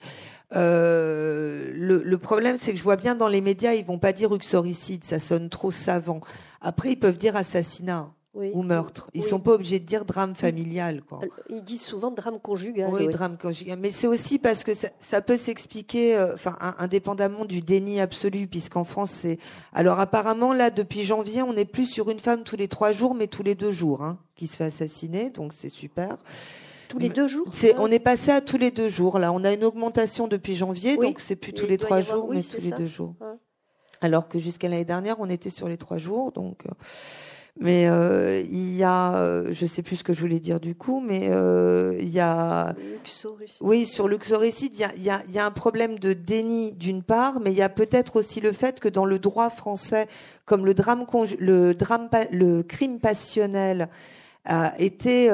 Euh, 0.56 1.72
le, 1.74 2.02
le, 2.04 2.18
problème, 2.18 2.58
c'est 2.58 2.72
que 2.72 2.78
je 2.78 2.84
vois 2.84 2.96
bien 2.96 3.16
dans 3.16 3.28
les 3.28 3.42
médias, 3.42 3.74
ils 3.74 3.86
vont 3.86 4.00
pas 4.00 4.14
dire 4.14 4.34
uxoricide, 4.34 5.04
ça 5.04 5.20
sonne 5.20 5.50
trop 5.50 5.72
savant. 5.72 6.22
Après, 6.62 6.92
ils 6.92 7.00
peuvent 7.00 7.18
dire 7.18 7.36
assassinat 7.36 8.12
ou 8.36 8.62
meurtre. 8.64 9.08
Ils 9.14 9.24
sont 9.24 9.40
pas 9.40 9.54
obligés 9.54 9.80
de 9.80 9.86
dire 9.86 10.06
drame 10.06 10.36
familial. 10.36 11.02
Quoi. 11.02 11.22
Ils 11.50 11.64
disent 11.64 11.82
souvent 11.82 12.12
drame 12.12 12.40
conjugal. 12.40 12.90
Oui, 12.92 13.08
drame 13.08 13.38
conjugal. 13.38 13.80
Mais 13.80 13.92
c'est 13.92 14.08
aussi 14.08 14.40
parce 14.40 14.64
que 14.64 14.74
ça, 14.74 14.90
ça 15.00 15.22
peut 15.22 15.38
s'expliquer, 15.38 16.18
euh, 16.18 16.34
enfin, 16.34 16.58
indépendamment 16.80 17.46
du 17.46 17.62
déni 17.62 18.00
absolu, 18.02 18.48
puisqu'en 18.48 18.84
France, 18.84 19.12
c'est. 19.14 19.40
Alors 19.74 20.00
apparemment, 20.00 20.54
là, 20.54 20.70
depuis 20.70 21.04
janvier, 21.04 21.42
on 21.42 21.54
n'est 21.54 21.66
plus 21.66 21.86
sur 21.86 22.10
une 22.10 22.20
femme 22.20 22.44
tous 22.44 22.58
les 22.58 22.68
trois 22.68 22.92
jours, 22.92 23.16
mais 23.16 23.28
tous 23.28 23.44
les 23.44 23.56
deux 23.56 23.72
jours, 23.72 24.04
hein, 24.04 24.18
qui 24.36 24.48
se 24.48 24.58
fait 24.58 24.66
assassiner. 24.66 25.30
Donc 25.30 25.54
c'est 25.54 25.70
super. 25.70 26.18
Tous 26.88 27.00
les 27.00 27.10
deux 27.10 27.28
jours 27.28 27.48
On 27.78 27.90
est 27.90 28.00
passé 28.00 28.32
à 28.32 28.42
tous 28.42 28.58
les 28.58 28.72
deux 28.72 28.90
jours. 28.90 29.18
Là, 29.18 29.32
on 29.34 29.44
a 29.44 29.54
une 29.54 29.64
augmentation 29.64 30.28
depuis 30.28 30.56
janvier, 30.56 30.98
donc 30.98 31.20
c'est 31.20 31.36
plus 31.36 31.54
tous 31.54 31.66
les 31.66 31.78
trois 31.78 32.02
jours, 32.02 32.30
mais 32.32 32.44
tous 32.44 32.62
les 32.62 32.72
deux 32.72 32.88
jours. 32.88 33.16
Alors 34.02 34.28
que 34.28 34.40
jusqu'à 34.40 34.68
l'année 34.68 34.86
dernière, 34.86 35.20
on 35.20 35.30
était 35.30 35.50
sur 35.50 35.70
les 35.70 35.78
trois 35.78 35.98
jours, 35.98 36.32
donc. 36.32 36.66
Euh, 36.66 36.72
mais 37.58 37.88
euh, 37.88 38.42
il 38.42 38.76
y 38.76 38.84
a, 38.84 39.16
euh, 39.16 39.48
je 39.52 39.66
sais 39.66 39.82
plus 39.82 39.98
ce 39.98 40.04
que 40.04 40.12
je 40.12 40.20
voulais 40.20 40.40
dire 40.40 40.60
du 40.60 40.76
coup, 40.76 41.00
mais 41.00 41.30
euh, 41.30 41.96
il 42.00 42.10
y 42.10 42.20
a, 42.20 42.76
oui, 43.62 43.86
sur 43.86 44.10
l'uxoricide, 44.10 44.74
il 44.76 44.82
y 44.82 44.84
a, 44.84 44.92
il 44.98 45.04
y, 45.04 45.10
a, 45.10 45.24
il 45.30 45.34
y 45.34 45.40
a 45.40 45.46
un 45.46 45.52
problème 45.52 45.98
de 45.98 46.12
déni 46.12 46.74
d'une 46.74 47.02
part, 47.02 47.40
mais 47.40 47.52
il 47.52 47.58
y 47.58 47.62
a 47.62 47.70
peut-être 47.70 48.18
aussi 48.18 48.42
le 48.42 48.52
fait 48.52 48.82
que 48.82 48.90
dans 48.90 49.06
le 49.06 49.20
droit 49.20 49.50
français, 49.50 50.08
comme 50.46 50.66
le 50.66 50.74
drame, 50.74 51.06
le 51.40 51.74
drame, 51.74 52.10
le 52.32 52.62
crime 52.62 53.00
passionnel 53.00 53.88
a 54.44 54.78
été, 54.78 55.30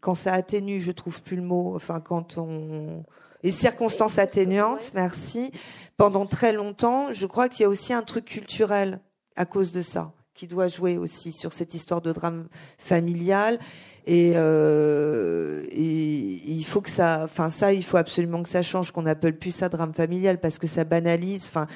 quand 0.00 0.14
ça 0.14 0.32
atténue, 0.32 0.80
je 0.80 0.92
trouve 0.92 1.22
plus 1.22 1.36
le 1.36 1.42
mot, 1.42 1.72
enfin 1.74 2.00
quand 2.00 2.38
on 2.38 3.04
les 3.42 3.50
circonstances 3.50 4.18
atténuantes, 4.18 4.92
merci. 4.94 5.52
Pendant 5.98 6.24
très 6.24 6.54
longtemps, 6.54 7.12
je 7.12 7.26
crois 7.26 7.50
qu'il 7.50 7.64
y 7.64 7.66
a 7.66 7.68
aussi 7.68 7.92
un 7.92 8.02
truc 8.02 8.24
culturel 8.24 9.00
à 9.36 9.44
cause 9.44 9.72
de 9.72 9.82
ça 9.82 10.14
qui 10.34 10.46
doit 10.46 10.68
jouer 10.68 10.98
aussi 10.98 11.32
sur 11.32 11.52
cette 11.52 11.74
histoire 11.74 12.00
de 12.00 12.12
drame 12.12 12.48
familial. 12.78 13.58
Et, 14.06 14.32
euh, 14.34 15.64
il 15.72 16.64
faut 16.64 16.80
que 16.80 16.90
ça, 16.90 17.22
enfin 17.24 17.50
ça, 17.50 17.72
il 17.72 17.84
faut 17.84 17.96
absolument 17.96 18.42
que 18.42 18.48
ça 18.48 18.62
change, 18.62 18.90
qu'on 18.90 19.06
appelle 19.06 19.38
plus 19.38 19.52
ça 19.52 19.68
drame 19.68 19.94
familial 19.94 20.40
parce 20.40 20.58
que 20.58 20.66
ça 20.66 20.84
banalise. 20.84 21.46
Enfin, 21.48 21.66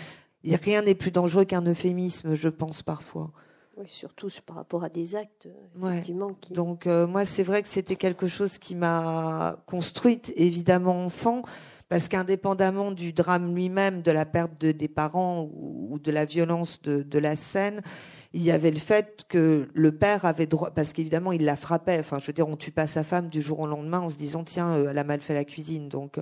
rien 0.44 0.82
n'est 0.82 0.94
plus 0.94 1.10
dangereux 1.10 1.44
qu'un 1.44 1.62
euphémisme, 1.62 2.34
je 2.34 2.48
pense 2.48 2.82
parfois. 2.82 3.30
Oui, 3.78 3.86
surtout 3.86 4.28
par 4.44 4.56
rapport 4.56 4.82
à 4.82 4.88
des 4.88 5.14
actes, 5.14 5.48
effectivement. 5.80 6.32
Donc 6.50 6.88
euh, 6.88 7.06
moi, 7.06 7.24
c'est 7.24 7.44
vrai 7.44 7.62
que 7.62 7.68
c'était 7.68 7.94
quelque 7.94 8.26
chose 8.26 8.58
qui 8.58 8.74
m'a 8.74 9.56
construite, 9.66 10.32
évidemment 10.34 11.04
enfant, 11.04 11.42
parce 11.88 12.08
qu'indépendamment 12.08 12.90
du 12.90 13.12
drame 13.12 13.54
lui-même, 13.54 14.02
de 14.02 14.10
la 14.10 14.26
perte 14.26 14.60
de, 14.60 14.72
des 14.72 14.88
parents 14.88 15.48
ou, 15.54 15.98
de 16.02 16.10
la 16.10 16.24
violence 16.24 16.82
de, 16.82 17.02
de 17.02 17.18
la 17.20 17.36
scène, 17.36 17.82
il 18.32 18.42
y 18.42 18.50
avait 18.50 18.70
le 18.70 18.78
fait 18.78 19.24
que 19.28 19.68
le 19.72 19.92
père 19.92 20.24
avait 20.24 20.46
droit, 20.46 20.70
parce 20.70 20.92
qu'évidemment 20.92 21.32
il 21.32 21.44
la 21.44 21.56
frappait. 21.56 21.98
Enfin, 21.98 22.18
je 22.20 22.26
veux 22.26 22.32
dire, 22.32 22.48
on 22.48 22.56
tue 22.56 22.70
pas 22.70 22.86
sa 22.86 23.04
femme 23.04 23.28
du 23.28 23.40
jour 23.40 23.60
au 23.60 23.66
lendemain 23.66 24.00
en 24.00 24.10
se 24.10 24.16
disant 24.16 24.44
tiens, 24.44 24.70
euh, 24.70 24.88
elle 24.90 24.98
a 24.98 25.04
mal 25.04 25.20
fait 25.20 25.34
la 25.34 25.44
cuisine. 25.44 25.88
Donc 25.88 26.18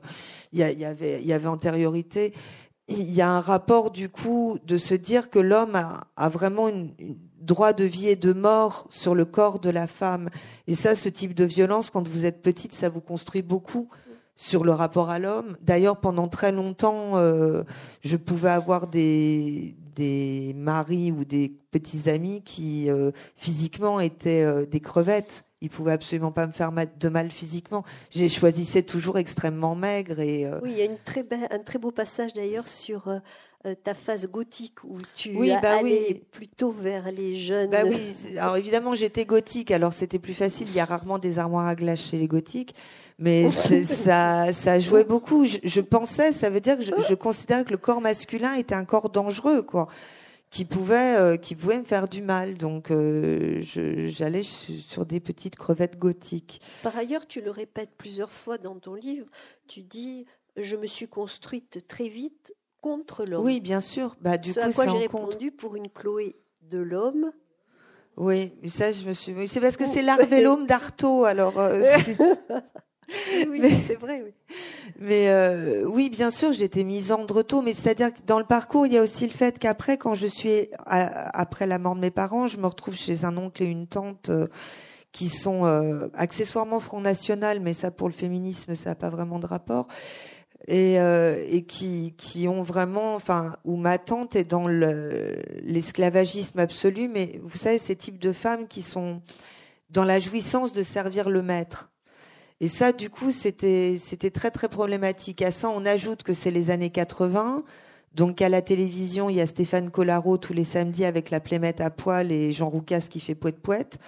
il 0.52 0.60
y, 0.60 0.84
avait, 0.84 1.20
il 1.20 1.26
y 1.26 1.32
avait 1.32 1.48
antériorité. 1.48 2.32
Il 2.88 3.10
y 3.10 3.20
a 3.20 3.30
un 3.30 3.40
rapport 3.40 3.90
du 3.90 4.08
coup 4.08 4.58
de 4.64 4.78
se 4.78 4.94
dire 4.94 5.30
que 5.30 5.40
l'homme 5.40 5.74
a, 5.74 6.28
vraiment 6.28 6.68
un 6.68 6.86
droit 7.40 7.72
de 7.72 7.82
vie 7.82 8.08
et 8.08 8.16
de 8.16 8.32
mort 8.32 8.86
sur 8.90 9.16
le 9.16 9.24
corps 9.24 9.58
de 9.58 9.70
la 9.70 9.88
femme. 9.88 10.28
Et 10.68 10.76
ça, 10.76 10.94
ce 10.94 11.08
type 11.08 11.34
de 11.34 11.44
violence, 11.44 11.90
quand 11.90 12.06
vous 12.06 12.24
êtes 12.24 12.42
petite, 12.42 12.74
ça 12.74 12.88
vous 12.88 13.00
construit 13.00 13.42
beaucoup 13.42 13.88
sur 14.36 14.62
le 14.62 14.70
rapport 14.70 15.10
à 15.10 15.18
l'homme. 15.18 15.56
D'ailleurs, 15.62 15.96
pendant 15.96 16.28
très 16.28 16.52
longtemps, 16.52 17.16
euh, 17.16 17.64
je 18.02 18.16
pouvais 18.16 18.50
avoir 18.50 18.86
des, 18.86 19.74
des 19.96 20.52
maris 20.54 21.10
ou 21.10 21.24
des 21.24 21.52
petits 21.72 22.08
amis 22.08 22.42
qui 22.42 22.88
euh, 22.90 23.10
physiquement 23.34 23.98
étaient 23.98 24.42
euh, 24.42 24.66
des 24.66 24.80
crevettes. 24.80 25.44
Ils 25.62 25.70
pouvaient 25.70 25.92
absolument 25.92 26.32
pas 26.32 26.46
me 26.46 26.52
faire 26.52 26.70
de 26.70 27.08
mal 27.08 27.30
physiquement. 27.30 27.82
J'ai 28.10 28.28
choisissais 28.28 28.82
toujours 28.82 29.18
extrêmement 29.18 29.74
maigre 29.74 30.20
et. 30.20 30.48
Oui, 30.62 30.70
il 30.72 30.78
y 30.78 30.82
a 30.82 30.84
une 30.84 30.98
très 30.98 31.24
un 31.50 31.58
très 31.60 31.78
beau 31.78 31.90
passage 31.90 32.34
d'ailleurs 32.34 32.68
sur 32.68 33.08
euh, 33.08 33.18
ta 33.74 33.94
phase 33.94 34.28
gothique 34.28 34.84
où 34.84 34.98
tu 35.14 35.36
Oui, 35.36 35.52
bah 35.62 35.78
oui. 35.82 36.22
plutôt 36.30 36.70
vers 36.70 37.10
les 37.10 37.36
jeunes. 37.36 37.70
Bah 37.70 37.82
oui, 37.84 38.14
alors 38.38 38.56
évidemment 38.56 38.94
j'étais 38.94 39.24
gothique, 39.24 39.70
alors 39.70 39.92
c'était 39.92 40.18
plus 40.18 40.34
facile, 40.34 40.68
il 40.68 40.74
y 40.76 40.80
a 40.80 40.84
rarement 40.84 41.18
des 41.18 41.38
armoires 41.38 41.66
à 41.66 41.74
glace 41.74 42.00
chez 42.10 42.18
les 42.18 42.28
gothiques, 42.28 42.74
mais 43.18 43.50
ça, 43.50 44.52
ça 44.52 44.78
jouait 44.78 45.04
beaucoup. 45.08 45.44
Je, 45.44 45.58
je 45.64 45.80
pensais, 45.80 46.32
ça 46.32 46.50
veut 46.50 46.60
dire 46.60 46.76
que 46.78 46.84
je, 46.84 46.92
je 47.08 47.14
considérais 47.16 47.64
que 47.64 47.70
le 47.70 47.78
corps 47.78 48.00
masculin 48.00 48.54
était 48.54 48.74
un 48.74 48.84
corps 48.84 49.10
dangereux, 49.10 49.62
quoi, 49.62 49.88
qui 50.50 50.64
pouvait, 50.64 51.16
euh, 51.18 51.36
qui 51.36 51.54
pouvait 51.54 51.78
me 51.78 51.84
faire 51.84 52.08
du 52.08 52.22
mal. 52.22 52.54
Donc 52.56 52.90
euh, 52.90 53.62
j'allais 53.62 54.42
su- 54.42 54.78
sur 54.80 55.04
des 55.06 55.20
petites 55.20 55.56
crevettes 55.56 55.98
gothiques. 55.98 56.60
Par 56.82 56.96
ailleurs, 56.96 57.26
tu 57.26 57.40
le 57.40 57.50
répètes 57.50 57.90
plusieurs 57.98 58.30
fois 58.30 58.58
dans 58.58 58.76
ton 58.78 58.94
livre, 58.94 59.26
tu 59.66 59.82
dis 59.82 60.24
Je 60.56 60.76
me 60.76 60.86
suis 60.86 61.08
construite 61.08 61.84
très 61.88 62.08
vite 62.08 62.54
contre 62.86 63.24
l'homme. 63.24 63.44
Oui, 63.44 63.60
bien 63.60 63.80
sûr. 63.80 64.16
Bah 64.20 64.36
du 64.38 64.52
Ce 64.52 64.60
coup, 64.60 64.66
à 64.68 64.72
quoi 64.72 64.84
j'ai 64.88 64.98
répondu 64.98 65.50
pour 65.50 65.74
une 65.76 65.88
Chloé 65.88 66.36
de 66.70 66.78
l'homme. 66.78 67.32
Oui, 68.16 68.52
mais 68.62 68.68
ça 68.68 68.92
je 68.92 69.06
me 69.06 69.12
suis. 69.12 69.32
oui, 69.34 69.48
C'est 69.48 69.60
parce 69.60 69.76
que 69.76 69.84
c'est 69.86 70.02
l'arvélome 70.02 70.66
d'Artaud, 70.66 71.24
alors. 71.24 71.58
euh, 71.58 71.82
Oui, 73.48 73.58
Mais- 73.60 73.70
c'est 73.86 73.94
vrai. 73.94 74.22
Oui. 74.24 74.32
Mais 74.98 75.28
euh, 75.30 75.84
oui, 75.88 76.10
bien 76.10 76.30
sûr, 76.32 76.52
j'étais 76.52 76.82
misandre 76.82 77.44
tôt, 77.44 77.62
mais 77.62 77.72
c'est-à-dire 77.72 78.12
que 78.12 78.18
dans 78.26 78.38
le 78.40 78.44
parcours, 78.44 78.86
il 78.86 78.94
y 78.94 78.98
a 78.98 79.02
aussi 79.02 79.26
le 79.26 79.32
fait 79.32 79.58
qu'après, 79.60 79.96
quand 79.96 80.14
je 80.14 80.26
suis 80.26 80.68
à- 80.86 81.38
après 81.38 81.66
la 81.66 81.78
mort 81.78 81.94
de 81.94 82.00
mes 82.00 82.10
parents, 82.10 82.46
je 82.48 82.56
me 82.56 82.66
retrouve 82.66 82.94
chez 82.96 83.24
un 83.24 83.36
oncle 83.36 83.62
et 83.62 83.66
une 83.66 83.86
tante 83.86 84.28
euh, 84.30 84.48
qui 85.12 85.28
sont 85.28 85.64
euh, 85.66 86.08
accessoirement 86.14 86.80
Front 86.80 87.00
National, 87.00 87.60
mais 87.60 87.74
ça 87.74 87.90
pour 87.92 88.08
le 88.08 88.14
féminisme, 88.14 88.74
ça 88.74 88.90
n'a 88.90 88.94
pas 88.96 89.08
vraiment 89.10 89.38
de 89.38 89.46
rapport. 89.46 89.86
Et, 90.68 90.98
euh, 90.98 91.44
et 91.48 91.62
qui, 91.62 92.14
qui 92.18 92.48
ont 92.48 92.62
vraiment, 92.62 93.14
enfin, 93.14 93.56
où 93.64 93.76
ma 93.76 93.98
tante 93.98 94.34
est 94.34 94.42
dans 94.44 94.66
le- 94.66 95.40
l'esclavagisme 95.62 96.58
absolu, 96.58 97.06
mais 97.08 97.40
vous 97.44 97.56
savez, 97.56 97.78
ces 97.78 97.94
types 97.94 98.18
de 98.18 98.32
femmes 98.32 98.66
qui 98.66 98.82
sont 98.82 99.22
dans 99.90 100.02
la 100.04 100.18
jouissance 100.18 100.72
de 100.72 100.82
servir 100.82 101.30
le 101.30 101.42
maître. 101.42 101.88
Et 102.60 102.66
ça, 102.68 102.90
du 102.92 103.10
coup, 103.10 103.30
c'était 103.30 103.96
c'était 104.02 104.30
très 104.30 104.50
très 104.50 104.68
problématique. 104.68 105.42
À 105.42 105.50
ça, 105.52 105.68
on 105.68 105.84
ajoute 105.86 106.22
que 106.24 106.34
c'est 106.34 106.50
les 106.50 106.70
années 106.70 106.90
80. 106.90 107.62
Donc 108.14 108.40
à 108.42 108.48
la 108.48 108.62
télévision, 108.62 109.28
il 109.28 109.36
y 109.36 109.40
a 109.42 109.46
Stéphane 109.46 109.90
Collaro 109.90 110.38
tous 110.38 110.54
les 110.54 110.64
samedis 110.64 111.04
avec 111.04 111.30
la 111.30 111.38
plémette 111.38 111.80
à 111.82 111.90
poil 111.90 112.32
et 112.32 112.52
Jean 112.54 112.70
Roucas 112.70 113.06
qui 113.10 113.20
fait 113.20 113.34
poète 113.34 113.60
poète. 113.60 113.98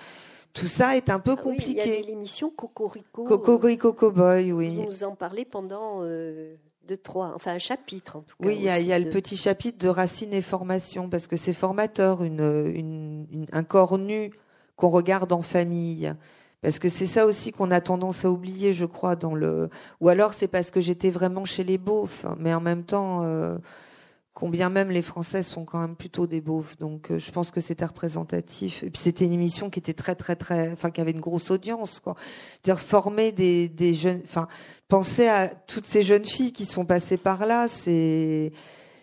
Tout 0.52 0.66
ça 0.66 0.96
est 0.96 1.10
un 1.10 1.20
peu 1.20 1.36
Ah 1.38 1.42
oui, 1.46 1.56
il 1.58 1.62
y 1.72 1.74
compliqué. 1.76 2.02
l'émission 2.02 2.50
Cocorico. 2.50 3.24
Coco 3.24 3.58
Coco 3.78 4.10
Boy, 4.10 4.52
oui. 4.52 4.74
Vous 4.76 4.84
nous 4.84 5.04
en 5.04 5.14
parlez 5.14 5.44
pendant 5.44 6.00
euh, 6.02 6.54
deux, 6.88 6.96
trois, 6.96 7.32
enfin 7.34 7.52
un 7.52 7.58
chapitre 7.58 8.16
en 8.16 8.20
tout 8.22 8.34
cas. 8.40 8.48
Oui, 8.48 8.56
il 8.56 8.62
y 8.62 8.68
a, 8.68 8.78
il 8.80 8.86
y 8.86 8.92
a 8.92 8.96
aussi 8.96 9.04
le 9.04 9.10
petit 9.10 9.36
chapitre 9.36 9.78
de 9.78 9.88
Racine 9.88 10.32
et 10.32 10.40
formation 10.42 11.08
parce 11.08 11.26
que 11.26 11.36
c'est 11.36 11.52
formateur, 11.52 12.24
une, 12.24 12.40
une- 12.74 13.26
une- 13.30 13.46
un 13.52 13.62
corps 13.62 13.98
nu 13.98 14.32
qu'on 14.76 14.88
regarde 14.88 15.32
en 15.32 15.42
famille. 15.42 16.12
Parce 16.60 16.80
que 16.80 16.88
c'est 16.88 17.06
ça 17.06 17.24
aussi 17.24 17.52
qu'on 17.52 17.70
a 17.70 17.80
tendance 17.80 18.24
à 18.24 18.30
oublier, 18.32 18.74
je 18.74 18.84
crois, 18.84 19.14
dans 19.14 19.34
le. 19.34 19.68
Ou 20.00 20.08
alors 20.08 20.34
c'est 20.34 20.48
parce 20.48 20.72
que 20.72 20.80
j'étais 20.80 21.10
vraiment 21.10 21.44
chez 21.44 21.62
les 21.62 21.78
beaufs, 21.78 22.26
mais 22.36 22.52
en 22.52 22.60
même 22.60 22.82
temps, 22.82 23.20
euh, 23.22 23.58
combien 24.38 24.70
même 24.70 24.92
les 24.92 25.02
Français 25.02 25.42
sont 25.42 25.64
quand 25.64 25.80
même 25.80 25.96
plutôt 25.96 26.28
des 26.28 26.40
beaufs. 26.40 26.76
Donc 26.78 27.10
euh, 27.10 27.18
je 27.18 27.32
pense 27.32 27.50
que 27.50 27.60
c'était 27.60 27.84
représentatif. 27.84 28.84
Et 28.84 28.90
puis 28.90 29.02
c'était 29.02 29.24
une 29.24 29.32
émission 29.32 29.68
qui 29.68 29.80
était 29.80 29.94
très 29.94 30.14
très 30.14 30.36
très, 30.36 30.70
enfin 30.70 30.92
qui 30.92 31.00
avait 31.00 31.10
une 31.10 31.20
grosse 31.20 31.50
audience, 31.50 31.98
quoi. 31.98 32.14
Dire 32.62 32.78
former 32.78 33.32
des, 33.32 33.68
des 33.68 33.94
jeunes, 33.94 34.20
enfin 34.22 34.46
penser 34.86 35.26
à 35.26 35.48
toutes 35.48 35.86
ces 35.86 36.04
jeunes 36.04 36.24
filles 36.24 36.52
qui 36.52 36.66
sont 36.66 36.84
passées 36.84 37.16
par 37.16 37.46
là, 37.46 37.66
c'est 37.66 38.52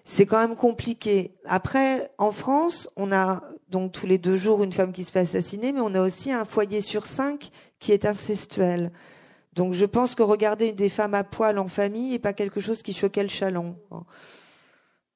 c'est 0.05 0.25
quand 0.25 0.39
même 0.39 0.55
compliqué. 0.55 1.33
Après, 1.43 2.09
en 2.17 2.31
France, 2.31 2.87
on 2.95 3.11
a 3.11 3.43
donc 3.69 3.91
tous 3.91 4.05
les 4.05 4.17
deux 4.17 4.37
jours 4.37 4.63
une 4.63 4.71
femme 4.71 4.93
qui 4.93 5.03
se 5.03 5.11
fait 5.11 5.19
assassiner, 5.19 5.73
mais 5.73 5.81
on 5.81 5.95
a 5.95 6.01
aussi 6.01 6.31
un 6.31 6.45
foyer 6.45 6.79
sur 6.79 7.05
cinq 7.05 7.49
qui 7.79 7.91
est 7.91 8.05
incestuel. 8.05 8.89
Donc 9.53 9.73
je 9.73 9.85
pense 9.85 10.15
que 10.15 10.23
regarder 10.23 10.71
des 10.71 10.89
femmes 10.89 11.13
à 11.13 11.25
poil 11.25 11.59
en 11.59 11.67
famille 11.67 12.11
n'est 12.11 12.19
pas 12.19 12.33
quelque 12.33 12.61
chose 12.61 12.81
qui 12.81 12.93
choquait 12.93 13.23
le 13.23 13.29
chaland. 13.29 13.75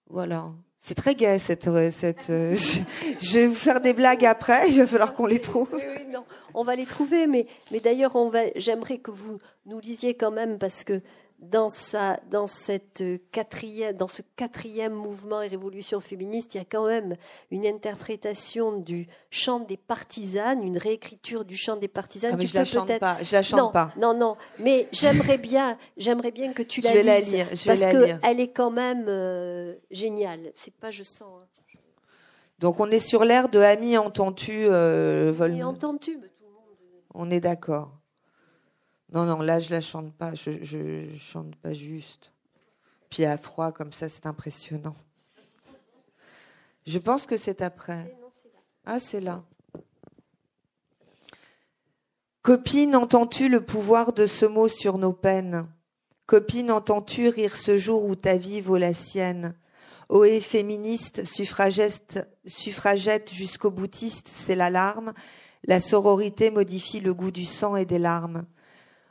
Voilà. 0.09 0.51
C'est 0.79 0.95
très 0.95 1.13
gai 1.13 1.39
cette 1.39 1.69
cette. 1.91 2.29
euh, 2.29 2.55
je, 3.19 3.33
vais 3.33 3.47
vous 3.47 3.53
faire 3.53 3.81
des 3.81 3.93
blagues 3.93 4.25
après. 4.25 4.69
Il 4.69 4.79
va 4.79 4.87
falloir 4.87 5.13
qu'on 5.13 5.25
les 5.27 5.39
trouve. 5.39 5.69
Non, 6.11 6.23
on 6.53 6.63
va 6.63 6.75
les 6.75 6.85
trouver, 6.85 7.27
mais, 7.27 7.45
mais 7.71 7.79
d'ailleurs. 7.79 8.13
J'aimerais 8.55 8.97
que 8.97 9.11
vous 9.11 9.37
nous 9.65 9.79
lisiez 9.79 10.15
quand 10.15 10.31
même 10.31 10.57
parce 10.57 10.83
que 10.83 11.01
dans 11.41 11.69
sa, 11.69 12.19
dans 12.29 12.47
cette 12.47 13.01
quatrième, 13.31 13.95
dans 13.95 14.09
ce 14.09 14.21
quatrième 14.35 14.93
mouvement 14.93 15.41
et 15.41 15.47
révolution 15.47 16.01
féministe, 16.01 16.53
il 16.53 16.57
y 16.57 16.61
a 16.61 16.65
quand 16.65 16.85
même 16.85 17.15
une 17.49 17.65
interprétation 17.65 18.73
du 18.77 19.07
chant 19.31 19.61
des 19.61 19.77
partisanes, 19.77 20.61
une 20.63 20.77
réécriture 20.77 21.45
du 21.45 21.55
chant 21.55 21.77
des 21.77 21.87
partisanes. 21.87 22.31
Ah, 22.33 22.37
mais 22.37 22.43
Tu 22.43 22.49
je 22.49 22.55
la 22.55 22.59
peux 22.61 22.65
chante 22.65 22.87
peut-être- 22.87 22.99
pas. 22.99 23.17
Je 23.23 23.35
la 23.35 23.41
chante 23.41 23.59
non, 23.59 23.71
pas. 23.71 23.93
non, 23.97 24.13
non. 24.13 24.35
Mais 24.59 24.87
j'aimerais 24.91 25.37
bien, 25.37 25.77
j'aimerais 25.95 26.31
bien 26.31 26.51
que 26.51 26.61
tu 26.61 26.81
Je 26.81 26.87
la 26.87 27.03
la 27.03 27.19
lises 27.19 27.31
lire. 27.31 27.47
Je 27.51 27.55
vais 27.71 27.79
parce 27.79 27.93
la 27.93 28.05
lire. 28.05 28.19
elle 28.23 28.39
est 28.41 28.51
quand 28.51 28.71
même 28.71 29.05
euh, 29.07 29.75
géniale. 29.91 30.51
C'est 30.53 30.73
pas, 30.73 30.91
je 30.91 31.03
sens. 31.03 31.23
hein. 31.41 31.45
Donc 32.59 32.81
on 32.81 32.91
est 32.91 32.99
sur 32.99 33.23
l'air 33.23 33.47
de 33.47 33.59
Ami 33.59 33.97
entends-tu 33.97 34.51
euh, 34.65 35.31
vol- 35.33 35.55
Et 35.55 35.63
entends-tu 35.63 36.17
mais 36.17 36.27
tout 36.27 36.43
le 36.43 36.49
monde. 36.51 36.65
On 37.13 37.31
est 37.31 37.39
d'accord. 37.39 37.93
Non, 39.11 39.25
non, 39.25 39.41
là, 39.41 39.59
je 39.59 39.71
la 39.71 39.81
chante 39.81 40.13
pas. 40.13 40.35
Je, 40.35 40.63
je, 40.63 41.09
je 41.11 41.17
chante 41.17 41.55
pas 41.55 41.73
juste. 41.73 42.31
Puis 43.09 43.25
à 43.25 43.37
froid, 43.37 43.71
comme 43.71 43.91
ça, 43.91 44.07
c'est 44.07 44.25
impressionnant. 44.25 44.95
Je 46.85 46.99
pense 46.99 47.25
que 47.25 47.37
c'est 47.37 47.61
après. 47.61 48.15
Ah, 48.85 48.99
c'est 48.99 49.21
là. 49.21 49.43
Copine, 52.41 52.95
entends-tu 52.95 53.49
le 53.49 53.61
pouvoir 53.61 54.13
de 54.13 54.25
ce 54.25 54.45
mot 54.45 54.67
sur 54.67 54.97
nos 54.97 55.13
peines? 55.13 55.67
Copine, 56.25 56.71
entends-tu 56.71 57.27
rire 57.29 57.55
ce 57.55 57.77
jour 57.77 58.05
où 58.05 58.15
ta 58.15 58.37
vie 58.37 58.61
vaut 58.61 58.77
la 58.77 58.93
sienne? 58.93 59.55
Ohé, 60.09 60.39
féministe, 60.39 61.25
suffragette, 61.25 62.27
suffragette 62.45 63.33
jusqu'au 63.33 63.69
boutiste, 63.69 64.27
c'est 64.27 64.55
l'alarme. 64.55 65.13
La 65.65 65.79
sororité 65.79 66.49
modifie 66.49 67.01
le 67.01 67.13
goût 67.13 67.31
du 67.31 67.45
sang 67.45 67.75
et 67.75 67.85
des 67.85 67.99
larmes. 67.99 68.45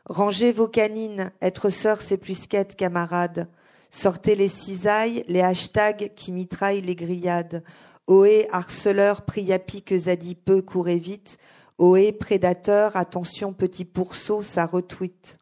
Rangez 0.08 0.52
vos 0.52 0.68
canines, 0.68 1.32
être 1.42 1.68
sœur 1.68 2.00
c'est 2.00 2.16
plus 2.16 2.46
qu'être 2.46 2.76
camarade. 2.76 3.46
Sortez 3.90 4.36
les 4.36 4.48
cisailles, 4.48 5.22
les 5.28 5.42
hashtags 5.42 6.12
qui 6.14 6.32
mitraillent 6.32 6.80
les 6.80 6.96
grillades. 6.96 7.62
Ohé, 8.06 8.48
harceleur, 8.50 9.22
priapiques 9.22 10.08
adipeux, 10.08 10.62
courez 10.62 10.96
vite. 10.96 11.36
Ohé, 11.78 12.12
prédateur, 12.12 12.96
attention, 12.96 13.52
petit 13.52 13.84
pourceau, 13.84 14.40
ça 14.40 14.64
retweet. 14.64 15.36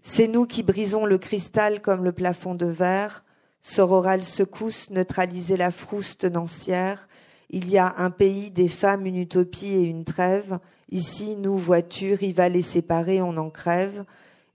C'est 0.00 0.28
nous 0.28 0.46
qui 0.46 0.62
brisons 0.62 1.06
le 1.06 1.18
cristal 1.18 1.82
comme 1.82 2.04
le 2.04 2.12
plafond 2.12 2.54
de 2.54 2.66
verre. 2.66 3.24
Sororale 3.60 4.24
secousse, 4.24 4.90
neutraliser 4.90 5.56
la 5.56 5.72
frousse 5.72 6.18
tenancière. 6.18 7.08
Il 7.50 7.68
y 7.68 7.78
a 7.78 7.94
un 7.98 8.10
pays, 8.10 8.50
des 8.50 8.68
femmes, 8.68 9.06
une 9.06 9.16
utopie 9.16 9.72
et 9.72 9.84
une 9.84 10.04
trêve. 10.04 10.58
Ici, 10.92 11.36
nous, 11.36 11.56
vois-tu, 11.56 12.12
rivales 12.12 12.54
et 12.54 12.60
séparés, 12.60 13.22
on 13.22 13.38
en 13.38 13.48
crève. 13.48 14.04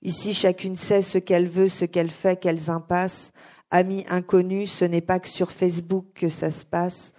Ici, 0.03 0.35
chacune 0.35 0.75
sait 0.75 1.01
ce 1.01 1.17
qu'elle 1.17 1.47
veut, 1.47 1.67
ce 1.67 1.83
qu'elle 1.83 2.11
fait, 2.11 2.39
quelles 2.39 2.69
impasses. 2.69 3.31
Amis 3.71 4.05
inconnus, 4.07 4.71
ce 4.71 4.85
n'est 4.85 5.01
pas 5.01 5.19
que 5.19 5.29
sur 5.29 5.51
Facebook 5.51 6.05
que 6.13 6.29
ça 6.29 6.51
se 6.51 6.63
passe. 6.63 7.11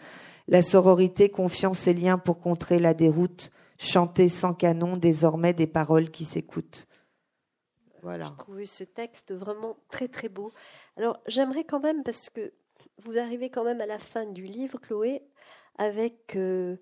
La 0.46 0.62
sororité, 0.62 1.30
confiance 1.30 1.88
et 1.88 1.94
liens 1.94 2.16
pour 2.16 2.38
contrer 2.38 2.78
la 2.78 2.94
déroute. 2.94 3.50
Chanter 3.76 4.28
sans 4.28 4.54
canon, 4.54 4.96
désormais 4.96 5.52
des 5.52 5.66
paroles 5.66 6.10
qui 6.10 6.24
s'écoutent. 6.24 6.86
Voilà. 8.04 8.26
J'ai 8.26 8.44
trouvé 8.44 8.66
ce 8.66 8.84
texte 8.84 9.34
vraiment 9.34 9.76
très 9.88 10.06
très 10.06 10.28
beau. 10.28 10.52
Alors 10.96 11.18
j'aimerais 11.26 11.64
quand 11.64 11.80
même, 11.80 12.04
parce 12.04 12.30
que 12.30 12.52
vous 13.02 13.18
arrivez 13.18 13.50
quand 13.50 13.64
même 13.64 13.80
à 13.80 13.86
la 13.86 13.98
fin 13.98 14.26
du 14.26 14.44
livre, 14.44 14.78
Chloé, 14.80 15.22
avec 15.76 16.36
euh, 16.36 16.76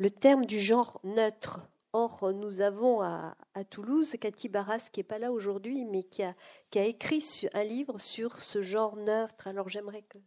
le 0.00 0.10
terme 0.10 0.46
du 0.46 0.58
genre 0.58 1.00
neutre. 1.04 1.60
Or, 1.92 2.32
nous 2.32 2.60
avons 2.60 3.02
à, 3.02 3.36
à 3.54 3.64
Toulouse 3.64 4.14
Cathy 4.20 4.48
Barras, 4.48 4.88
qui 4.92 5.00
n'est 5.00 5.04
pas 5.04 5.18
là 5.18 5.32
aujourd'hui, 5.32 5.84
mais 5.84 6.04
qui 6.04 6.22
a, 6.22 6.34
qui 6.70 6.78
a 6.78 6.84
écrit 6.84 7.24
un 7.52 7.64
livre 7.64 7.98
sur 7.98 8.40
ce 8.40 8.62
genre 8.62 8.96
neutre. 8.96 9.46
Alors 9.46 9.68
j'aimerais 9.68 10.04
que... 10.08 10.18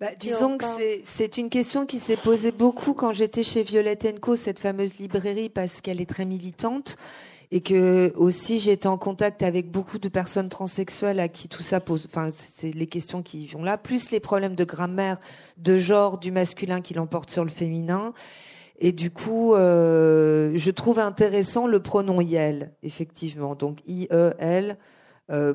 Bah, 0.00 0.14
disons 0.18 0.56
que 0.56 0.64
c'est 1.04 1.36
une 1.36 1.50
question 1.50 1.84
qui 1.84 1.98
s'est 1.98 2.16
posée 2.16 2.52
beaucoup 2.52 2.94
quand 2.94 3.12
j'étais 3.12 3.42
chez 3.42 3.62
Violette 3.62 4.20
Co, 4.20 4.36
cette 4.36 4.58
fameuse 4.58 4.98
librairie, 4.98 5.48
parce 5.48 5.80
qu'elle 5.80 6.00
est 6.00 6.08
très 6.08 6.24
militante. 6.24 6.96
Et 7.50 7.62
que 7.62 8.12
aussi 8.14 8.58
j'étais 8.58 8.88
en 8.88 8.98
contact 8.98 9.42
avec 9.42 9.70
beaucoup 9.70 9.98
de 9.98 10.10
personnes 10.10 10.50
transsexuelles 10.50 11.18
à 11.18 11.28
qui 11.28 11.48
tout 11.48 11.62
ça 11.62 11.80
pose, 11.80 12.06
enfin 12.06 12.30
c'est 12.34 12.72
les 12.72 12.86
questions 12.86 13.22
qui 13.22 13.46
vont 13.46 13.62
là, 13.62 13.78
plus 13.78 14.10
les 14.10 14.20
problèmes 14.20 14.54
de 14.54 14.64
grammaire, 14.64 15.18
de 15.56 15.78
genre, 15.78 16.18
du 16.18 16.30
masculin 16.30 16.82
qui 16.82 16.92
l'emporte 16.92 17.30
sur 17.30 17.44
le 17.44 17.50
féminin. 17.50 18.12
Et 18.78 18.92
du 18.92 19.10
coup, 19.10 19.54
euh, 19.54 20.52
je 20.54 20.70
trouve 20.70 20.98
intéressant 20.98 21.66
le 21.66 21.80
pronom 21.80 22.20
IEL, 22.20 22.72
effectivement. 22.82 23.54
Donc 23.54 23.80
I-E-L, 23.86 24.76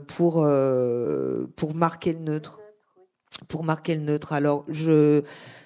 pour, 0.07 0.47
pour 1.55 1.75
marquer 1.75 2.13
le 2.13 2.19
neutre. 2.19 2.59
Pour 3.47 3.63
marquer 3.63 3.95
le 3.95 4.01
neutre. 4.01 4.33
Alors, 4.33 4.65
je, 4.67 5.23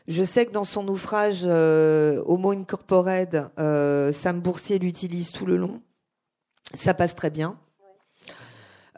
je 0.08 0.24
sais 0.24 0.46
que 0.46 0.52
dans 0.52 0.64
son 0.64 0.88
ouvrage 0.88 1.44
Homo 1.46 2.52
Incorpored, 2.52 3.50
Sam 3.58 4.40
Boursier 4.40 4.80
l'utilise 4.80 5.32
tout 5.32 5.46
le 5.46 5.58
long. 5.58 5.82
Ça 6.74 6.94
passe 6.94 7.16
très 7.16 7.30
bien. 7.30 7.58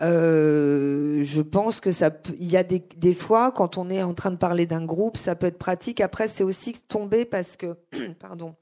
Euh, 0.01 1.23
je 1.23 1.41
pense 1.41 1.81
que 1.81 1.91
ça, 1.91 2.09
il 2.39 2.49
y 2.49 2.55
a 2.55 2.63
des, 2.63 2.83
des, 2.95 3.13
fois 3.13 3.51
quand 3.51 3.77
on 3.77 3.89
est 3.89 4.01
en 4.01 4.13
train 4.13 4.31
de 4.31 4.37
parler 4.37 4.65
d'un 4.65 4.85
groupe, 4.85 5.17
ça 5.17 5.35
peut 5.35 5.47
être 5.47 5.57
pratique. 5.57 5.99
Après, 5.99 6.27
c'est 6.27 6.43
aussi 6.43 6.73
tomber 6.73 7.25
parce 7.25 7.57
que, 7.57 7.75
pardon, 8.19 8.55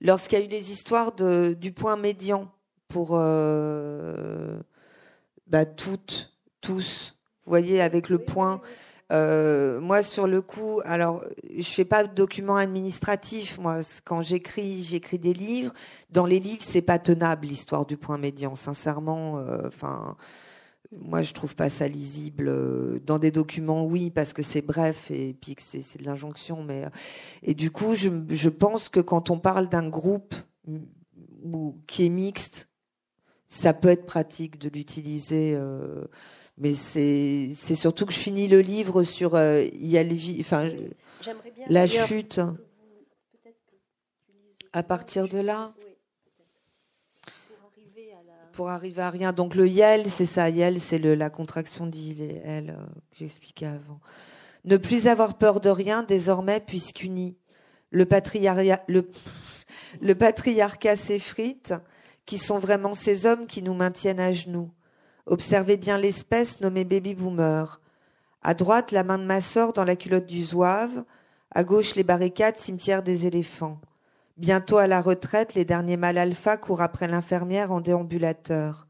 lorsqu'il 0.00 0.38
y 0.38 0.42
a 0.42 0.44
eu 0.44 0.48
les 0.48 0.70
histoires 0.70 1.12
de, 1.12 1.56
du 1.58 1.72
point 1.72 1.96
médian 1.96 2.50
pour 2.88 3.12
euh, 3.12 4.58
bah, 5.46 5.64
toutes, 5.64 6.32
tous, 6.60 7.16
vous 7.44 7.50
voyez, 7.50 7.80
avec 7.80 8.10
le 8.10 8.18
point. 8.18 8.60
Euh, 9.10 9.80
moi, 9.80 10.02
sur 10.02 10.26
le 10.26 10.42
coup, 10.42 10.80
alors, 10.84 11.24
je 11.56 11.68
fais 11.68 11.84
pas 11.84 12.04
de 12.04 12.14
documents 12.14 12.56
administratifs. 12.56 13.58
Moi, 13.58 13.80
quand 14.04 14.22
j'écris, 14.22 14.82
j'écris 14.82 15.18
des 15.18 15.32
livres. 15.32 15.72
Dans 16.10 16.26
les 16.26 16.40
livres, 16.40 16.62
c'est 16.62 16.82
pas 16.82 16.98
tenable 16.98 17.46
l'histoire 17.46 17.86
du 17.86 17.96
point 17.96 18.18
médian. 18.18 18.54
Sincèrement, 18.54 19.38
euh, 19.38 19.66
enfin, 19.66 20.16
moi, 20.92 21.22
je 21.22 21.32
trouve 21.32 21.56
pas 21.56 21.70
ça 21.70 21.88
lisible. 21.88 23.00
Dans 23.04 23.18
des 23.18 23.30
documents, 23.30 23.84
oui, 23.84 24.10
parce 24.10 24.32
que 24.32 24.42
c'est 24.42 24.62
bref 24.62 25.10
et 25.10 25.34
puis 25.40 25.54
que 25.54 25.62
c'est 25.62 25.98
de 25.98 26.04
l'injonction. 26.04 26.62
Mais 26.62 26.84
et 27.42 27.54
du 27.54 27.70
coup, 27.70 27.94
je, 27.94 28.10
je 28.28 28.48
pense 28.50 28.88
que 28.88 29.00
quand 29.00 29.30
on 29.30 29.38
parle 29.38 29.68
d'un 29.68 29.88
groupe 29.88 30.34
qui 31.86 32.04
est 32.04 32.10
mixte, 32.10 32.68
ça 33.48 33.72
peut 33.72 33.88
être 33.88 34.06
pratique 34.06 34.58
de 34.58 34.68
l'utiliser. 34.68 35.54
Euh, 35.54 36.04
mais 36.58 36.74
c'est 36.74 37.50
c'est 37.56 37.74
surtout 37.74 38.04
que 38.06 38.12
je 38.12 38.18
finis 38.18 38.48
le 38.48 38.60
livre 38.60 39.04
sur 39.04 39.34
euh, 39.34 39.64
enfin 40.40 40.66
la 41.68 41.86
chute. 41.86 42.40
À 44.72 44.82
partir 44.82 45.28
de 45.28 45.38
là. 45.38 45.72
Pour 48.52 48.68
arriver 48.68 49.02
à 49.02 49.10
rien. 49.10 49.32
Donc 49.32 49.54
le 49.54 49.68
YEL, 49.68 50.08
c'est 50.10 50.26
ça. 50.26 50.50
YEL, 50.50 50.80
c'est 50.80 50.98
la 50.98 51.30
contraction 51.30 51.86
d'IL 51.86 52.20
et 52.20 52.42
euh, 52.44 52.62
que 53.10 53.18
j'expliquais 53.18 53.66
avant. 53.66 54.00
Ne 54.64 54.76
plus 54.76 55.06
avoir 55.06 55.38
peur 55.38 55.60
de 55.60 55.70
rien 55.70 56.02
désormais 56.02 56.60
puisqu'uni. 56.60 57.38
Le 57.90 58.04
patriarcat, 58.04 58.82
le, 58.88 59.08
le 60.00 60.14
patriarcat 60.14 60.96
s'effrite, 60.96 61.72
qui 62.26 62.36
sont 62.36 62.58
vraiment 62.58 62.94
ces 62.94 63.24
hommes 63.24 63.46
qui 63.46 63.62
nous 63.62 63.74
maintiennent 63.74 64.20
à 64.20 64.32
genoux 64.32 64.70
Observez 65.30 65.76
bien 65.76 65.98
l'espèce 65.98 66.62
nommée 66.62 66.86
baby 66.86 67.14
boomer. 67.14 67.82
À 68.42 68.54
droite, 68.54 68.92
la 68.92 69.04
main 69.04 69.18
de 69.18 69.24
ma 69.24 69.42
sœur 69.42 69.74
dans 69.74 69.84
la 69.84 69.94
culotte 69.94 70.24
du 70.24 70.42
zouave. 70.42 71.04
À 71.54 71.64
gauche, 71.64 71.96
les 71.96 72.02
barricades, 72.02 72.58
cimetière 72.58 73.02
des 73.02 73.26
éléphants. 73.26 73.78
Bientôt 74.38 74.78
à 74.78 74.86
la 74.86 75.02
retraite, 75.02 75.52
les 75.52 75.66
derniers 75.66 75.98
mâles 75.98 76.16
alpha 76.16 76.56
courent 76.56 76.80
après 76.80 77.08
l'infirmière 77.08 77.72
en 77.72 77.82
déambulateur. 77.82 78.86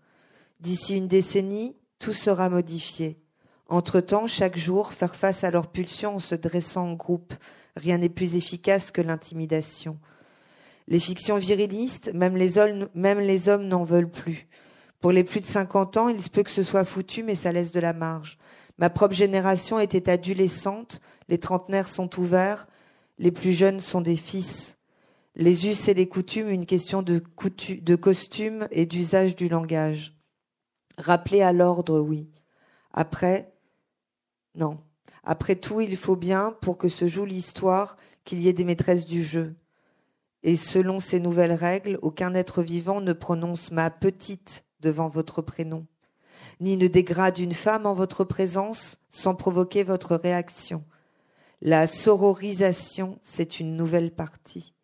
D'ici 0.61 0.97
une 0.97 1.09
décennie, 1.09 1.75
tout 1.99 2.13
sera 2.13 2.49
modifié. 2.49 3.19
Entre-temps, 3.69 4.29
chaque 4.29 4.57
jour, 4.57 4.93
faire 4.93 5.17
face 5.17 5.43
à 5.43 5.51
leurs 5.51 5.73
pulsions 5.73 6.17
en 6.17 6.21
se 6.21 6.37
dressant 6.37 6.91
en 6.91 6.95
groupe, 6.95 7.35
rien 7.75 7.99
n'est 7.99 8.09
plus 8.09 8.37
efficace 8.37 8.93
que 8.93 9.03
l'intimidation. 9.03 9.99
Les 10.87 11.01
fictions 11.01 11.37
virilistes, 11.37 12.13
même 12.15 12.37
les 12.37 12.59
hommes, 12.59 12.89
même 12.95 13.19
les 13.19 13.49
hommes 13.49 13.67
n'en 13.67 13.83
veulent 13.83 14.11
plus. 14.11 14.47
Pour 15.01 15.13
les 15.13 15.25
plus 15.25 15.41
de 15.41 15.47
50 15.47 15.97
ans, 15.97 16.09
il 16.09 16.21
se 16.21 16.29
peut 16.29 16.43
que 16.43 16.51
ce 16.51 16.63
soit 16.63 16.85
foutu, 16.85 17.23
mais 17.23 17.37
ça 17.37 17.53
laisse 17.53 17.71
de 17.71 17.81
la 17.81 17.93
marge. 17.93 18.39
Ma 18.79 18.91
propre 18.91 19.15
génération 19.15 19.79
était 19.79 20.11
adolescente, 20.11 21.01
les 21.29 21.39
trentenaires 21.39 21.89
sont 21.89 22.19
ouverts, 22.19 22.67
les 23.19 23.31
plus 23.31 23.53
jeunes 23.53 23.81
sont 23.81 24.01
des 24.01 24.17
fils. 24.17 24.77
Les 25.35 25.67
us 25.67 25.89
et 25.89 25.95
les 25.95 26.09
coutumes, 26.09 26.49
une 26.49 26.67
question 26.67 27.03
de, 27.03 27.23
de 27.81 27.97
costume 27.97 28.67
et 28.73 28.87
d'usage 28.87 29.37
du 29.37 29.49
langage. 29.49 30.17
Rappeler 30.97 31.43
à 31.43 31.53
l'ordre, 31.53 32.01
oui. 32.01 32.29
Après, 32.93 33.53
non. 34.57 34.79
Après 35.23 35.55
tout, 35.55 35.81
il 35.81 35.97
faut 35.97 36.17
bien, 36.17 36.57
pour 36.61 36.77
que 36.77 36.89
se 36.89 37.07
joue 37.07 37.25
l'histoire, 37.25 37.97
qu'il 38.25 38.41
y 38.41 38.49
ait 38.49 38.53
des 38.53 38.65
maîtresses 38.65 39.07
du 39.07 39.23
jeu. 39.23 39.55
Et 40.43 40.57
selon 40.57 40.99
ces 40.99 41.21
nouvelles 41.21 41.53
règles, 41.53 41.99
aucun 42.03 42.35
être 42.35 42.63
vivant 42.63 43.01
ne 43.01 43.13
prononce 43.13 43.71
ma 43.71 43.91
petite 43.91 44.65
devant 44.81 45.09
votre 45.09 45.43
prénom, 45.43 45.87
ni 46.61 46.77
ne 46.77 46.87
dégrade 46.87 47.39
une 47.39 47.53
femme 47.53 47.87
en 47.87 47.95
votre 47.95 48.25
présence 48.25 48.99
sans 49.09 49.35
provoquer 49.35 49.83
votre 49.83 50.17
réaction. 50.17 50.85
La 51.61 51.87
sororisation, 51.87 53.19
c'est 53.23 53.61
une 53.61 53.77
nouvelle 53.77 54.13
partie, 54.13 54.75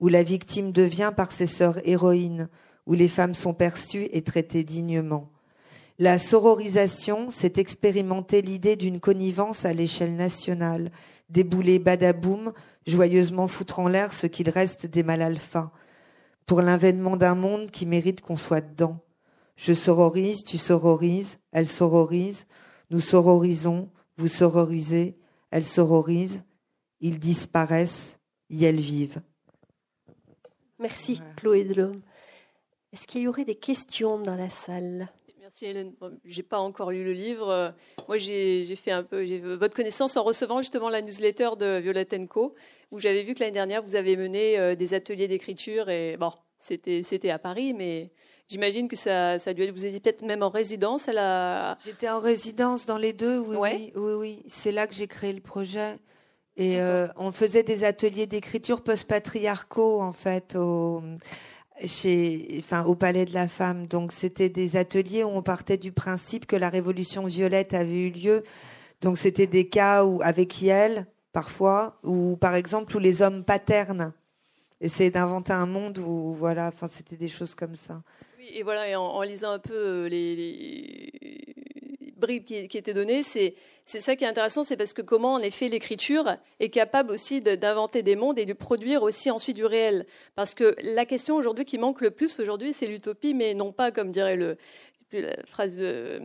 où 0.00 0.08
la 0.08 0.22
victime 0.22 0.72
devient 0.72 1.12
par 1.16 1.32
ses 1.32 1.46
sœurs 1.46 1.80
héroïnes, 1.86 2.48
où 2.86 2.94
les 2.94 3.08
femmes 3.08 3.34
sont 3.34 3.54
perçues 3.54 4.08
et 4.12 4.22
traitées 4.22 4.64
dignement. 4.64 5.30
La 5.98 6.18
sororisation, 6.18 7.30
c'est 7.30 7.58
expérimenter 7.58 8.42
l'idée 8.42 8.76
d'une 8.76 8.98
connivence 8.98 9.64
à 9.64 9.72
l'échelle 9.72 10.16
nationale, 10.16 10.90
débouler 11.28 11.78
badaboum, 11.78 12.52
joyeusement 12.86 13.46
foutre 13.48 13.78
en 13.78 13.88
l'air 13.88 14.12
ce 14.12 14.26
qu'il 14.26 14.48
reste 14.48 14.86
des 14.86 15.02
mal 15.02 15.22
alpha, 15.22 15.70
pour 16.46 16.62
l'avènement 16.62 17.16
d'un 17.16 17.34
monde 17.34 17.70
qui 17.70 17.86
mérite 17.86 18.20
qu'on 18.20 18.36
soit 18.36 18.60
dedans. 18.60 18.98
Je 19.56 19.72
sororise, 19.72 20.44
tu 20.44 20.58
sororises, 20.58 21.38
elle 21.52 21.68
sororise, 21.68 22.46
nous 22.90 23.00
sororisons, 23.00 23.90
vous 24.16 24.28
sororisez, 24.28 25.16
elle 25.50 25.64
sororise, 25.64 26.42
ils 27.00 27.18
disparaissent, 27.18 28.18
y 28.50 28.64
elles 28.64 28.80
vivent. 28.80 29.20
Merci 30.78 31.20
Chloé 31.36 31.64
Delhomme. 31.64 32.02
Est-ce 32.92 33.06
qu'il 33.06 33.22
y 33.22 33.28
aurait 33.28 33.44
des 33.44 33.54
questions 33.54 34.18
dans 34.18 34.34
la 34.34 34.50
salle? 34.50 35.08
Merci 35.40 35.66
Hélène. 35.66 35.92
J'ai 36.24 36.42
pas 36.42 36.58
encore 36.58 36.90
lu 36.90 37.04
le 37.04 37.12
livre. 37.12 37.74
Moi, 38.08 38.18
j'ai 38.18 38.76
fait 38.76 38.90
un 38.90 39.02
peu 39.02 39.24
votre 39.54 39.74
connaissance 39.74 40.16
en 40.16 40.22
recevant 40.22 40.58
justement 40.58 40.88
la 40.88 41.02
newsletter 41.02 41.50
de 41.58 41.78
Violette 41.78 42.14
Co, 42.28 42.54
où 42.90 42.98
j'avais 42.98 43.22
vu 43.22 43.34
que 43.34 43.40
l'année 43.40 43.52
dernière 43.52 43.82
vous 43.82 43.96
avez 43.96 44.16
mené 44.16 44.58
euh, 44.58 44.74
des 44.74 44.94
ateliers 44.94 45.28
d'écriture 45.28 45.88
et 45.88 46.16
bon, 46.16 46.32
c'était 46.58 47.02
c'était 47.02 47.30
à 47.30 47.38
Paris, 47.38 47.74
mais 47.74 48.12
J'imagine 48.48 48.88
que 48.88 48.96
ça, 48.96 49.38
ça 49.38 49.50
a 49.50 49.54
dû 49.54 49.70
Vous 49.70 49.84
étiez 49.84 50.00
peut-être 50.00 50.22
même 50.22 50.42
en 50.42 50.50
résidence 50.50 51.08
à 51.08 51.12
la. 51.12 51.76
J'étais 51.84 52.08
en 52.08 52.20
résidence 52.20 52.86
dans 52.86 52.98
les 52.98 53.12
deux, 53.12 53.38
oui, 53.38 53.56
oui, 53.58 53.92
oui, 53.96 54.12
oui. 54.14 54.42
C'est 54.46 54.72
là 54.72 54.86
que 54.86 54.94
j'ai 54.94 55.06
créé 55.06 55.32
le 55.32 55.40
projet. 55.40 55.96
Et 56.56 56.80
euh, 56.80 57.08
on 57.16 57.32
faisait 57.32 57.62
des 57.62 57.84
ateliers 57.84 58.26
d'écriture 58.26 58.82
post-patriarcaux, 58.82 60.02
en 60.02 60.12
fait, 60.12 60.54
au, 60.54 61.02
chez, 61.86 62.56
enfin, 62.58 62.84
au 62.84 62.94
Palais 62.94 63.24
de 63.24 63.32
la 63.32 63.48
Femme. 63.48 63.86
Donc, 63.86 64.12
c'était 64.12 64.50
des 64.50 64.76
ateliers 64.76 65.24
où 65.24 65.28
on 65.28 65.42
partait 65.42 65.78
du 65.78 65.92
principe 65.92 66.46
que 66.46 66.56
la 66.56 66.68
révolution 66.68 67.24
violette 67.24 67.72
avait 67.72 68.08
eu 68.08 68.10
lieu. 68.10 68.42
Donc, 69.00 69.16
c'était 69.16 69.46
des 69.46 69.68
cas 69.68 70.04
où, 70.04 70.20
avec 70.22 70.60
Yel, 70.60 71.06
parfois, 71.32 71.98
ou 72.02 72.36
par 72.36 72.54
exemple, 72.54 72.94
où 72.94 72.98
les 72.98 73.22
hommes 73.22 73.44
paternes 73.44 74.12
essayaient 74.82 75.10
d'inventer 75.10 75.54
un 75.54 75.66
monde 75.66 75.98
où, 76.00 76.34
voilà, 76.34 76.68
enfin, 76.68 76.88
c'était 76.90 77.16
des 77.16 77.30
choses 77.30 77.54
comme 77.54 77.76
ça 77.76 78.02
et 78.52 78.62
voilà, 78.62 79.00
en, 79.00 79.22
lisant 79.22 79.52
un 79.52 79.58
peu 79.58 79.74
euh, 79.74 80.08
les, 80.08 81.12
bribes 82.16 82.44
qui, 82.44 82.56
étaient 82.56 82.94
données, 82.94 83.22
c'est 83.22 83.54
ça 83.84 84.14
qui 84.14 84.22
est 84.24 84.28
intéressant, 84.28 84.62
c'est 84.62 84.76
parce 84.76 84.92
que 84.92 85.02
comment 85.02 85.34
en 85.34 85.40
effet 85.40 85.68
l'écriture 85.68 86.36
est 86.60 86.68
capable 86.68 87.10
aussi 87.10 87.40
d'inventer 87.40 88.02
des 88.02 88.14
mondes 88.14 88.38
et 88.38 88.46
de 88.46 88.52
produire 88.52 89.02
aussi 89.02 89.30
ensuite 89.30 89.56
du 89.56 89.64
réel. 89.64 90.06
Parce 90.36 90.54
que 90.54 90.76
la 90.82 91.04
question 91.04 91.34
aujourd'hui 91.34 91.64
qui 91.64 91.78
manque 91.78 92.00
le 92.00 92.12
plus 92.12 92.38
aujourd'hui, 92.38 92.72
c'est 92.72 92.86
l'utopie, 92.86 93.34
mais 93.34 93.54
non 93.54 93.72
pas 93.72 93.90
comme 93.90 94.12
dirait 94.12 94.36
le, 94.36 94.56
la 95.20 95.36
phrase 95.46 95.76
euh, 95.80 96.18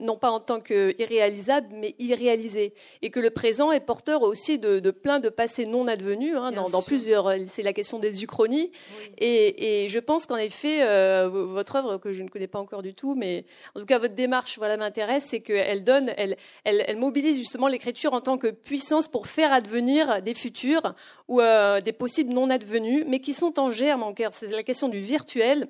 non 0.00 0.16
pas 0.16 0.30
en 0.30 0.40
tant 0.40 0.60
qu'irréalisable, 0.60 1.68
mais 1.72 1.94
irréalisé, 1.98 2.74
et 3.02 3.10
que 3.10 3.20
le 3.20 3.30
présent 3.30 3.72
est 3.72 3.80
porteur 3.80 4.22
aussi 4.22 4.58
de, 4.58 4.78
de 4.78 4.90
plein 4.90 5.20
de 5.20 5.28
passés 5.28 5.66
non 5.66 5.86
advenus, 5.88 6.36
hein, 6.36 6.52
dans, 6.52 6.82
plusieurs. 6.82 7.32
C'est 7.46 7.62
la 7.62 7.72
question 7.72 7.98
des 7.98 8.22
uchronies, 8.22 8.70
et, 9.18 9.84
et, 9.84 9.88
je 9.88 9.98
pense 9.98 10.26
qu'en 10.26 10.36
effet, 10.36 10.82
euh, 10.82 11.28
votre 11.28 11.76
œuvre 11.76 11.98
que 11.98 12.12
je 12.12 12.22
ne 12.22 12.28
connais 12.28 12.46
pas 12.46 12.58
encore 12.58 12.82
du 12.82 12.94
tout, 12.94 13.14
mais 13.14 13.44
en 13.74 13.80
tout 13.80 13.86
cas 13.86 13.98
votre 13.98 14.14
démarche, 14.14 14.58
voilà, 14.58 14.76
m'intéresse, 14.76 15.26
c'est 15.28 15.40
qu'elle 15.40 15.84
donne, 15.84 16.12
elle, 16.16 16.36
elle, 16.64 16.84
elle, 16.86 16.96
mobilise 16.96 17.36
justement 17.36 17.68
l'écriture 17.68 18.12
en 18.12 18.20
tant 18.20 18.38
que 18.38 18.48
puissance 18.48 19.08
pour 19.08 19.26
faire 19.26 19.52
advenir 19.52 20.22
des 20.22 20.34
futurs 20.34 20.94
ou 21.28 21.40
euh, 21.40 21.80
des 21.80 21.92
possibles 21.92 22.32
non 22.32 22.50
advenus, 22.50 23.04
mais 23.06 23.20
qui 23.20 23.34
sont 23.34 23.58
en 23.58 23.70
germe 23.70 24.02
en 24.02 24.12
cœur. 24.12 24.32
C'est 24.32 24.48
la 24.48 24.62
question 24.62 24.88
du 24.88 25.00
virtuel 25.00 25.68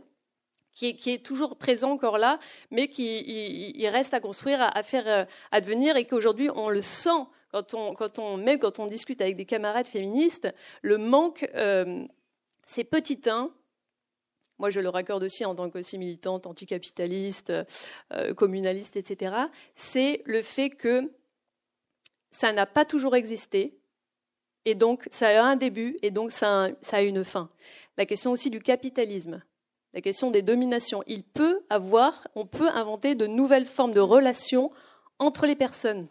qui 0.80 1.10
est, 1.10 1.24
toujours 1.24 1.56
présent 1.56 1.92
encore 1.92 2.18
là, 2.18 2.38
mais 2.70 2.88
qui 2.88 3.86
reste 3.88 4.14
à 4.14 4.20
construire, 4.20 4.60
à, 4.60 4.82
faire 4.82 5.06
euh, 5.06 5.24
advenir, 5.52 5.96
et 5.96 6.06
qu'aujourd'hui 6.06 6.48
on 6.54 6.70
le 6.70 6.82
sent 6.82 7.26
quand 7.52 7.74
on, 7.74 7.94
quand 7.94 8.36
met, 8.36 8.58
quand 8.58 8.78
on 8.78 8.86
discute 8.86 9.20
avec 9.20 9.36
des 9.36 9.44
camarades 9.44 9.86
féministes, 9.86 10.48
le 10.82 10.98
manque, 10.98 11.48
euh, 11.54 12.04
ces 12.66 12.84
petits 12.84 13.20
uns 13.26 13.52
moi 14.60 14.70
je 14.70 14.78
le 14.78 14.90
raccorde 14.90 15.22
aussi 15.22 15.44
en 15.46 15.54
tant 15.54 15.70
qu'aussi 15.70 15.96
militante 15.96 16.46
anticapitaliste, 16.46 17.50
euh, 18.12 18.34
communaliste, 18.34 18.94
etc., 18.94 19.34
c'est 19.74 20.22
le 20.26 20.42
fait 20.42 20.68
que 20.68 21.10
ça 22.30 22.52
n'a 22.52 22.66
pas 22.66 22.84
toujours 22.84 23.16
existé, 23.16 23.78
et 24.66 24.74
donc 24.74 25.08
ça 25.10 25.28
a 25.28 25.42
un 25.42 25.56
début, 25.56 25.96
et 26.02 26.10
donc 26.10 26.30
a, 26.42 26.68
ça 26.82 26.98
a 26.98 27.00
une 27.00 27.24
fin. 27.24 27.50
La 27.96 28.04
question 28.04 28.32
aussi 28.32 28.50
du 28.50 28.60
capitalisme, 28.60 29.42
la 29.94 30.00
question 30.00 30.30
des 30.30 30.42
dominations. 30.42 31.02
Il 31.06 31.24
peut 31.24 31.60
avoir, 31.68 32.26
on 32.34 32.46
peut 32.46 32.68
inventer 32.68 33.14
de 33.14 33.26
nouvelles 33.26 33.66
formes 33.66 33.92
de 33.92 34.00
relations 34.00 34.70
entre 35.18 35.46
les 35.46 35.56
personnes. 35.56 36.06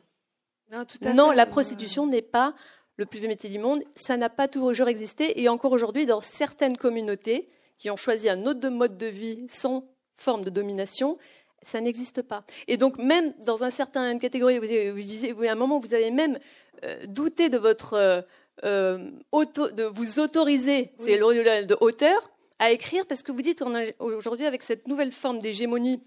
Non, 1.15 1.31
la 1.31 1.45
prostitution 1.45 2.05
n'est 2.05 2.21
pas 2.21 2.53
le 2.97 3.05
plus 3.05 3.19
vieux 3.19 3.27
métier 3.27 3.49
du 3.49 3.59
monde. 3.59 3.81
Ça 3.95 4.17
n'a 4.17 4.29
pas 4.29 4.47
toujours 4.47 4.87
existé. 4.87 5.41
Et 5.41 5.49
encore 5.49 5.71
aujourd'hui, 5.71 6.05
dans 6.05 6.21
certaines 6.21 6.77
communautés 6.77 7.49
qui 7.77 7.89
ont 7.89 7.97
choisi 7.97 8.29
un 8.29 8.45
autre 8.45 8.67
mode 8.69 8.97
de 8.97 9.07
vie 9.07 9.47
sans 9.49 9.85
forme 10.17 10.43
de 10.43 10.49
domination, 10.49 11.17
ça 11.63 11.81
n'existe 11.81 12.21
pas. 12.21 12.43
Et 12.67 12.77
donc, 12.77 12.97
même 12.97 13.33
dans 13.45 13.63
un 13.63 13.69
certain 13.69 14.17
catégorie, 14.19 14.59
vous, 14.59 14.93
vous 14.93 15.01
disiez, 15.01 15.33
à 15.47 15.51
un 15.51 15.55
moment, 15.55 15.79
vous 15.79 15.93
avez 15.93 16.11
même 16.11 16.39
euh, 16.83 17.05
douté 17.07 17.49
de 17.49 17.57
votre 17.57 17.93
euh, 17.93 18.21
euh, 18.63 19.09
auto, 19.31 19.69
de 19.71 19.83
vous 19.83 20.19
autoriser, 20.19 20.91
c'est 20.97 21.17
l'audio 21.17 21.43
de 21.43 21.77
hauteur, 21.79 22.29
à 22.59 22.71
écrire 22.71 23.05
parce 23.05 23.23
que 23.23 23.31
vous 23.31 23.41
dites 23.41 23.63
aujourd'hui 23.99 24.45
avec 24.45 24.63
cette 24.63 24.87
nouvelle 24.87 25.11
forme 25.11 25.39
d'hégémonie 25.39 26.01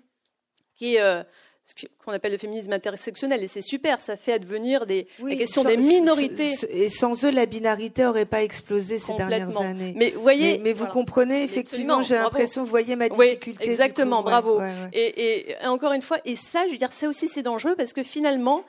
qui 0.76 0.96
est 0.96 1.24
ce 1.64 1.86
qu'on 2.04 2.12
appelle 2.12 2.32
le 2.32 2.38
féminisme 2.38 2.72
intersectionnel, 2.72 3.42
et 3.42 3.48
c'est 3.48 3.62
super, 3.62 4.00
ça 4.00 4.16
fait 4.16 4.32
advenir 4.32 4.84
des, 4.84 5.06
la 5.20 5.36
question 5.36 5.62
des 5.62 5.76
minorités. 5.76 6.54
Et 6.70 6.88
sans 6.88 7.24
eux, 7.24 7.30
la 7.30 7.46
binarité 7.46 8.02
n'aurait 8.02 8.26
pas 8.26 8.42
explosé 8.42 8.98
ces 8.98 9.14
dernières 9.14 9.56
années. 9.60 9.94
Mais, 9.96 10.10
voyez, 10.10 10.58
mais, 10.58 10.72
vous 10.72 10.86
comprenez, 10.86 11.44
effectivement, 11.44 12.02
j'ai 12.02 12.16
l'impression, 12.16 12.64
vous 12.64 12.70
voyez 12.70 12.96
ma 12.96 13.08
difficulté. 13.08 13.64
Oui, 13.64 13.70
exactement, 13.70 14.22
bravo. 14.22 14.60
Et, 14.92 15.50
et, 15.50 15.66
encore 15.66 15.92
une 15.92 16.02
fois, 16.02 16.18
et 16.24 16.36
ça, 16.36 16.66
je 16.66 16.72
veux 16.72 16.78
dire, 16.78 16.92
ça 16.92 17.08
aussi, 17.08 17.28
c'est 17.28 17.42
dangereux 17.42 17.74
parce 17.76 17.92
que 17.92 18.02
finalement, 18.02 18.64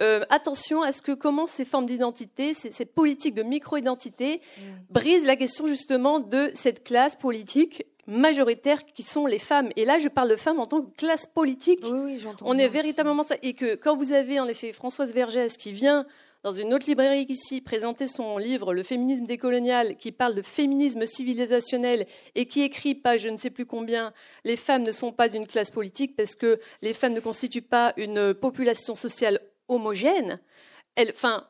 euh, 0.00 0.24
attention 0.30 0.82
à 0.82 0.92
ce 0.92 1.02
que 1.02 1.12
comment 1.12 1.46
ces 1.46 1.64
formes 1.64 1.86
d'identité, 1.86 2.54
cette 2.54 2.94
politique 2.94 3.34
de 3.34 3.42
micro-identité, 3.42 4.40
mm. 4.58 4.62
brise 4.90 5.24
la 5.24 5.36
question 5.36 5.66
justement 5.66 6.20
de 6.20 6.50
cette 6.54 6.84
classe 6.84 7.16
politique 7.16 7.84
majoritaire 8.06 8.84
qui 8.86 9.02
sont 9.02 9.26
les 9.26 9.38
femmes. 9.38 9.68
Et 9.76 9.84
là, 9.84 9.98
je 9.98 10.08
parle 10.08 10.30
de 10.30 10.36
femmes 10.36 10.58
en 10.58 10.66
tant 10.66 10.82
que 10.82 10.96
classe 10.96 11.26
politique. 11.26 11.80
Oui, 11.84 12.18
On 12.42 12.56
est 12.56 12.68
véritablement 12.68 13.22
ça. 13.22 13.36
Et 13.42 13.52
que 13.52 13.74
quand 13.74 13.96
vous 13.96 14.12
avez 14.12 14.40
en 14.40 14.48
effet 14.48 14.72
Françoise 14.72 15.12
Vergès 15.12 15.56
qui 15.58 15.72
vient 15.72 16.06
dans 16.42 16.52
une 16.52 16.72
autre 16.72 16.86
librairie 16.86 17.26
ici 17.28 17.60
présenter 17.60 18.06
son 18.06 18.38
livre 18.38 18.72
Le 18.72 18.82
féminisme 18.82 19.24
décolonial 19.24 19.96
qui 19.96 20.12
parle 20.12 20.34
de 20.34 20.42
féminisme 20.42 21.04
civilisationnel 21.04 22.06
et 22.34 22.46
qui 22.46 22.62
écrit 22.62 22.94
pas 22.94 23.18
je 23.18 23.28
ne 23.28 23.36
sais 23.36 23.50
plus 23.50 23.66
combien 23.66 24.12
les 24.44 24.56
femmes 24.56 24.82
ne 24.82 24.92
sont 24.92 25.12
pas 25.12 25.32
une 25.34 25.46
classe 25.46 25.70
politique 25.70 26.16
parce 26.16 26.34
que 26.34 26.60
les 26.80 26.94
femmes 26.94 27.14
ne 27.14 27.20
constituent 27.20 27.60
pas 27.60 27.92
une 27.96 28.34
population 28.34 28.94
sociale 28.94 29.40
homogène. 29.68 30.40
Elle, 30.96 31.10
enfin, 31.10 31.46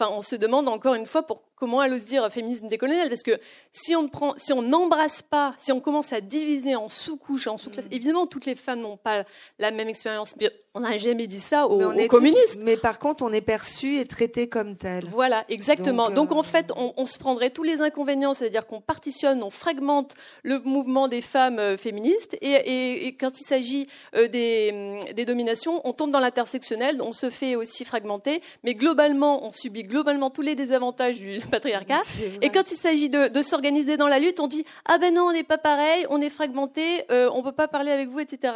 on 0.00 0.22
se 0.22 0.36
demande 0.36 0.68
encore 0.68 0.94
une 0.94 1.06
fois 1.06 1.26
pour 1.26 1.53
comment 1.56 1.82
elle 1.82 1.92
ose 1.92 2.04
dire 2.04 2.30
féminisme 2.32 2.66
décolonial 2.66 3.08
Parce 3.08 3.22
que 3.22 3.38
si 3.72 3.94
on 3.94 4.08
prend, 4.08 4.34
si 4.36 4.52
on 4.52 4.62
n'embrasse 4.62 5.22
pas, 5.22 5.54
si 5.58 5.72
on 5.72 5.80
commence 5.80 6.12
à 6.12 6.20
diviser 6.20 6.76
en 6.76 6.88
sous-couches, 6.88 7.46
en 7.46 7.56
sous-classes, 7.56 7.86
mm. 7.86 7.92
évidemment, 7.92 8.26
toutes 8.26 8.46
les 8.46 8.54
femmes 8.54 8.80
n'ont 8.80 8.96
pas 8.96 9.24
la 9.58 9.70
même 9.70 9.88
expérience. 9.88 10.34
On 10.76 10.80
n'a 10.80 10.96
jamais 10.96 11.28
dit 11.28 11.40
ça 11.40 11.68
aux, 11.68 11.78
communistes. 12.08 12.58
mais 12.58 12.76
par 12.76 12.98
contre, 12.98 13.22
on 13.22 13.32
est 13.32 13.40
perçu 13.40 13.98
et 13.98 14.06
traité 14.06 14.48
comme 14.48 14.76
tel. 14.76 15.06
Voilà, 15.12 15.44
exactement. 15.48 16.10
Donc, 16.10 16.32
en 16.32 16.40
euh, 16.40 16.42
fait, 16.42 16.72
on, 16.74 17.06
se 17.06 17.18
prendrait 17.18 17.50
tous 17.50 17.62
les 17.62 17.80
inconvénients, 17.80 18.34
c'est-à-dire 18.34 18.66
qu'on 18.66 18.80
partitionne, 18.80 19.44
on 19.44 19.50
fragmente 19.50 20.14
le 20.42 20.58
mouvement 20.58 21.06
des 21.06 21.20
femmes 21.20 21.60
euh, 21.60 21.76
féministes, 21.76 22.36
et, 22.40 23.16
quand 23.20 23.40
il 23.40 23.44
s'agit 23.44 23.86
euh, 24.16 24.26
des, 24.26 25.12
des 25.14 25.24
dominations, 25.24 25.80
on 25.84 25.92
tombe 25.92 26.10
dans 26.10 26.18
l'intersectionnel, 26.18 27.00
on 27.00 27.12
se 27.12 27.30
fait 27.30 27.54
aussi 27.54 27.84
fragmenter, 27.84 28.42
mais 28.64 28.74
globalement, 28.74 29.44
on 29.46 29.52
subit 29.52 29.82
globalement 29.82 30.30
tous 30.30 30.42
les 30.42 30.56
désavantages 30.56 31.18
du 31.18 31.38
patriarcat. 31.50 32.02
Et 32.42 32.50
quand 32.50 32.70
il 32.70 32.76
s'agit 32.76 33.08
de, 33.08 33.42
s'organiser 33.42 33.96
dans 33.96 34.08
la 34.08 34.18
lutte, 34.18 34.40
on 34.40 34.46
dit 34.46 34.64
ah 34.86 34.98
ben 34.98 35.14
non, 35.14 35.22
on 35.28 35.32
n'est 35.32 35.44
pas 35.44 35.58
pareil, 35.58 36.06
on 36.10 36.20
est 36.20 36.30
fragmenté, 36.30 37.02
euh, 37.10 37.28
on 37.32 37.42
peut 37.42 37.52
pas 37.52 37.68
parler 37.68 37.90
avec 37.90 38.08
vous, 38.08 38.20
etc. 38.20 38.52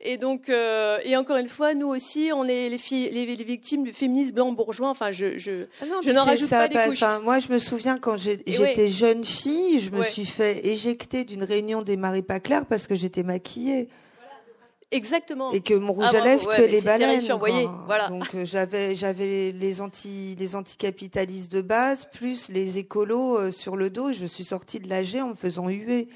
Et 0.00 0.16
donc, 0.16 0.48
euh, 0.48 0.98
et 1.04 1.16
encore 1.16 1.36
une 1.36 1.48
fois, 1.48 1.74
nous 1.74 1.88
aussi, 1.88 2.30
on 2.34 2.44
est 2.44 2.68
les, 2.68 2.78
filles, 2.78 3.10
les, 3.10 3.26
victimes 3.26 3.84
du 3.84 3.92
féminisme 3.92 4.32
blanc 4.32 4.52
bourgeois. 4.52 4.88
Enfin, 4.88 5.12
je, 5.12 5.38
je, 5.38 5.66
ah 5.80 5.84
je 6.02 6.10
n'en 6.10 6.24
rajoute 6.24 6.50
pas 6.50 6.68
des 6.68 6.76
couches. 6.76 7.04
moi, 7.22 7.38
je 7.38 7.52
me 7.52 7.58
souviens 7.58 7.98
quand 7.98 8.16
j'étais 8.16 8.88
jeune 8.88 9.24
fille, 9.24 9.80
je 9.80 9.90
me 9.90 10.04
suis 10.04 10.26
fait 10.26 10.66
éjecter 10.66 11.24
d'une 11.24 11.44
réunion 11.44 11.82
des 11.82 11.96
Marie 11.96 12.22
pas 12.22 12.40
claires 12.40 12.66
parce 12.66 12.86
que 12.86 12.96
j'étais 12.96 13.22
maquillée. 13.22 13.88
Exactement. 14.92 15.50
Et 15.52 15.62
que 15.62 15.74
mon 15.74 15.92
rouge 15.92 16.06
ah, 16.12 16.18
à 16.18 16.20
lèvres 16.20 16.54
tuait 16.54 16.68
les 16.68 16.82
baleines. 16.82 17.26
voilà. 17.86 18.08
Donc 18.08 18.28
euh, 18.34 18.44
j'avais 18.44 18.94
j'avais 18.94 19.50
les 19.52 19.80
anti 19.80 20.36
les 20.38 20.54
anticapitalistes 20.54 21.50
de 21.50 21.62
base 21.62 22.06
plus 22.12 22.48
les 22.50 22.78
écolos 22.78 23.38
euh, 23.38 23.50
sur 23.50 23.76
le 23.76 23.90
dos. 23.90 24.12
Je 24.12 24.26
suis 24.26 24.44
sortie 24.44 24.80
de 24.80 24.88
l'AG 24.88 25.16
en 25.16 25.28
me 25.28 25.34
faisant 25.34 25.68
huer. 25.68 26.08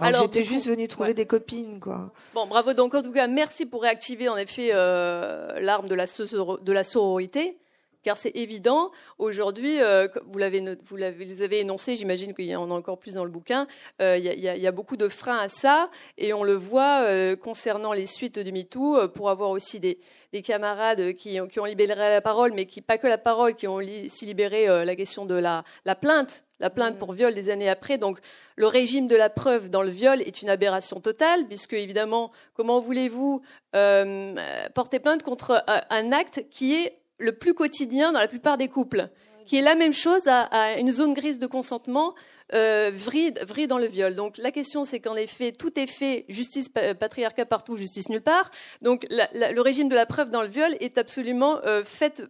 Alors, 0.00 0.22
j'étais 0.22 0.44
juste 0.44 0.66
venue 0.66 0.86
trouver 0.86 1.12
des 1.12 1.26
copines, 1.26 1.80
quoi. 1.80 2.12
Bon, 2.32 2.46
bravo. 2.46 2.72
Donc 2.72 2.94
en 2.94 3.02
tout 3.02 3.12
cas, 3.12 3.26
merci 3.26 3.66
pour 3.66 3.82
réactiver 3.82 4.28
en 4.28 4.36
effet 4.36 4.70
euh, 4.72 5.58
l'arme 5.60 5.88
de 5.88 5.94
la, 5.94 6.04
de 6.04 6.72
la 6.72 6.84
sororité 6.84 7.56
car 8.02 8.16
c'est 8.16 8.34
évident. 8.34 8.90
Aujourd'hui, 9.18 9.80
euh, 9.80 10.08
vous 10.26 10.38
l'avez 10.38 10.76
vous 10.86 10.96
l'avez 10.96 11.42
avez 11.42 11.60
énoncé, 11.60 11.96
j'imagine 11.96 12.34
qu'il 12.34 12.46
y 12.46 12.56
en 12.56 12.70
a 12.70 12.74
encore 12.74 12.98
plus 12.98 13.14
dans 13.14 13.24
le 13.24 13.30
bouquin. 13.30 13.66
Euh, 14.00 14.16
il, 14.16 14.24
y 14.24 14.66
a, 14.66 14.72
beaucoup 14.72 14.96
de 14.96 15.08
freins 15.08 15.38
à 15.38 15.48
ça, 15.48 15.90
et 16.16 16.32
on 16.32 16.44
le 16.44 16.54
voit 16.54 17.02
euh, 17.02 17.36
concernant 17.36 17.92
les 17.92 18.06
suites 18.06 18.38
du 18.38 18.52
MeToo, 18.52 19.08
pour 19.08 19.30
avoir 19.30 19.50
aussi 19.50 19.80
des, 19.80 19.98
camarades 20.42 21.14
qui, 21.14 21.40
ont 21.40 21.64
libéré 21.64 21.94
la 21.96 22.20
parole, 22.20 22.52
mais 22.52 22.66
qui 22.66 22.80
pas 22.80 22.98
que 22.98 23.06
la 23.06 23.18
parole, 23.18 23.54
qui 23.54 23.66
ont 23.66 23.76
aussi 23.76 24.26
libéré 24.26 24.66
la 24.84 24.94
question 24.94 25.24
de 25.24 25.34
la, 25.34 25.64
plainte, 26.00 26.44
la 26.60 26.70
plainte 26.70 26.96
mmh. 26.96 26.98
pour 26.98 27.12
viol 27.12 27.34
des 27.34 27.50
années 27.50 27.68
après. 27.68 27.98
Donc, 27.98 28.20
le 28.56 28.66
régime 28.66 29.08
de 29.08 29.16
la 29.16 29.30
preuve 29.30 29.70
dans 29.70 29.82
le 29.82 29.90
viol 29.90 30.20
est 30.22 30.42
une 30.42 30.50
aberration 30.50 31.00
totale, 31.00 31.46
puisque 31.46 31.72
évidemment, 31.72 32.30
comment 32.54 32.78
voulez-vous 32.78 33.42
porter 33.72 34.98
plainte 35.00 35.22
contre 35.22 35.64
un 35.66 36.12
acte 36.12 36.44
qui 36.50 36.74
est 36.74 36.98
le 37.18 37.32
plus 37.32 37.54
quotidien 37.54 38.12
dans 38.12 38.20
la 38.20 38.28
plupart 38.28 38.56
des 38.56 38.68
couples, 38.68 39.08
qui 39.46 39.56
est 39.56 39.62
la 39.62 39.74
même 39.74 39.92
chose 39.92 40.22
à, 40.26 40.78
une 40.78 40.92
zone 40.92 41.14
grise 41.14 41.38
de 41.38 41.46
consentement, 41.46 42.14
euh, 42.54 42.90
vrille, 42.94 43.32
dans 43.66 43.78
le 43.78 43.86
viol. 43.86 44.14
Donc 44.14 44.38
la 44.38 44.50
question, 44.50 44.84
c'est 44.84 45.00
qu'en 45.00 45.16
effet, 45.16 45.52
tout 45.52 45.78
est 45.78 45.86
fait, 45.86 46.24
justice 46.28 46.68
patriarcat 46.68 47.46
partout, 47.46 47.76
justice 47.76 48.08
nulle 48.08 48.22
part. 48.22 48.50
Donc 48.82 49.06
le 49.10 49.60
régime 49.60 49.88
de 49.88 49.94
la 49.94 50.06
preuve 50.06 50.30
dans 50.30 50.42
le 50.42 50.48
viol 50.48 50.76
est 50.80 50.98
absolument 50.98 51.60
euh, 51.64 51.84
fait 51.84 52.22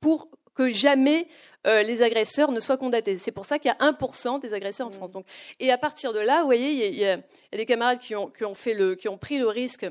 pour 0.00 0.28
que 0.54 0.72
jamais 0.72 1.28
euh, 1.66 1.82
les 1.82 2.02
agresseurs 2.02 2.52
ne 2.52 2.60
soient 2.60 2.76
condamnés. 2.76 3.18
C'est 3.18 3.32
pour 3.32 3.46
ça 3.46 3.58
qu'il 3.58 3.70
y 3.70 3.84
a 3.84 3.92
1% 3.92 4.40
des 4.40 4.52
agresseurs 4.52 4.88
en 4.88 4.90
mmh. 4.90 4.94
France. 4.94 5.12
Donc, 5.12 5.26
et 5.60 5.70
à 5.70 5.78
partir 5.78 6.12
de 6.12 6.18
là, 6.18 6.40
vous 6.40 6.46
voyez, 6.46 6.88
il 6.88 6.94
y, 6.94 7.06
a, 7.06 7.18
des 7.52 7.66
camarades 7.66 8.00
qui 8.00 8.16
ont, 8.16 8.28
qui 8.28 8.44
ont, 8.44 8.54
fait 8.54 8.74
le, 8.74 8.94
qui 8.94 9.08
ont 9.08 9.18
pris 9.18 9.38
le 9.38 9.48
risque 9.48 9.86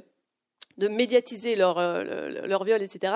de 0.81 0.87
médiatiser 0.87 1.55
leur, 1.55 1.77
euh, 1.77 2.29
leur 2.47 2.63
viol, 2.63 2.81
etc., 2.81 3.13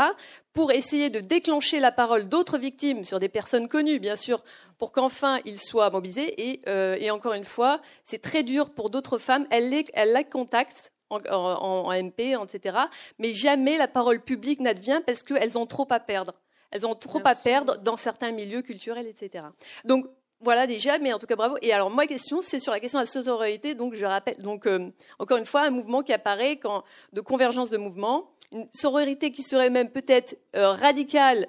pour 0.53 0.71
essayer 0.71 1.09
de 1.09 1.19
déclencher 1.19 1.79
la 1.79 1.91
parole 1.91 2.29
d'autres 2.29 2.59
victimes 2.59 3.03
sur 3.03 3.19
des 3.19 3.27
personnes 3.27 3.67
connues, 3.67 3.99
bien 3.99 4.15
sûr, 4.15 4.43
pour 4.77 4.91
qu'enfin 4.91 5.39
ils 5.45 5.59
soient 5.59 5.89
mobilisés. 5.89 6.49
Et, 6.49 6.61
euh, 6.67 6.95
et 6.99 7.09
encore 7.09 7.33
une 7.33 7.43
fois, 7.43 7.81
c'est 8.05 8.21
très 8.21 8.43
dur 8.43 8.69
pour 8.69 8.91
d'autres 8.91 9.17
femmes. 9.17 9.45
Elles 9.49 9.69
les, 9.69 9.85
elles 9.93 10.11
la 10.11 10.23
contactent 10.23 10.93
en, 11.09 11.19
en, 11.29 11.91
MP, 11.91 12.35
etc. 12.43 12.77
Mais 13.17 13.33
jamais 13.33 13.77
la 13.77 13.87
parole 13.87 14.21
publique 14.21 14.59
n'advient 14.59 15.01
parce 15.05 15.23
qu'elles 15.23 15.57
ont 15.57 15.65
trop 15.65 15.87
à 15.89 15.99
perdre. 15.99 16.33
Elles 16.71 16.85
ont 16.85 16.95
trop 16.95 17.21
à 17.25 17.35
perdre 17.35 17.77
dans 17.77 17.95
certains 17.95 18.31
milieux 18.31 18.61
culturels, 18.61 19.07
etc. 19.07 19.45
Donc, 19.85 20.05
voilà 20.41 20.67
déjà, 20.67 20.99
mais 20.99 21.13
en 21.13 21.19
tout 21.19 21.25
cas 21.25 21.35
bravo. 21.35 21.57
Et 21.61 21.73
alors 21.73 21.89
ma 21.89 22.07
question, 22.07 22.41
c'est 22.41 22.59
sur 22.59 22.71
la 22.71 22.79
question 22.79 22.99
de 22.99 23.03
la 23.03 23.23
sororité. 23.23 23.73
Donc 23.73 23.95
je 23.95 24.05
rappelle, 24.05 24.37
donc 24.37 24.67
euh, 24.67 24.89
encore 25.19 25.37
une 25.37 25.45
fois, 25.45 25.61
un 25.61 25.71
mouvement 25.71 26.03
qui 26.03 26.13
apparaît 26.13 26.57
quand 26.57 26.83
de 27.13 27.21
convergence 27.21 27.69
de 27.69 27.77
mouvements, 27.77 28.31
une 28.51 28.67
sororité 28.73 29.31
qui 29.31 29.43
serait 29.43 29.69
même 29.69 29.89
peut-être 29.89 30.37
euh, 30.55 30.71
radicale. 30.71 31.47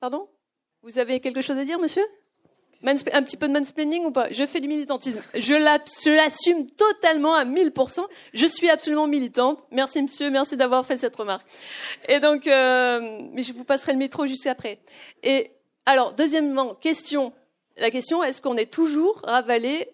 Pardon? 0.00 0.28
Vous 0.82 0.98
avez 0.98 1.20
quelque 1.20 1.40
chose 1.40 1.56
à 1.56 1.64
dire, 1.64 1.78
monsieur? 1.78 2.04
Un 2.84 2.94
petit 3.22 3.36
peu 3.36 3.48
de 3.48 3.52
mansplaining 3.52 4.04
ou 4.04 4.10
pas? 4.10 4.28
Je 4.30 4.44
fais 4.44 4.60
du 4.60 4.68
militantisme. 4.68 5.22
Je 5.34 5.54
l'assume 5.54 6.70
totalement 6.70 7.34
à 7.34 7.44
1000%. 7.44 8.04
Je 8.34 8.46
suis 8.46 8.68
absolument 8.68 9.06
militante. 9.06 9.64
Merci 9.70 10.02
monsieur, 10.02 10.30
merci 10.30 10.56
d'avoir 10.56 10.84
fait 10.84 10.98
cette 10.98 11.16
remarque. 11.16 11.46
Et 12.08 12.20
donc, 12.20 12.46
euh, 12.46 13.20
mais 13.32 13.42
je 13.42 13.52
vous 13.54 13.64
passerai 13.64 13.92
le 13.92 13.98
métro 13.98 14.26
juste 14.26 14.46
après. 14.46 14.78
Et 15.22 15.52
alors, 15.86 16.14
deuxièmement, 16.14 16.74
question 16.74 17.32
la 17.76 17.90
question 17.90 18.22
est-ce 18.22 18.40
qu'on 18.40 18.56
est 18.56 18.72
toujours 18.72 19.20
ravalé 19.24 19.88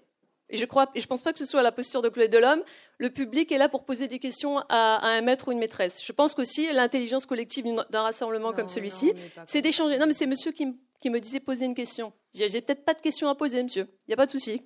et 0.52 0.58
je 0.58 0.66
crois, 0.66 0.90
et 0.94 1.00
je 1.00 1.06
pense 1.06 1.22
pas 1.22 1.32
que 1.32 1.38
ce 1.38 1.46
soit 1.46 1.62
la 1.62 1.72
posture 1.72 2.02
de 2.02 2.10
Claude 2.10 2.28
Delhomme. 2.30 2.62
Le 2.98 3.08
public 3.08 3.50
est 3.50 3.58
là 3.58 3.70
pour 3.70 3.84
poser 3.84 4.06
des 4.06 4.18
questions 4.18 4.58
à, 4.68 4.98
un 5.02 5.22
maître 5.22 5.48
ou 5.48 5.52
une 5.52 5.58
maîtresse. 5.58 6.04
Je 6.04 6.12
pense 6.12 6.34
qu'aussi 6.34 6.70
l'intelligence 6.72 7.24
collective 7.24 7.64
d'un 7.88 8.02
rassemblement 8.02 8.52
comme 8.52 8.68
celui-ci, 8.68 9.14
c'est 9.46 9.62
d'échanger. 9.62 9.96
Non, 9.98 10.06
mais 10.06 10.12
c'est 10.12 10.26
monsieur 10.26 10.52
qui, 10.52 10.66
me 11.08 11.18
disait 11.20 11.40
poser 11.40 11.64
une 11.64 11.74
question. 11.74 12.12
J'ai 12.34 12.48
peut-être 12.60 12.84
pas 12.84 12.92
de 12.92 13.00
question 13.00 13.28
à 13.30 13.34
poser, 13.34 13.62
monsieur. 13.62 13.88
Il 14.06 14.10
n'y 14.10 14.14
a 14.14 14.16
pas 14.18 14.26
de 14.26 14.30
souci. 14.30 14.62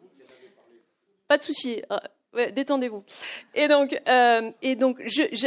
Pas 1.29 1.39
de 1.39 1.45
souci. 1.45 1.83
Euh, 2.37 2.51
détendez-vous. 2.51 3.05
Et 3.55 3.69
donc, 3.69 3.97
euh, 4.09 4.51
et 4.63 4.75
donc, 4.75 5.01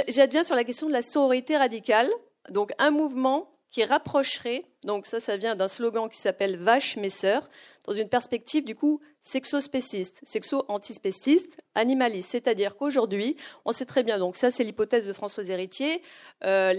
j'adviens 0.07 0.45
sur 0.45 0.55
la 0.55 0.63
question 0.63 0.87
de 0.87 0.93
la 0.93 1.01
sororité 1.01 1.57
radicale. 1.57 2.09
Donc, 2.49 2.71
un 2.79 2.91
mouvement 2.91 3.58
qui 3.71 3.83
rapprocherait, 3.83 4.65
donc 4.83 5.05
ça, 5.05 5.19
ça 5.19 5.37
vient 5.37 5.55
d'un 5.55 5.67
slogan 5.67 6.09
qui 6.09 6.17
s'appelle 6.17 6.57
Vache 6.57 6.97
mes 6.97 7.09
sœurs, 7.09 7.49
dans 7.85 7.93
une 7.93 8.09
perspective 8.09 8.63
du 8.63 8.75
coup 8.75 8.99
sexo-spéciste, 9.21 10.19
sexo-antispéciste, 10.23 11.59
animaliste. 11.75 12.29
C'est-à-dire 12.31 12.75
qu'aujourd'hui, 12.75 13.35
on 13.65 13.71
sait 13.71 13.85
très 13.85 14.03
bien, 14.03 14.17
donc 14.17 14.35
ça 14.35 14.49
c'est 14.49 14.63
l'hypothèse 14.63 15.05
de 15.05 15.13
François 15.13 15.43
Héritier, 15.47 16.01
euh, 16.43 16.73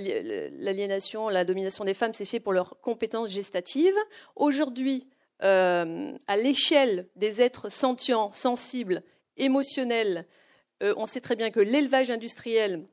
l'aliénation, 0.59 1.29
la 1.29 1.45
domination 1.45 1.85
des 1.85 1.95
femmes, 1.95 2.15
c'est 2.15 2.25
fait 2.25 2.41
pour 2.41 2.53
leurs 2.53 2.81
compétences 2.81 3.31
gestatives. 3.31 3.97
Aujourd'hui, 4.35 5.09
euh, 5.43 6.13
à 6.27 6.37
l'échelle 6.37 7.09
des 7.17 7.41
êtres 7.41 7.71
sentients, 7.71 8.33
sensibles, 8.33 9.03
émotionnels, 9.37 10.27
euh, 10.83 10.95
on 10.97 11.07
sait 11.07 11.21
très 11.21 11.37
bien 11.37 11.51
que 11.51 11.61
l'élevage 11.61 12.11
industriel 12.11 12.85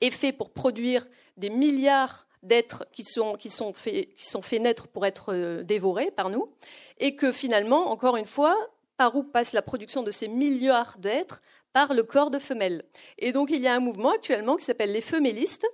est 0.00 0.10
fait 0.10 0.32
pour 0.32 0.50
produire 0.50 1.06
des 1.36 1.50
milliards 1.50 2.26
d'êtres 2.42 2.86
qui 2.92 3.04
sont, 3.04 3.34
qui, 3.34 3.50
sont 3.50 3.72
faits, 3.72 4.14
qui 4.14 4.26
sont 4.26 4.42
faits 4.42 4.60
naître 4.60 4.88
pour 4.88 5.06
être 5.06 5.32
euh, 5.32 5.62
dévorés 5.62 6.10
par 6.10 6.30
nous, 6.30 6.50
et 6.98 7.16
que 7.16 7.32
finalement, 7.32 7.90
encore 7.90 8.16
une 8.16 8.26
fois, 8.26 8.56
par 8.96 9.14
où 9.16 9.22
passe 9.22 9.52
la 9.52 9.62
production 9.62 10.02
de 10.02 10.10
ces 10.10 10.28
milliards 10.28 10.96
d'êtres? 10.98 11.42
Par 11.72 11.94
le 11.94 12.02
corps 12.02 12.30
de 12.30 12.38
femelles. 12.38 12.84
Et 13.16 13.32
donc 13.32 13.48
il 13.50 13.62
y 13.62 13.66
a 13.66 13.72
un 13.72 13.80
mouvement 13.80 14.10
actuellement 14.10 14.56
qui 14.56 14.64
s'appelle 14.66 14.92
les 14.92 15.00
femélistes, 15.00 15.66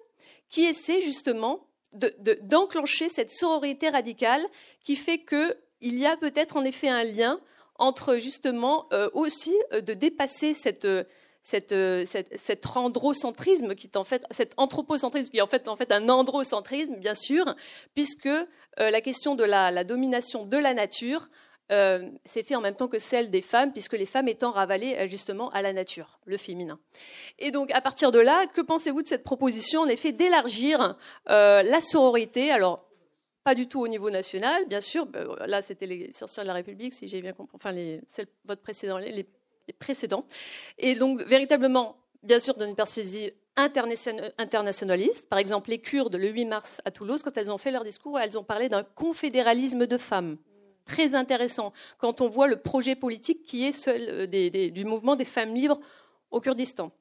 qui 0.48 0.62
essaie 0.62 1.00
justement 1.00 1.66
d'enclencher 1.92 3.08
cette 3.08 3.32
sororité 3.32 3.88
radicale 3.88 4.46
qui 4.84 4.94
fait 4.94 5.18
qu'il 5.18 5.56
y 5.80 6.06
a 6.06 6.16
peut-être 6.16 6.56
en 6.56 6.64
effet 6.64 6.88
un 6.88 7.02
lien 7.02 7.40
entre 7.74 8.18
justement 8.18 8.86
euh, 8.92 9.10
aussi 9.12 9.56
euh, 9.72 9.80
de 9.80 9.92
dépasser 9.92 10.54
cette, 10.54 10.86
euh, 11.72 12.04
cet 12.06 12.66
androcentrisme 12.76 13.74
qui 13.74 13.86
est 13.86 13.96
en 13.96 14.04
fait 14.04 14.24
cet 14.30 14.52
anthropocentrisme 14.56 15.30
qui 15.30 15.38
est 15.38 15.42
en 15.42 15.46
fait 15.46 15.68
en 15.68 15.76
fait 15.76 15.90
un 15.92 16.08
androcentrisme 16.08 16.96
bien 16.96 17.14
sûr 17.14 17.54
puisque 17.94 18.26
euh, 18.26 18.46
la 18.76 19.00
question 19.00 19.34
de 19.34 19.44
la, 19.44 19.84
domination 19.84 20.44
de 20.44 20.56
la 20.56 20.74
nature 20.74 21.28
euh, 21.70 22.08
s'est 22.24 22.42
fait 22.42 22.54
en 22.54 22.60
même 22.60 22.74
temps 22.76 22.88
que 22.88 22.98
celle 22.98 23.30
des 23.30 23.42
femmes 23.42 23.72
puisque 23.72 23.94
les 23.94 24.06
femmes 24.06 24.28
étant 24.28 24.50
ravalées 24.50 25.08
justement 25.08 25.50
à 25.50 25.62
la 25.62 25.72
nature 25.72 26.18
le 26.24 26.36
féminin 26.36 26.78
et 27.38 27.50
donc 27.50 27.70
à 27.72 27.80
partir 27.80 28.12
de 28.12 28.18
là 28.18 28.46
que 28.46 28.60
pensez-vous 28.60 29.02
de 29.02 29.08
cette 29.08 29.24
proposition 29.24 29.80
en 29.82 29.88
effet 29.88 30.12
d'élargir 30.12 30.96
la 31.26 31.80
sororité? 31.80 32.50
Alors 32.50 32.88
pas 33.48 33.54
du 33.54 33.66
tout 33.66 33.80
au 33.80 33.88
niveau 33.88 34.10
national, 34.10 34.66
bien 34.68 34.82
sûr. 34.82 35.08
Là, 35.46 35.62
c'était 35.62 35.86
les 35.86 36.12
sorcières 36.12 36.44
de 36.44 36.48
la 36.48 36.52
République, 36.52 36.92
si 36.92 37.08
j'ai 37.08 37.22
bien 37.22 37.32
compris. 37.32 37.56
Enfin, 37.56 37.72
les, 37.72 38.02
votre 38.44 38.60
précédent, 38.60 38.98
les, 38.98 39.26
précédents. 39.72 40.24
Et 40.78 40.94
donc, 40.94 41.22
véritablement, 41.22 41.96
bien 42.22 42.40
sûr, 42.40 42.54
dans 42.54 42.66
une 42.66 42.76
perspective 42.76 43.32
internationaliste. 43.56 45.28
Par 45.28 45.38
exemple, 45.38 45.70
les 45.70 45.80
Kurdes, 45.80 46.14
le 46.14 46.28
8 46.28 46.44
mars 46.44 46.80
à 46.84 46.90
Toulouse, 46.90 47.22
quand 47.22 47.36
elles 47.36 47.50
ont 47.50 47.58
fait 47.58 47.70
leur 47.70 47.84
discours, 47.84 48.18
elles 48.18 48.38
ont 48.38 48.44
parlé 48.44 48.68
d'un 48.68 48.84
confédéralisme 48.84 49.86
de 49.86 49.98
femmes. 49.98 50.36
Très 50.84 51.14
intéressant 51.14 51.72
quand 51.98 52.20
on 52.20 52.28
voit 52.28 52.46
le 52.46 52.56
projet 52.56 52.94
politique 52.94 53.42
qui 53.42 53.66
est 53.66 53.72
seul 53.72 54.28
euh, 54.32 54.70
du 54.70 54.84
mouvement 54.84 55.16
des 55.16 55.24
femmes 55.24 55.54
libres 55.54 55.80
au 56.30 56.40
Kurdistan. 56.40 56.92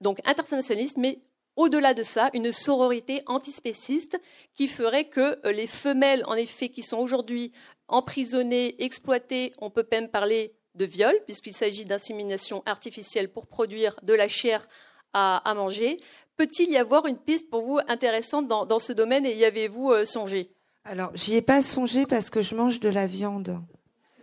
Donc 0.00 0.18
internationaliste, 0.24 0.96
mais 0.96 1.20
au-delà 1.56 1.94
de 1.94 2.02
ça, 2.02 2.30
une 2.32 2.52
sororité 2.52 3.22
antispéciste 3.26 4.20
qui 4.54 4.66
ferait 4.66 5.08
que 5.08 5.38
euh, 5.46 5.52
les 5.52 5.66
femelles, 5.66 6.24
en 6.26 6.34
effet, 6.34 6.70
qui 6.70 6.82
sont 6.82 6.98
aujourd'hui 6.98 7.52
emprisonnées, 7.86 8.82
exploitées, 8.82 9.52
on 9.58 9.70
peut 9.70 9.86
même 9.90 10.08
parler 10.08 10.54
de 10.74 10.84
viol, 10.84 11.14
puisqu'il 11.26 11.54
s'agit 11.54 11.84
d'insémination 11.84 12.62
artificielle 12.66 13.30
pour 13.30 13.46
produire 13.46 13.96
de 14.02 14.14
la 14.14 14.28
chair 14.28 14.66
à, 15.12 15.52
manger. 15.54 15.98
Peut-il 16.36 16.70
y 16.70 16.76
avoir 16.76 17.06
une 17.06 17.18
piste 17.18 17.50
pour 17.50 17.62
vous 17.62 17.78
intéressante 17.88 18.48
dans, 18.48 18.78
ce 18.78 18.92
domaine 18.92 19.26
et 19.26 19.34
y 19.34 19.44
avez-vous 19.44 19.90
euh, 19.90 20.04
songé? 20.04 20.50
Alors, 20.84 21.10
j'y 21.14 21.34
ai 21.34 21.42
pas 21.42 21.62
songé 21.62 22.06
parce 22.06 22.30
que 22.30 22.40
je 22.40 22.54
mange 22.54 22.80
de 22.80 22.88
la 22.88 23.06
viande. 23.06 23.60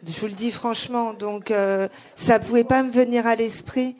Je 0.06 0.20
vous 0.20 0.28
le 0.28 0.34
dis 0.34 0.52
franchement, 0.52 1.14
donc 1.14 1.52
euh, 1.52 1.88
ça 2.16 2.40
pouvait 2.40 2.64
pas 2.64 2.84
me 2.84 2.92
venir 2.92 3.28
à 3.28 3.36
l'esprit. 3.36 3.98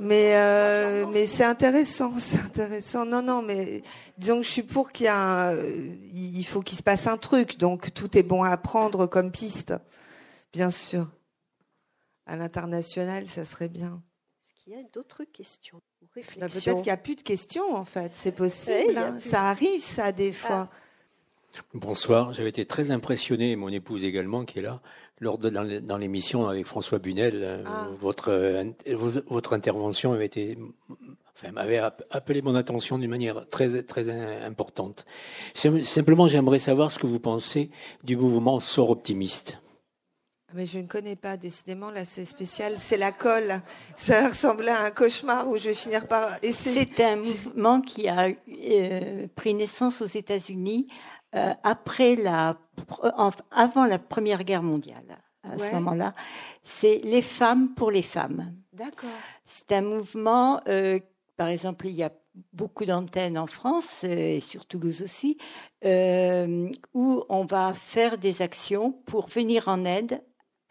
Mais 0.00 0.36
euh, 0.36 1.26
c'est 1.26 1.44
intéressant, 1.44 2.14
c'est 2.18 2.38
intéressant. 2.38 3.04
Non 3.04 3.20
non, 3.20 3.42
mais 3.42 3.82
disons 4.16 4.38
que 4.38 4.46
je 4.46 4.50
suis 4.50 4.62
pour 4.62 4.90
qu'il 4.90 5.06
y 5.06 5.08
a 5.08 5.54
il 6.14 6.44
faut 6.44 6.62
qu'il 6.62 6.78
se 6.78 6.82
passe 6.82 7.06
un 7.06 7.18
truc. 7.18 7.58
Donc 7.58 7.92
tout 7.92 8.16
est 8.16 8.22
bon 8.22 8.42
à 8.42 8.56
prendre 8.56 9.06
comme 9.06 9.30
piste, 9.30 9.74
bien 10.52 10.70
sûr 10.70 11.06
à 12.32 12.36
l'international, 12.36 13.28
ça 13.28 13.44
serait 13.44 13.68
bien. 13.68 14.02
Est-ce 14.42 14.64
qu'il 14.64 14.72
y 14.72 14.76
a 14.76 14.82
d'autres 14.94 15.24
questions 15.24 15.82
bah, 16.16 16.48
Peut-être 16.48 16.76
qu'il 16.76 16.84
n'y 16.84 16.90
a 16.90 16.96
plus 16.96 17.14
de 17.14 17.20
questions, 17.20 17.74
en 17.74 17.84
fait. 17.84 18.12
C'est 18.14 18.32
possible. 18.32 18.96
Hein. 18.96 19.18
Ça 19.20 19.42
arrive, 19.42 19.82
ça, 19.82 20.12
des 20.12 20.30
ah. 20.30 20.46
fois. 20.46 20.70
Bonsoir. 21.74 22.32
J'avais 22.32 22.48
été 22.48 22.64
très 22.64 22.90
impressionné, 22.90 23.54
mon 23.54 23.68
épouse 23.68 24.06
également, 24.06 24.46
qui 24.46 24.60
est 24.60 24.62
là, 24.62 24.80
lors 25.20 25.36
de, 25.36 25.50
dans 25.50 25.98
l'émission 25.98 26.48
avec 26.48 26.66
François 26.66 26.98
Bunel. 26.98 27.34
Euh, 27.34 27.62
ah. 27.66 27.90
Votre, 28.00 28.30
euh, 28.30 28.64
votre 29.28 29.52
intervention 29.52 30.14
avait 30.14 30.24
été, 30.24 30.56
enfin, 31.36 31.52
m'avait 31.52 31.82
appelé 32.10 32.40
mon 32.40 32.54
attention 32.54 32.98
d'une 32.98 33.10
manière 33.10 33.46
très, 33.46 33.82
très 33.82 34.08
importante. 34.42 35.04
Simplement, 35.52 36.28
j'aimerais 36.28 36.58
savoir 36.58 36.90
ce 36.90 36.98
que 36.98 37.06
vous 37.06 37.20
pensez 37.20 37.68
du 38.04 38.16
mouvement 38.16 38.58
Sort 38.58 38.88
Optimiste. 38.88 39.61
Mais 40.54 40.66
je 40.66 40.78
ne 40.78 40.86
connais 40.86 41.16
pas, 41.16 41.36
décidément, 41.36 41.90
là 41.90 42.04
c'est 42.04 42.24
spécial, 42.24 42.76
c'est 42.78 42.96
la 42.96 43.12
colle. 43.12 43.60
Ça 43.96 44.28
ressemblait 44.30 44.70
à 44.70 44.84
un 44.84 44.90
cauchemar 44.90 45.48
où 45.48 45.56
je 45.56 45.68
vais 45.68 45.74
finir 45.74 46.06
par 46.06 46.36
essayer. 46.42 46.88
C'est 46.94 47.04
un 47.04 47.16
mouvement 47.16 47.80
qui 47.80 48.08
a 48.08 48.28
euh, 48.28 49.26
pris 49.34 49.54
naissance 49.54 50.02
aux 50.02 50.06
États-Unis 50.06 50.88
euh, 51.34 51.54
après 51.62 52.16
la, 52.16 52.56
avant 53.50 53.86
la 53.86 53.98
Première 53.98 54.44
Guerre 54.44 54.62
mondiale. 54.62 55.18
À 55.42 55.58
ce 55.58 55.74
moment-là, 55.74 56.14
c'est 56.62 57.00
les 57.02 57.22
femmes 57.22 57.74
pour 57.74 57.90
les 57.90 58.02
femmes. 58.02 58.54
D'accord. 58.72 59.10
C'est 59.44 59.72
un 59.72 59.82
mouvement, 59.82 60.60
euh, 60.68 61.00
par 61.36 61.48
exemple, 61.48 61.88
il 61.88 61.94
y 61.94 62.04
a 62.04 62.12
beaucoup 62.52 62.84
d'antennes 62.84 63.36
en 63.36 63.48
France 63.48 64.04
et 64.04 64.38
sur 64.38 64.66
Toulouse 64.66 65.02
aussi, 65.02 65.36
où 66.94 67.24
on 67.28 67.44
va 67.44 67.74
faire 67.74 68.18
des 68.18 68.40
actions 68.40 68.92
pour 68.92 69.26
venir 69.26 69.66
en 69.66 69.84
aide 69.84 70.22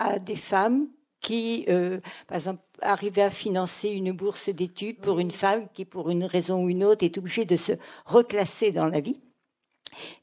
à 0.02 0.20
des 0.20 0.36
femmes 0.36 0.88
qui, 1.22 1.66
euh, 1.70 2.00
par 2.28 2.38
exemple, 2.38 2.64
arrivaient 2.82 3.22
à 3.22 3.32
financer 3.32 3.90
une 3.90 4.12
bourse 4.12 4.50
d'études 4.50 5.00
pour 5.00 5.20
une 5.20 5.32
femme 5.32 5.68
qui, 5.74 5.86
pour 5.86 6.10
une 6.10 6.24
raison 6.24 6.64
ou 6.64 6.70
une 6.70 6.84
autre, 6.84 7.06
est 7.06 7.18
obligée 7.18 7.46
de 7.46 7.56
se 7.56 7.74
reclasser 8.06 8.72
dans 8.72 8.88
la 8.88 9.00
vie 9.00 9.20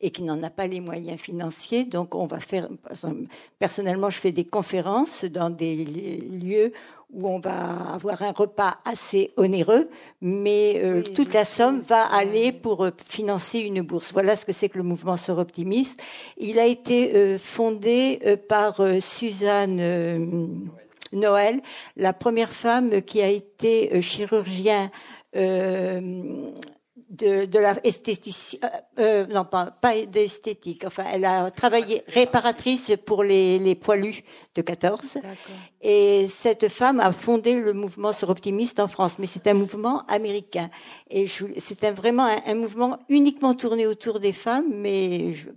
et 0.01 0.11
qui 0.11 0.23
n'en 0.23 0.43
a 0.43 0.51
pas 0.51 0.67
les 0.67 0.81
moyens 0.81 1.21
financiers. 1.21 1.85
Donc, 1.85 2.15
on 2.15 2.27
va 2.27 2.41
faire, 2.41 2.69
personnellement, 3.59 4.11
je 4.11 4.19
fais 4.19 4.33
des 4.33 4.45
conférences 4.45 5.25
dans 5.25 5.51
des 5.51 5.85
lieux 5.85 6.73
où 7.13 7.29
on 7.29 7.39
va 7.39 7.95
avoir 7.95 8.23
un 8.23 8.33
repas 8.33 8.79
assez 8.85 9.33
onéreux, 9.37 9.89
mais 10.21 10.81
euh, 10.83 11.03
toute 11.03 11.33
la 11.33 11.45
somme 11.45 11.81
va 11.81 12.03
aller 12.05 12.53
pour 12.53 12.85
euh, 12.85 12.91
financer 13.09 13.61
une 13.61 13.81
bourse. 13.81 14.13
Voilà 14.13 14.37
ce 14.37 14.45
que 14.45 14.53
c'est 14.53 14.69
que 14.69 14.77
le 14.77 14.85
mouvement 14.85 15.17
Sort 15.17 15.39
Optimiste. 15.39 15.99
Il 16.37 16.59
a 16.59 16.67
été 16.67 17.15
euh, 17.15 17.39
fondé 17.39 18.21
par 18.49 18.81
Suzanne 19.01 20.69
Noël, 21.13 21.63
la 21.97 22.13
première 22.13 22.53
femme 22.53 23.01
qui 23.03 23.23
a 23.23 23.29
été 23.29 24.01
chirurgien 24.03 24.91
de, 27.09 27.47
de 27.47 27.59
la 27.59 27.75
esthétique, 27.85 28.61
euh, 28.63 28.69
euh, 28.99 29.27
non 29.27 29.45
pas, 29.45 29.67
pas 29.67 30.05
d'esthétique, 30.05 30.85
enfin 30.87 31.05
elle 31.13 31.25
a 31.25 31.51
travaillé 31.51 32.03
réparatrice 32.09 32.93
pour 33.05 33.25
les, 33.25 33.59
les 33.59 33.75
poilus 33.75 34.23
de 34.55 34.63
14. 34.63 35.19
Et 35.81 36.27
cette 36.29 36.69
femme 36.69 36.99
a 36.99 37.13
fondé 37.13 37.55
le 37.55 37.73
mouvement 37.73 38.13
sur 38.13 38.31
optimiste 38.31 38.81
en 38.81 38.89
France, 38.89 39.19
mais 39.19 39.27
c'est 39.27 39.47
un 39.47 39.55
mouvement 39.55 40.05
américain. 40.07 40.71
Et 41.09 41.29
c'est 41.29 41.85
vraiment 41.91 42.29
un, 42.45 42.55
mouvement 42.55 42.99
uniquement 43.09 43.55
tourné 43.55 43.87
autour 43.87 44.19
des 44.19 44.33
femmes, 44.33 44.67
mais 44.75 45.33
je, 45.35 45.49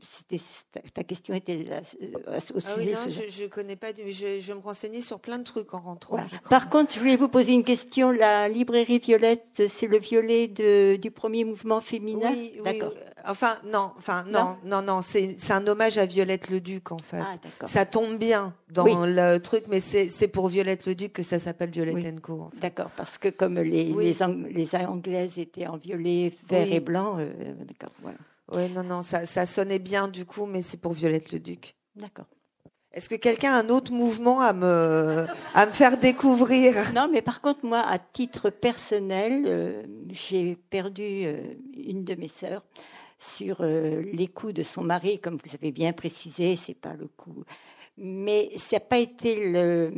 ta, 0.94 1.04
question 1.04 1.34
était 1.34 1.66
euh, 1.72 2.40
au 2.54 2.60
ah 2.64 2.76
sujet. 2.76 2.94
non, 2.94 3.00
je, 3.08 3.44
ne 3.44 3.48
connais 3.48 3.76
pas, 3.76 3.88
je, 3.98 4.12
je, 4.12 4.26
vais 4.26 4.54
me 4.54 4.60
renseigner 4.64 5.02
sur 5.02 5.20
plein 5.20 5.40
de 5.40 5.44
trucs 5.44 5.74
en 5.74 5.80
rentrant. 5.80 6.18
Par 6.50 6.70
contre, 6.70 6.94
je 6.94 7.00
voulais 7.00 7.18
vous 7.18 7.30
poser 7.30 7.54
une 7.54 7.64
question. 7.64 8.12
La 8.12 8.48
librairie 8.48 9.00
Violette, 9.00 9.64
c'est 9.68 9.88
le 9.88 9.98
violet 9.98 10.48
de, 10.48 10.98
du 10.98 11.10
premier 11.10 11.41
mouvement 11.44 11.82
féminin 11.82 12.32
Oui, 12.32 12.54
D'accord. 12.64 12.94
Enfin, 13.26 13.56
non, 13.66 13.92
enfin, 13.98 14.24
non, 14.28 14.58
non, 14.64 14.82
non, 14.82 15.02
c'est 15.02 15.38
un 15.52 15.66
hommage 15.68 15.98
à 15.98 16.06
Violette 16.06 16.50
le 16.50 16.60
Duc, 16.60 16.92
en 16.92 16.98
fait. 16.98 17.22
Ah, 17.22 17.68
ça 17.68 17.86
tombe 17.86 18.18
bien 18.18 18.54
dans 18.70 19.06
le 19.06 19.38
truc, 19.38 19.66
mais 19.68 19.80
c'est 19.80 20.28
pour 20.28 20.48
Violette 20.48 20.86
le 20.86 20.96
Duc 20.96 21.14
que 21.14 21.24
ça 21.24 21.40
s'appelle 21.40 21.70
Violette 21.70 22.20
Co. 22.22 22.50
D'accord, 22.60 22.92
parce 22.98 23.18
que 23.18 23.30
comme 23.30 23.60
les, 23.60 23.86
les, 23.86 24.24
Anglaises 24.24 25.38
étaient 25.38 25.68
en 25.68 25.78
violet, 25.78 26.34
vert 26.50 26.72
et 26.72 26.80
blanc, 26.80 27.18
euh, 27.20 27.54
d'accord, 27.66 27.94
voilà. 28.02 28.18
Oui, 28.52 28.70
non, 28.70 28.84
non, 28.84 29.02
ça, 29.02 29.26
ça 29.26 29.46
sonnait 29.46 29.80
bien 29.80 30.08
du 30.08 30.26
coup, 30.26 30.46
mais 30.46 30.62
c'est 30.62 30.78
pour 30.78 30.94
Violette 30.94 31.32
le 31.32 31.40
Duc. 31.40 31.76
D'accord. 31.96 32.26
Est-ce 32.94 33.08
que 33.08 33.16
quelqu'un 33.16 33.54
a 33.54 33.60
un 33.60 33.70
autre 33.70 33.94
mouvement 33.94 34.42
à 34.42 34.52
me, 34.52 35.26
faire 35.72 35.98
découvrir? 35.98 36.92
Non, 36.94 37.08
mais 37.10 37.22
par 37.22 37.40
contre, 37.40 37.66
moi, 37.66 37.80
à 37.80 37.98
titre 37.98 38.50
personnel, 38.50 39.46
euh, 39.46 39.84
j'ai 40.10 40.58
perdu 40.70 41.24
euh, 41.24 41.54
une 41.74 42.04
de 42.04 42.16
mes 42.16 42.28
sœurs 42.28 42.64
sur 43.18 43.62
euh, 43.62 44.02
les 44.12 44.28
coups 44.28 44.54
de 44.54 44.64
son 44.64 44.84
mari, 44.84 45.20
comme 45.20 45.38
vous 45.42 45.56
avez 45.56 45.72
bien 45.72 45.94
précisé, 45.94 46.58
c'est 46.58 46.74
pas 46.74 46.94
le 46.94 47.08
coup. 47.08 47.46
Mais 47.98 48.52
ça 48.58 48.76
n'a 48.76 48.80
pas 48.82 48.98
été 48.98 49.52
le, 49.52 49.94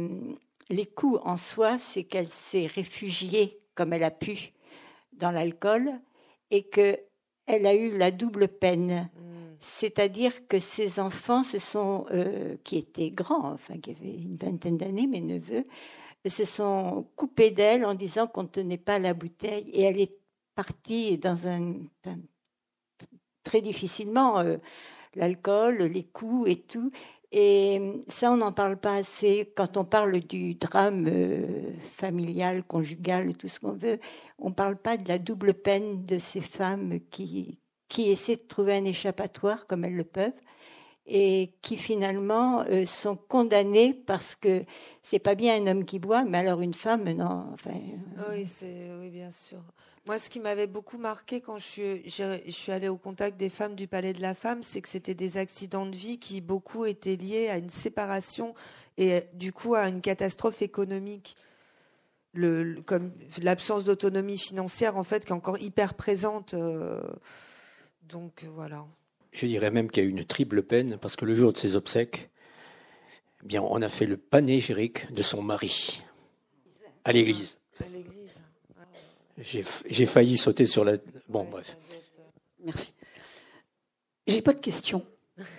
les 0.69 0.85
coups 0.85 1.19
en 1.23 1.35
soi, 1.35 1.79
c'est 1.79 2.03
qu'elle 2.03 2.29
s'est 2.29 2.67
réfugiée 2.67 3.59
comme 3.73 3.93
elle 3.93 4.03
a 4.03 4.11
pu 4.11 4.53
dans 5.13 5.31
l'alcool 5.31 5.89
et 6.51 6.69
qu'elle 7.45 7.65
a 7.65 7.73
eu 7.73 7.97
la 7.97 8.11
double 8.11 8.47
peine. 8.47 9.09
Mm. 9.15 9.33
C'est-à-dire 9.61 10.47
que 10.47 10.59
ses 10.59 10.99
enfants 10.99 11.43
se 11.43 11.59
sont, 11.59 12.05
euh, 12.11 12.55
qui 12.63 12.77
étaient 12.77 13.11
grands, 13.11 13.53
enfin 13.53 13.79
qui 13.79 13.91
avaient 13.91 14.21
une 14.23 14.35
vingtaine 14.35 14.77
d'années, 14.77 15.07
mes 15.07 15.21
neveux, 15.21 15.65
se 16.29 16.45
sont 16.45 17.07
coupés 17.15 17.51
d'elle 17.51 17.85
en 17.85 17.93
disant 17.93 18.27
qu'on 18.27 18.43
ne 18.43 18.47
tenait 18.47 18.77
pas 18.77 18.99
la 18.99 19.13
bouteille. 19.13 19.69
Et 19.69 19.83
elle 19.83 19.99
est 19.99 20.17
partie 20.55 21.17
dans 21.17 21.47
un, 21.47 21.75
très 23.43 23.61
difficilement 23.61 24.39
euh, 24.39 24.57
l'alcool, 25.15 25.83
les 25.83 26.03
coups 26.03 26.49
et 26.49 26.59
tout. 26.59 26.91
Et 27.36 27.81
ça, 28.09 28.31
on 28.31 28.38
n'en 28.38 28.51
parle 28.51 28.77
pas 28.77 28.97
assez. 28.97 29.51
Quand 29.55 29.75
on 29.75 29.86
parle 29.86 30.19
du 30.19 30.53
drame 30.53 31.07
euh, 31.07 31.71
familial, 31.95 32.63
conjugal, 32.63 33.34
tout 33.36 33.47
ce 33.47 33.59
qu'on 33.59 33.71
veut, 33.71 33.99
on 34.38 34.49
ne 34.49 34.53
parle 34.53 34.77
pas 34.77 34.97
de 34.97 35.07
la 35.07 35.17
double 35.17 35.55
peine 35.55 36.05
de 36.05 36.19
ces 36.19 36.41
femmes 36.41 36.99
qui, 37.09 37.59
qui 37.89 38.11
essaient 38.11 38.36
de 38.36 38.47
trouver 38.47 38.75
un 38.75 38.86
échappatoire 38.86 39.65
comme 39.65 39.84
elles 39.84 39.95
le 39.95 40.03
peuvent 40.03 40.31
et 41.06 41.54
qui 41.62 41.78
finalement 41.78 42.64
euh, 42.70 42.86
sont 42.86 43.16
condamnées 43.16 43.93
parce 43.93 44.36
que 44.36 44.64
c'est 45.01 45.20
pas 45.20 45.36
bien 45.36 45.62
un 45.62 45.68
homme 45.68 45.86
qui 45.86 45.99
boit, 45.99 46.24
mais 46.24 46.38
alors 46.38 46.62
une 46.62 46.74
femme, 46.74 47.12
non. 47.12 47.45
Enfin, 47.54 47.72
euh. 47.72 48.99
oui, 49.01 49.10
bien 49.10 49.32
sûr. 49.32 49.60
Moi, 50.06 50.20
ce 50.20 50.30
qui 50.30 50.39
m'avait 50.39 50.68
beaucoup 50.68 50.97
marqué 50.97 51.39
quand 51.39 51.58
je 51.60 51.64
suis, 51.64 52.10
je 52.10 52.72
allée 52.72 52.89
au 52.89 52.97
contact 52.97 53.38
des 53.38 53.49
femmes 53.49 53.76
du 53.76 53.88
Palais 53.88 54.14
de 54.14 54.22
la 54.22 54.34
Femme, 54.34 54.62
c'est 54.62 54.82
que 54.82 54.89
c'était 54.89 55.14
des 55.14 55.38
accidents 55.38 55.86
de 55.86 55.95
vie 55.95 56.20
qui 56.20 56.41
beaucoup 56.41 56.86
étaient 56.86 57.16
liés 57.16 57.49
à 57.49 57.58
une 57.58 57.70
séparation 57.70 58.54
et 58.97 59.24
du 59.34 59.54
coup 59.54 59.76
à 59.76 59.88
une 59.88 60.01
catastrophe 60.01 60.62
économique. 60.62 61.36
Le, 62.36 62.82
comme 62.82 63.12
l'absence 63.41 63.84
d'autonomie 63.84 64.39
financière, 64.39 64.97
en 64.97 65.04
fait, 65.04 65.24
qui 65.24 65.30
est 65.30 65.36
encore 65.36 65.62
hyper 65.62 65.93
présente. 65.93 66.56
Euh, 66.56 67.01
donc 68.01 68.43
euh, 68.43 68.47
voilà. 68.51 68.86
Je 69.34 69.47
dirais 69.47 69.71
même 69.71 69.89
qu'il 69.89 70.03
y 70.03 70.05
a 70.05 70.09
eu 70.09 70.11
une 70.11 70.25
triple 70.25 70.61
peine 70.61 70.97
parce 71.01 71.15
que 71.15 71.25
le 71.25 71.36
jour 71.36 71.51
de 71.51 71.57
ses 71.57 71.75
obsèques, 71.75 72.29
eh 73.43 73.47
bien, 73.47 73.61
on 73.61 73.81
a 73.81 73.89
fait 73.89 74.05
le 74.05 74.17
panégyrique 74.17 75.11
de 75.11 75.21
son 75.21 75.41
mari 75.41 76.03
à 77.03 77.11
l'église. 77.11 77.57
J'ai 79.38 80.05
failli 80.05 80.38
sauter 80.38 80.65
sur 80.65 80.86
la. 80.86 80.97
Bon, 81.27 81.43
bref. 81.43 81.75
Merci. 82.63 82.93
J'ai 84.27 84.41
pas 84.41 84.53
de 84.53 84.59
questions. 84.59 85.03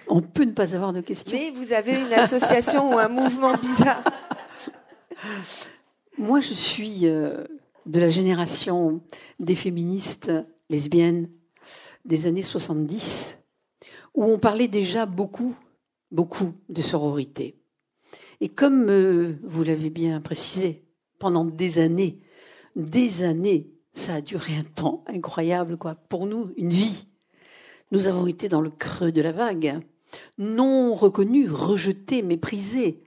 On 0.06 0.22
peut 0.22 0.44
ne 0.44 0.52
pas 0.52 0.74
avoir 0.74 0.92
de 0.92 1.00
questions. 1.00 1.32
Mais 1.32 1.50
vous 1.50 1.72
avez 1.72 2.00
une 2.00 2.12
association 2.12 2.94
ou 2.94 2.98
un 2.98 3.08
mouvement 3.08 3.58
bizarre. 3.58 4.04
Moi, 6.18 6.40
je 6.40 6.54
suis 6.54 7.08
euh, 7.08 7.44
de 7.86 7.98
la 7.98 8.08
génération 8.08 9.00
des 9.40 9.56
féministes 9.56 10.30
lesbiennes 10.70 11.28
des 12.04 12.26
années 12.26 12.42
70, 12.42 13.33
où 14.14 14.24
on 14.24 14.38
parlait 14.38 14.68
déjà 14.68 15.06
beaucoup, 15.06 15.56
beaucoup 16.10 16.54
de 16.68 16.82
sororité. 16.82 17.56
Et 18.40 18.48
comme 18.48 18.88
euh, 18.88 19.34
vous 19.42 19.62
l'avez 19.62 19.90
bien 19.90 20.20
précisé, 20.20 20.84
pendant 21.18 21.44
des 21.44 21.78
années, 21.78 22.20
des 22.76 23.22
années, 23.22 23.70
ça 23.94 24.16
a 24.16 24.20
duré 24.20 24.56
un 24.56 24.64
temps 24.64 25.04
incroyable, 25.06 25.76
quoi. 25.76 25.94
Pour 25.94 26.26
nous, 26.26 26.52
une 26.56 26.70
vie. 26.70 27.06
Nous 27.92 28.08
avons 28.08 28.26
été 28.26 28.48
dans 28.48 28.60
le 28.60 28.70
creux 28.70 29.12
de 29.12 29.22
la 29.22 29.32
vague, 29.32 29.80
non 30.38 30.94
reconnus, 30.94 31.50
rejetés, 31.50 32.22
méprisés, 32.22 33.04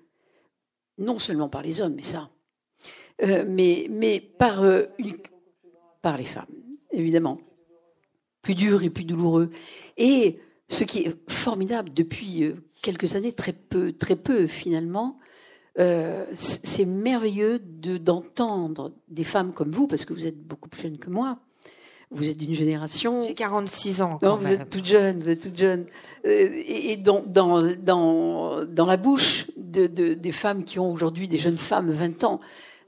non 0.97 1.19
seulement 1.19 1.49
par 1.49 1.61
les 1.61 1.81
hommes, 1.81 1.95
mais 1.95 2.03
ça, 2.03 2.29
euh, 3.23 3.45
mais, 3.47 3.89
euh, 4.41 4.85
par 6.01 6.17
les 6.17 6.25
femmes, 6.25 6.45
évidemment 6.91 7.39
plus 8.47 8.55
dur 8.55 8.81
et 8.81 8.89
plus 8.89 9.03
douloureux. 9.03 9.49
Et 9.97 10.39
ce 10.69 10.83
qui 10.83 10.99
est 10.99 11.15
formidable 11.31 11.91
depuis 11.93 12.43
euh, 12.43 12.55
quelques 12.81 13.15
années, 13.15 13.31
très 13.31 13.53
peu, 13.53 13.93
très 13.93 14.15
peu 14.15 14.47
finalement, 14.47 15.17
euh, 15.79 16.25
c'est 16.33 16.85
merveilleux 16.85 17.59
de, 17.59 17.97
d'entendre 17.97 18.91
des 19.09 19.23
femmes 19.23 19.53
comme 19.53 19.71
vous, 19.71 19.87
parce 19.87 20.05
que 20.05 20.13
vous 20.13 20.25
êtes 20.25 20.41
beaucoup 20.41 20.69
plus 20.69 20.81
jeune 20.81 20.97
que 20.97 21.09
moi. 21.09 21.39
Vous 22.09 22.29
êtes 22.29 22.37
d'une 22.37 22.53
génération. 22.53 23.21
J'ai 23.21 23.33
46 23.33 24.01
ans. 24.01 24.17
Quand 24.21 24.29
non, 24.29 24.35
vous 24.37 24.47
êtes 24.47 24.69
toute 24.69 24.85
jeune, 24.85 25.19
vous 25.19 25.27
êtes 25.27 25.41
toute 25.41 25.57
jeune. 25.57 25.85
Euh, 26.25 26.49
et, 26.65 26.95
dans, 26.95 27.21
dans, 27.21 27.61
dans, 27.75 28.63
dans 28.63 28.85
la 28.85 28.95
bouche 28.95 29.47
de, 29.57 29.87
de, 29.87 30.13
des 30.13 30.31
femmes 30.31 30.63
qui 30.63 30.79
ont 30.79 30.91
aujourd'hui, 30.91 31.27
des 31.27 31.37
jeunes 31.37 31.57
femmes, 31.57 31.91
20 31.91 32.23
ans, 32.23 32.39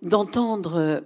d'entendre 0.01 1.03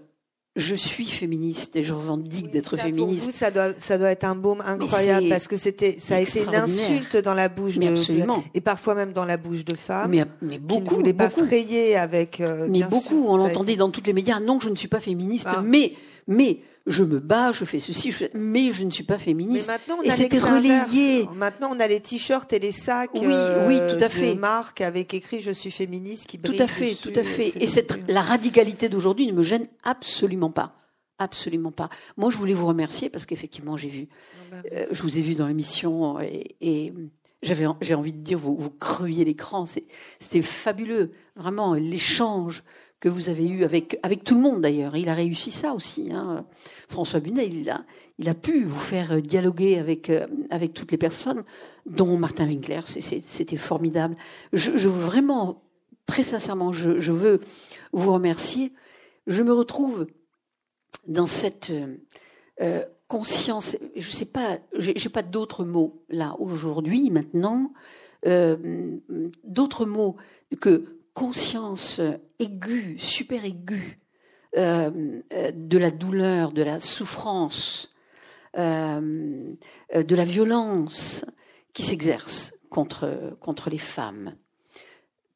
je 0.56 0.76
suis 0.76 1.08
féministe 1.08 1.76
et 1.76 1.84
je 1.84 1.94
revendique 1.94 2.52
d'être 2.52 2.78
féministe. 2.78 3.24
Pour 3.24 3.32
vous, 3.32 3.38
ça 3.38 3.50
doit, 3.50 3.70
ça 3.80 3.98
doit 3.98 4.12
être 4.12 4.24
un 4.24 4.36
baume 4.36 4.62
incroyable 4.66 5.28
parce 5.30 5.48
que 5.48 5.58
c'était, 5.58 5.98
ça 6.00 6.18
a 6.18 6.20
été 6.20 6.44
une 6.44 6.54
insulte 6.54 7.18
dans 7.18 7.34
la 7.34 7.50
bouche 7.50 7.78
mais 7.78 7.88
de, 7.88 7.98
absolument. 7.98 8.44
et 8.54 8.62
parfois 8.62 8.94
même 8.94 9.14
dans 9.14 9.26
la 9.26 9.38
bouche 9.38 9.66
de 9.66 9.74
femmes. 9.74 10.12
Mais, 10.12 10.26
mais 10.44 10.60
beaucoup, 10.60 10.98
qui 10.98 11.04
ne 11.04 11.12
pas 11.12 11.32
frayer 11.32 11.96
avec. 11.96 12.40
Euh, 12.40 12.68
mais 12.70 12.84
beaucoup, 12.84 13.26
on 13.28 13.38
l'entendait 13.38 13.76
dans 13.76 13.90
toutes 13.90 14.06
les 14.06 14.14
médias. 14.14 14.40
Non, 14.40 14.60
je 14.60 14.70
ne 14.70 14.76
suis 14.76 14.88
pas 14.88 15.00
féministe, 15.00 15.48
ah. 15.50 15.64
mais, 15.66 15.94
mais 16.28 16.60
je 16.86 17.04
me 17.04 17.20
bats, 17.20 17.54
je 17.54 17.64
fais 17.64 17.80
ceci, 17.80 18.14
mais 18.34 18.74
je 18.74 18.84
ne 18.84 18.92
suis 18.92 19.04
pas 19.04 19.18
féministe. 19.18 19.68
Mais 19.68 19.74
maintenant, 19.74 19.96
on 20.00 20.04
et 20.04 20.10
c'était 20.10 20.40
relayé. 20.40 21.28
Maintenant, 21.34 21.70
on 21.72 21.80
a 21.80 21.88
les 21.88 22.02
t-shirts 22.02 22.52
et 22.52 22.60
les 22.60 22.74
sacs 22.74 23.12
oui, 23.14 23.22
oui, 23.22 23.78
tout 23.78 24.04
à 24.04 24.10
fait. 24.10 24.34
de 24.34 24.40
marque 24.40 24.82
avec 24.82 25.14
écrit 25.14 25.42
"Je 25.42 25.52
suis 25.52 25.72
féministe" 25.72 26.26
qui 26.28 26.40
Tout 26.40 26.54
à 26.60 26.68
fait, 26.68 26.96
tout 26.96 27.14
à 27.16 27.24
fait. 27.24 27.54
Et 27.62 27.68
cette, 27.68 28.00
la 28.10 28.22
radicalité 28.22 28.90
d'aujourd'hui 28.90 29.28
ne 29.28 29.32
me 29.32 29.44
gêne 29.44 29.68
absolument 29.84 30.52
pas. 30.52 30.76
Absolument 31.20 31.72
pas. 31.72 31.90
Moi, 32.18 32.32
je 32.32 32.38
voulais 32.38 32.54
vous 32.54 32.68
remercier 32.68 33.10
parce 33.10 33.26
qu'effectivement, 33.26 33.78
j'ai 33.78 33.88
vu, 33.88 34.10
bah, 34.52 34.58
euh, 34.74 34.88
je 34.92 35.02
vous 35.04 35.18
ai 35.18 35.22
vu 35.22 35.36
dans 35.36 35.48
l'émission 35.48 36.20
et, 36.20 36.58
et 36.60 36.92
j'avais, 37.44 37.66
j'ai 37.82 37.94
envie 37.94 38.14
de 38.14 38.18
dire, 38.18 38.40
vous, 38.40 38.58
vous 38.58 38.72
creviez 38.72 39.24
l'écran. 39.24 39.66
C'était 39.66 40.42
fabuleux, 40.42 41.12
vraiment 41.36 41.76
l'échange 41.76 42.64
que 43.04 43.10
vous 43.10 43.28
avez 43.28 43.50
eu 43.50 43.66
avec, 43.66 44.00
avec 44.02 44.24
tout 44.24 44.34
le 44.34 44.40
monde 44.40 44.62
d'ailleurs. 44.62 44.96
Il 44.96 45.10
a 45.10 45.14
réussi 45.14 45.52
ça 45.52 45.74
aussi. 45.74 46.10
Hein. 46.14 46.46
François 46.88 47.20
Bunet, 47.20 47.48
il 47.48 47.70
a, 47.70 47.84
il 48.18 48.30
a 48.30 48.34
pu 48.34 48.64
vous 48.64 48.80
faire 48.80 49.22
dialoguer 49.22 49.78
avec, 49.78 50.10
euh, 50.10 50.26
avec 50.50 50.74
toutes 50.74 50.90
les 50.94 50.98
personnes, 50.98 51.44
dont 51.86 52.18
Martin 52.18 52.48
Winkler. 52.48 52.80
C'était 52.86 53.58
formidable. 53.58 54.16
Je, 54.54 54.78
je, 54.78 54.88
vraiment, 54.88 55.66
très 56.06 56.24
sincèrement, 56.24 56.72
je, 56.72 57.12
veux 57.12 57.42
vous 57.92 58.14
remercier. 58.14 58.72
Je 59.28 59.44
me 59.44 59.52
retrouve 59.52 60.08
dans 61.06 61.28
cette 61.28 61.74
euh, 62.62 62.86
conscience. 63.10 63.76
Je 63.98 64.12
sais 64.12 64.24
pas, 64.24 64.60
j'ai 64.78 65.10
pas 65.10 65.24
d'autres 65.24 65.66
mots 65.66 66.06
là 66.08 66.38
aujourd'hui, 66.40 67.10
maintenant, 67.10 67.74
euh, 68.28 68.96
d'autres 69.44 69.86
mots 69.86 70.16
que 70.62 71.03
conscience 71.14 72.02
aiguë, 72.40 72.98
super 73.00 73.46
aiguë 73.46 74.00
euh, 74.58 75.22
de 75.54 75.78
la 75.78 75.92
douleur, 75.92 76.52
de 76.52 76.64
la 76.64 76.80
souffrance, 76.80 77.94
euh, 78.58 79.54
de 79.96 80.16
la 80.16 80.26
violence 80.26 81.26
qui 81.74 81.84
s'exerce 81.84 82.54
contre, 82.70 83.36
contre 83.40 83.70
les 83.70 83.78
femmes. 83.78 84.36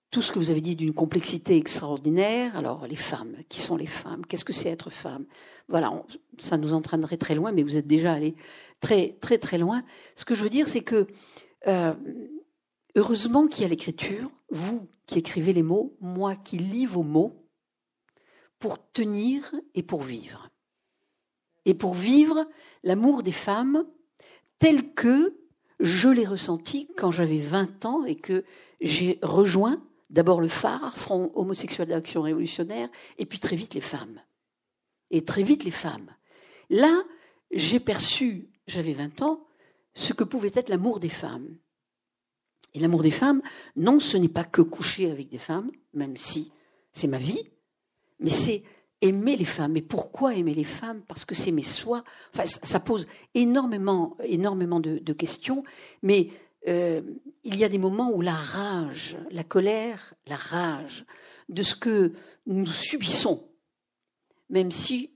Tout 0.09 0.21
ce 0.21 0.31
que 0.31 0.39
vous 0.39 0.51
avez 0.51 0.61
dit 0.61 0.75
d'une 0.75 0.93
complexité 0.93 1.57
extraordinaire. 1.57 2.55
Alors, 2.55 2.87
les 2.87 2.95
femmes, 2.95 3.35
qui 3.49 3.59
sont 3.59 3.75
les 3.75 3.87
femmes 3.87 4.25
Qu'est-ce 4.25 4.45
que 4.45 4.53
c'est 4.53 4.69
être 4.69 4.89
femme? 4.89 5.25
Voilà, 5.67 5.91
ça 6.37 6.57
nous 6.57 6.73
entraînerait 6.73 7.17
très 7.17 7.35
loin, 7.35 7.51
mais 7.51 7.61
vous 7.61 7.77
êtes 7.77 7.87
déjà 7.87 8.13
allé 8.13 8.35
très, 8.79 9.17
très, 9.19 9.37
très 9.37 9.57
loin. 9.57 9.83
Ce 10.15 10.23
que 10.23 10.33
je 10.33 10.43
veux 10.43 10.49
dire, 10.49 10.67
c'est 10.67 10.81
que 10.81 11.07
euh, 11.67 11.93
Heureusement 12.97 13.45
qu'il 13.45 13.61
y 13.61 13.65
a 13.65 13.67
l'écriture, 13.67 14.31
vous 14.49 14.87
qui 15.05 15.19
écrivez 15.19 15.53
les 15.53 15.63
mots, 15.63 15.95
moi 15.99 16.35
qui 16.35 16.57
lis 16.57 16.85
vos 16.85 17.03
mots, 17.03 17.47
pour 18.59 18.91
tenir 18.91 19.53
et 19.75 19.83
pour 19.83 20.03
vivre. 20.03 20.49
Et 21.65 21.73
pour 21.73 21.93
vivre 21.93 22.47
l'amour 22.83 23.23
des 23.23 23.31
femmes 23.31 23.85
tel 24.59 24.93
que 24.93 25.37
je 25.79 26.09
l'ai 26.09 26.25
ressenti 26.25 26.87
quand 26.97 27.11
j'avais 27.11 27.39
20 27.39 27.85
ans 27.85 28.05
et 28.05 28.15
que 28.15 28.43
j'ai 28.81 29.19
rejoint 29.21 29.83
d'abord 30.09 30.41
le 30.41 30.47
phare, 30.47 30.97
Front 30.97 31.31
homosexuel 31.35 31.89
d'action 31.89 32.21
révolutionnaire, 32.21 32.89
et 33.17 33.25
puis 33.25 33.39
très 33.39 33.55
vite 33.55 33.73
les 33.73 33.81
femmes. 33.81 34.21
Et 35.11 35.23
très 35.23 35.43
vite 35.43 35.63
les 35.63 35.71
femmes. 35.71 36.15
Là, 36.69 37.03
j'ai 37.51 37.79
perçu, 37.79 38.49
j'avais 38.67 38.93
20 38.93 39.21
ans, 39.21 39.45
ce 39.93 40.13
que 40.13 40.23
pouvait 40.23 40.51
être 40.53 40.69
l'amour 40.69 40.99
des 40.99 41.09
femmes. 41.09 41.57
Et 42.73 42.79
l'amour 42.79 43.03
des 43.03 43.11
femmes, 43.11 43.41
non, 43.75 43.99
ce 43.99 44.17
n'est 44.17 44.27
pas 44.27 44.43
que 44.43 44.61
coucher 44.61 45.09
avec 45.09 45.29
des 45.29 45.37
femmes, 45.37 45.71
même 45.93 46.17
si 46.17 46.51
c'est 46.93 47.07
ma 47.07 47.17
vie, 47.17 47.49
mais 48.19 48.29
c'est 48.29 48.63
aimer 49.01 49.35
les 49.35 49.45
femmes. 49.45 49.77
Et 49.77 49.81
pourquoi 49.81 50.35
aimer 50.35 50.53
les 50.53 50.63
femmes? 50.63 51.01
Parce 51.07 51.25
que 51.25 51.35
c'est 51.35 51.51
mes 51.51 51.63
soi. 51.63 52.03
Enfin, 52.33 52.45
ça 52.45 52.79
pose 52.79 53.07
énormément, 53.33 54.17
énormément 54.23 54.79
de, 54.79 55.13
questions, 55.13 55.63
mais 56.01 56.29
euh, 56.67 57.01
il 57.43 57.57
y 57.57 57.63
a 57.63 57.69
des 57.69 57.77
moments 57.77 58.11
où 58.11 58.21
la 58.21 58.33
rage, 58.33 59.17
la 59.31 59.43
colère, 59.43 60.13
la 60.27 60.35
rage 60.35 61.05
de 61.49 61.61
ce 61.61 61.75
que 61.75 62.13
nous 62.45 62.65
subissons, 62.65 63.47
même 64.49 64.71
si 64.71 65.11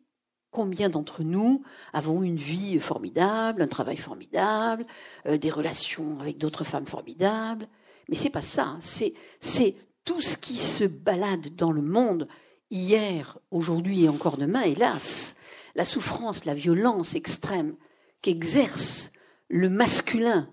combien 0.51 0.89
d'entre 0.89 1.23
nous 1.23 1.63
avons 1.93 2.23
une 2.23 2.35
vie 2.35 2.79
formidable, 2.79 3.61
un 3.61 3.67
travail 3.67 3.97
formidable, 3.97 4.85
euh, 5.25 5.37
des 5.37 5.49
relations 5.49 6.19
avec 6.19 6.37
d'autres 6.37 6.65
femmes 6.65 6.87
formidables, 6.87 7.67
mais 8.09 8.15
c'est 8.15 8.29
pas 8.29 8.41
ça. 8.41 8.77
C'est 8.81 9.13
c'est 9.39 9.75
tout 10.03 10.21
ce 10.21 10.37
qui 10.37 10.57
se 10.57 10.83
balade 10.83 11.55
dans 11.55 11.71
le 11.71 11.81
monde 11.81 12.27
hier, 12.69 13.39
aujourd'hui 13.49 14.03
et 14.03 14.09
encore 14.09 14.37
demain, 14.37 14.61
hélas, 14.61 15.35
la 15.75 15.85
souffrance, 15.85 16.45
la 16.45 16.53
violence 16.53 17.15
extrême 17.15 17.75
qu'exerce 18.21 19.11
le 19.47 19.69
masculin, 19.69 20.49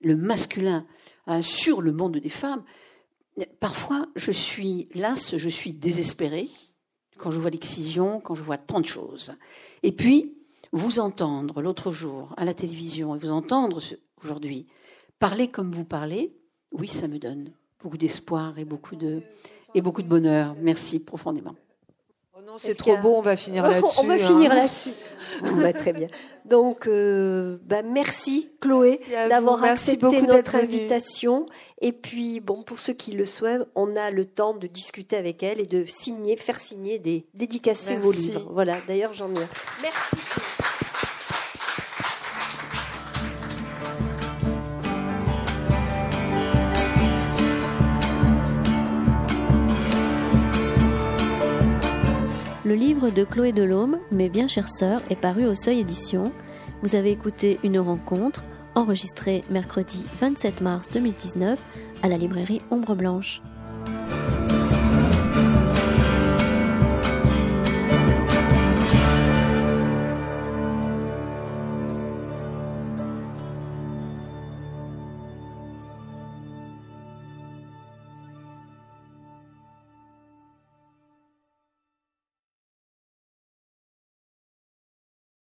le 0.00 0.16
masculin 0.16 0.86
hein, 1.26 1.42
sur 1.42 1.80
le 1.80 1.92
monde 1.92 2.18
des 2.18 2.28
femmes, 2.28 2.64
parfois 3.60 4.06
je 4.16 4.32
suis 4.32 4.88
lasse, 4.94 5.36
je 5.36 5.48
suis 5.48 5.72
désespérée 5.72 6.48
quand 7.16 7.30
je 7.30 7.38
vois 7.38 7.50
l'excision, 7.50 8.20
quand 8.20 8.34
je 8.34 8.42
vois 8.42 8.58
tant 8.58 8.80
de 8.80 8.86
choses. 8.86 9.32
Et 9.82 9.92
puis, 9.92 10.34
vous 10.72 10.98
entendre 10.98 11.62
l'autre 11.62 11.92
jour 11.92 12.34
à 12.36 12.44
la 12.44 12.54
télévision 12.54 13.14
et 13.14 13.18
vous 13.18 13.30
entendre 13.30 13.80
aujourd'hui 14.22 14.66
parler 15.18 15.48
comme 15.48 15.72
vous 15.72 15.84
parlez, 15.84 16.34
oui, 16.72 16.88
ça 16.88 17.08
me 17.08 17.18
donne 17.18 17.52
beaucoup 17.82 17.96
d'espoir 17.96 18.58
et 18.58 18.64
beaucoup 18.64 18.96
de, 18.96 19.22
et 19.74 19.80
beaucoup 19.80 20.02
de 20.02 20.08
bonheur. 20.08 20.54
Merci 20.60 20.98
profondément. 20.98 21.54
Non, 22.46 22.52
c'est 22.58 22.76
trop 22.76 22.96
beau, 22.98 23.14
on 23.16 23.22
va 23.22 23.34
finir 23.36 23.64
là-dessus. 23.64 23.98
On 23.98 24.04
va 24.04 24.18
finir 24.18 24.52
hein. 24.52 24.54
là-dessus. 24.54 24.90
Bah, 25.42 25.72
très 25.72 25.92
bien. 25.92 26.06
Donc, 26.44 26.86
euh, 26.86 27.58
bah, 27.64 27.82
merci 27.82 28.52
Chloé 28.60 29.00
d'avoir 29.28 29.64
accepté 29.64 30.22
notre 30.22 30.54
invitation. 30.54 31.46
Et 31.80 31.90
puis, 31.90 32.38
bon, 32.38 32.62
pour 32.62 32.78
ceux 32.78 32.92
qui 32.92 33.10
le 33.12 33.24
souhaitent, 33.24 33.66
on 33.74 33.96
a 33.96 34.12
le 34.12 34.26
temps 34.26 34.54
de 34.54 34.68
discuter 34.68 35.16
avec 35.16 35.42
elle 35.42 35.58
et 35.58 35.66
de 35.66 35.86
signer, 35.86 36.36
faire 36.36 36.60
signer 36.60 37.00
des 37.00 37.26
dédicacer 37.34 37.96
vos 37.96 38.12
livres. 38.12 38.48
Voilà. 38.52 38.78
D'ailleurs, 38.86 39.12
j'en 39.12 39.34
ai. 39.34 39.46
Merci. 39.82 40.16
Livre 52.76 53.10
de 53.10 53.24
Chloé 53.24 53.52
Delhomme, 53.52 53.98
Mes 54.12 54.28
bien 54.28 54.46
chères 54.46 54.68
sœurs, 54.68 55.00
est 55.08 55.16
paru 55.16 55.46
au 55.46 55.54
Seuil 55.54 55.80
Édition. 55.80 56.30
Vous 56.82 56.94
avez 56.94 57.10
écouté 57.10 57.58
une 57.64 57.78
rencontre 57.78 58.44
enregistrée 58.74 59.42
mercredi 59.50 60.04
27 60.20 60.60
mars 60.60 60.88
2019 60.92 61.64
à 62.02 62.08
la 62.08 62.18
librairie 62.18 62.60
Ombre 62.70 62.94
Blanche. 62.94 63.40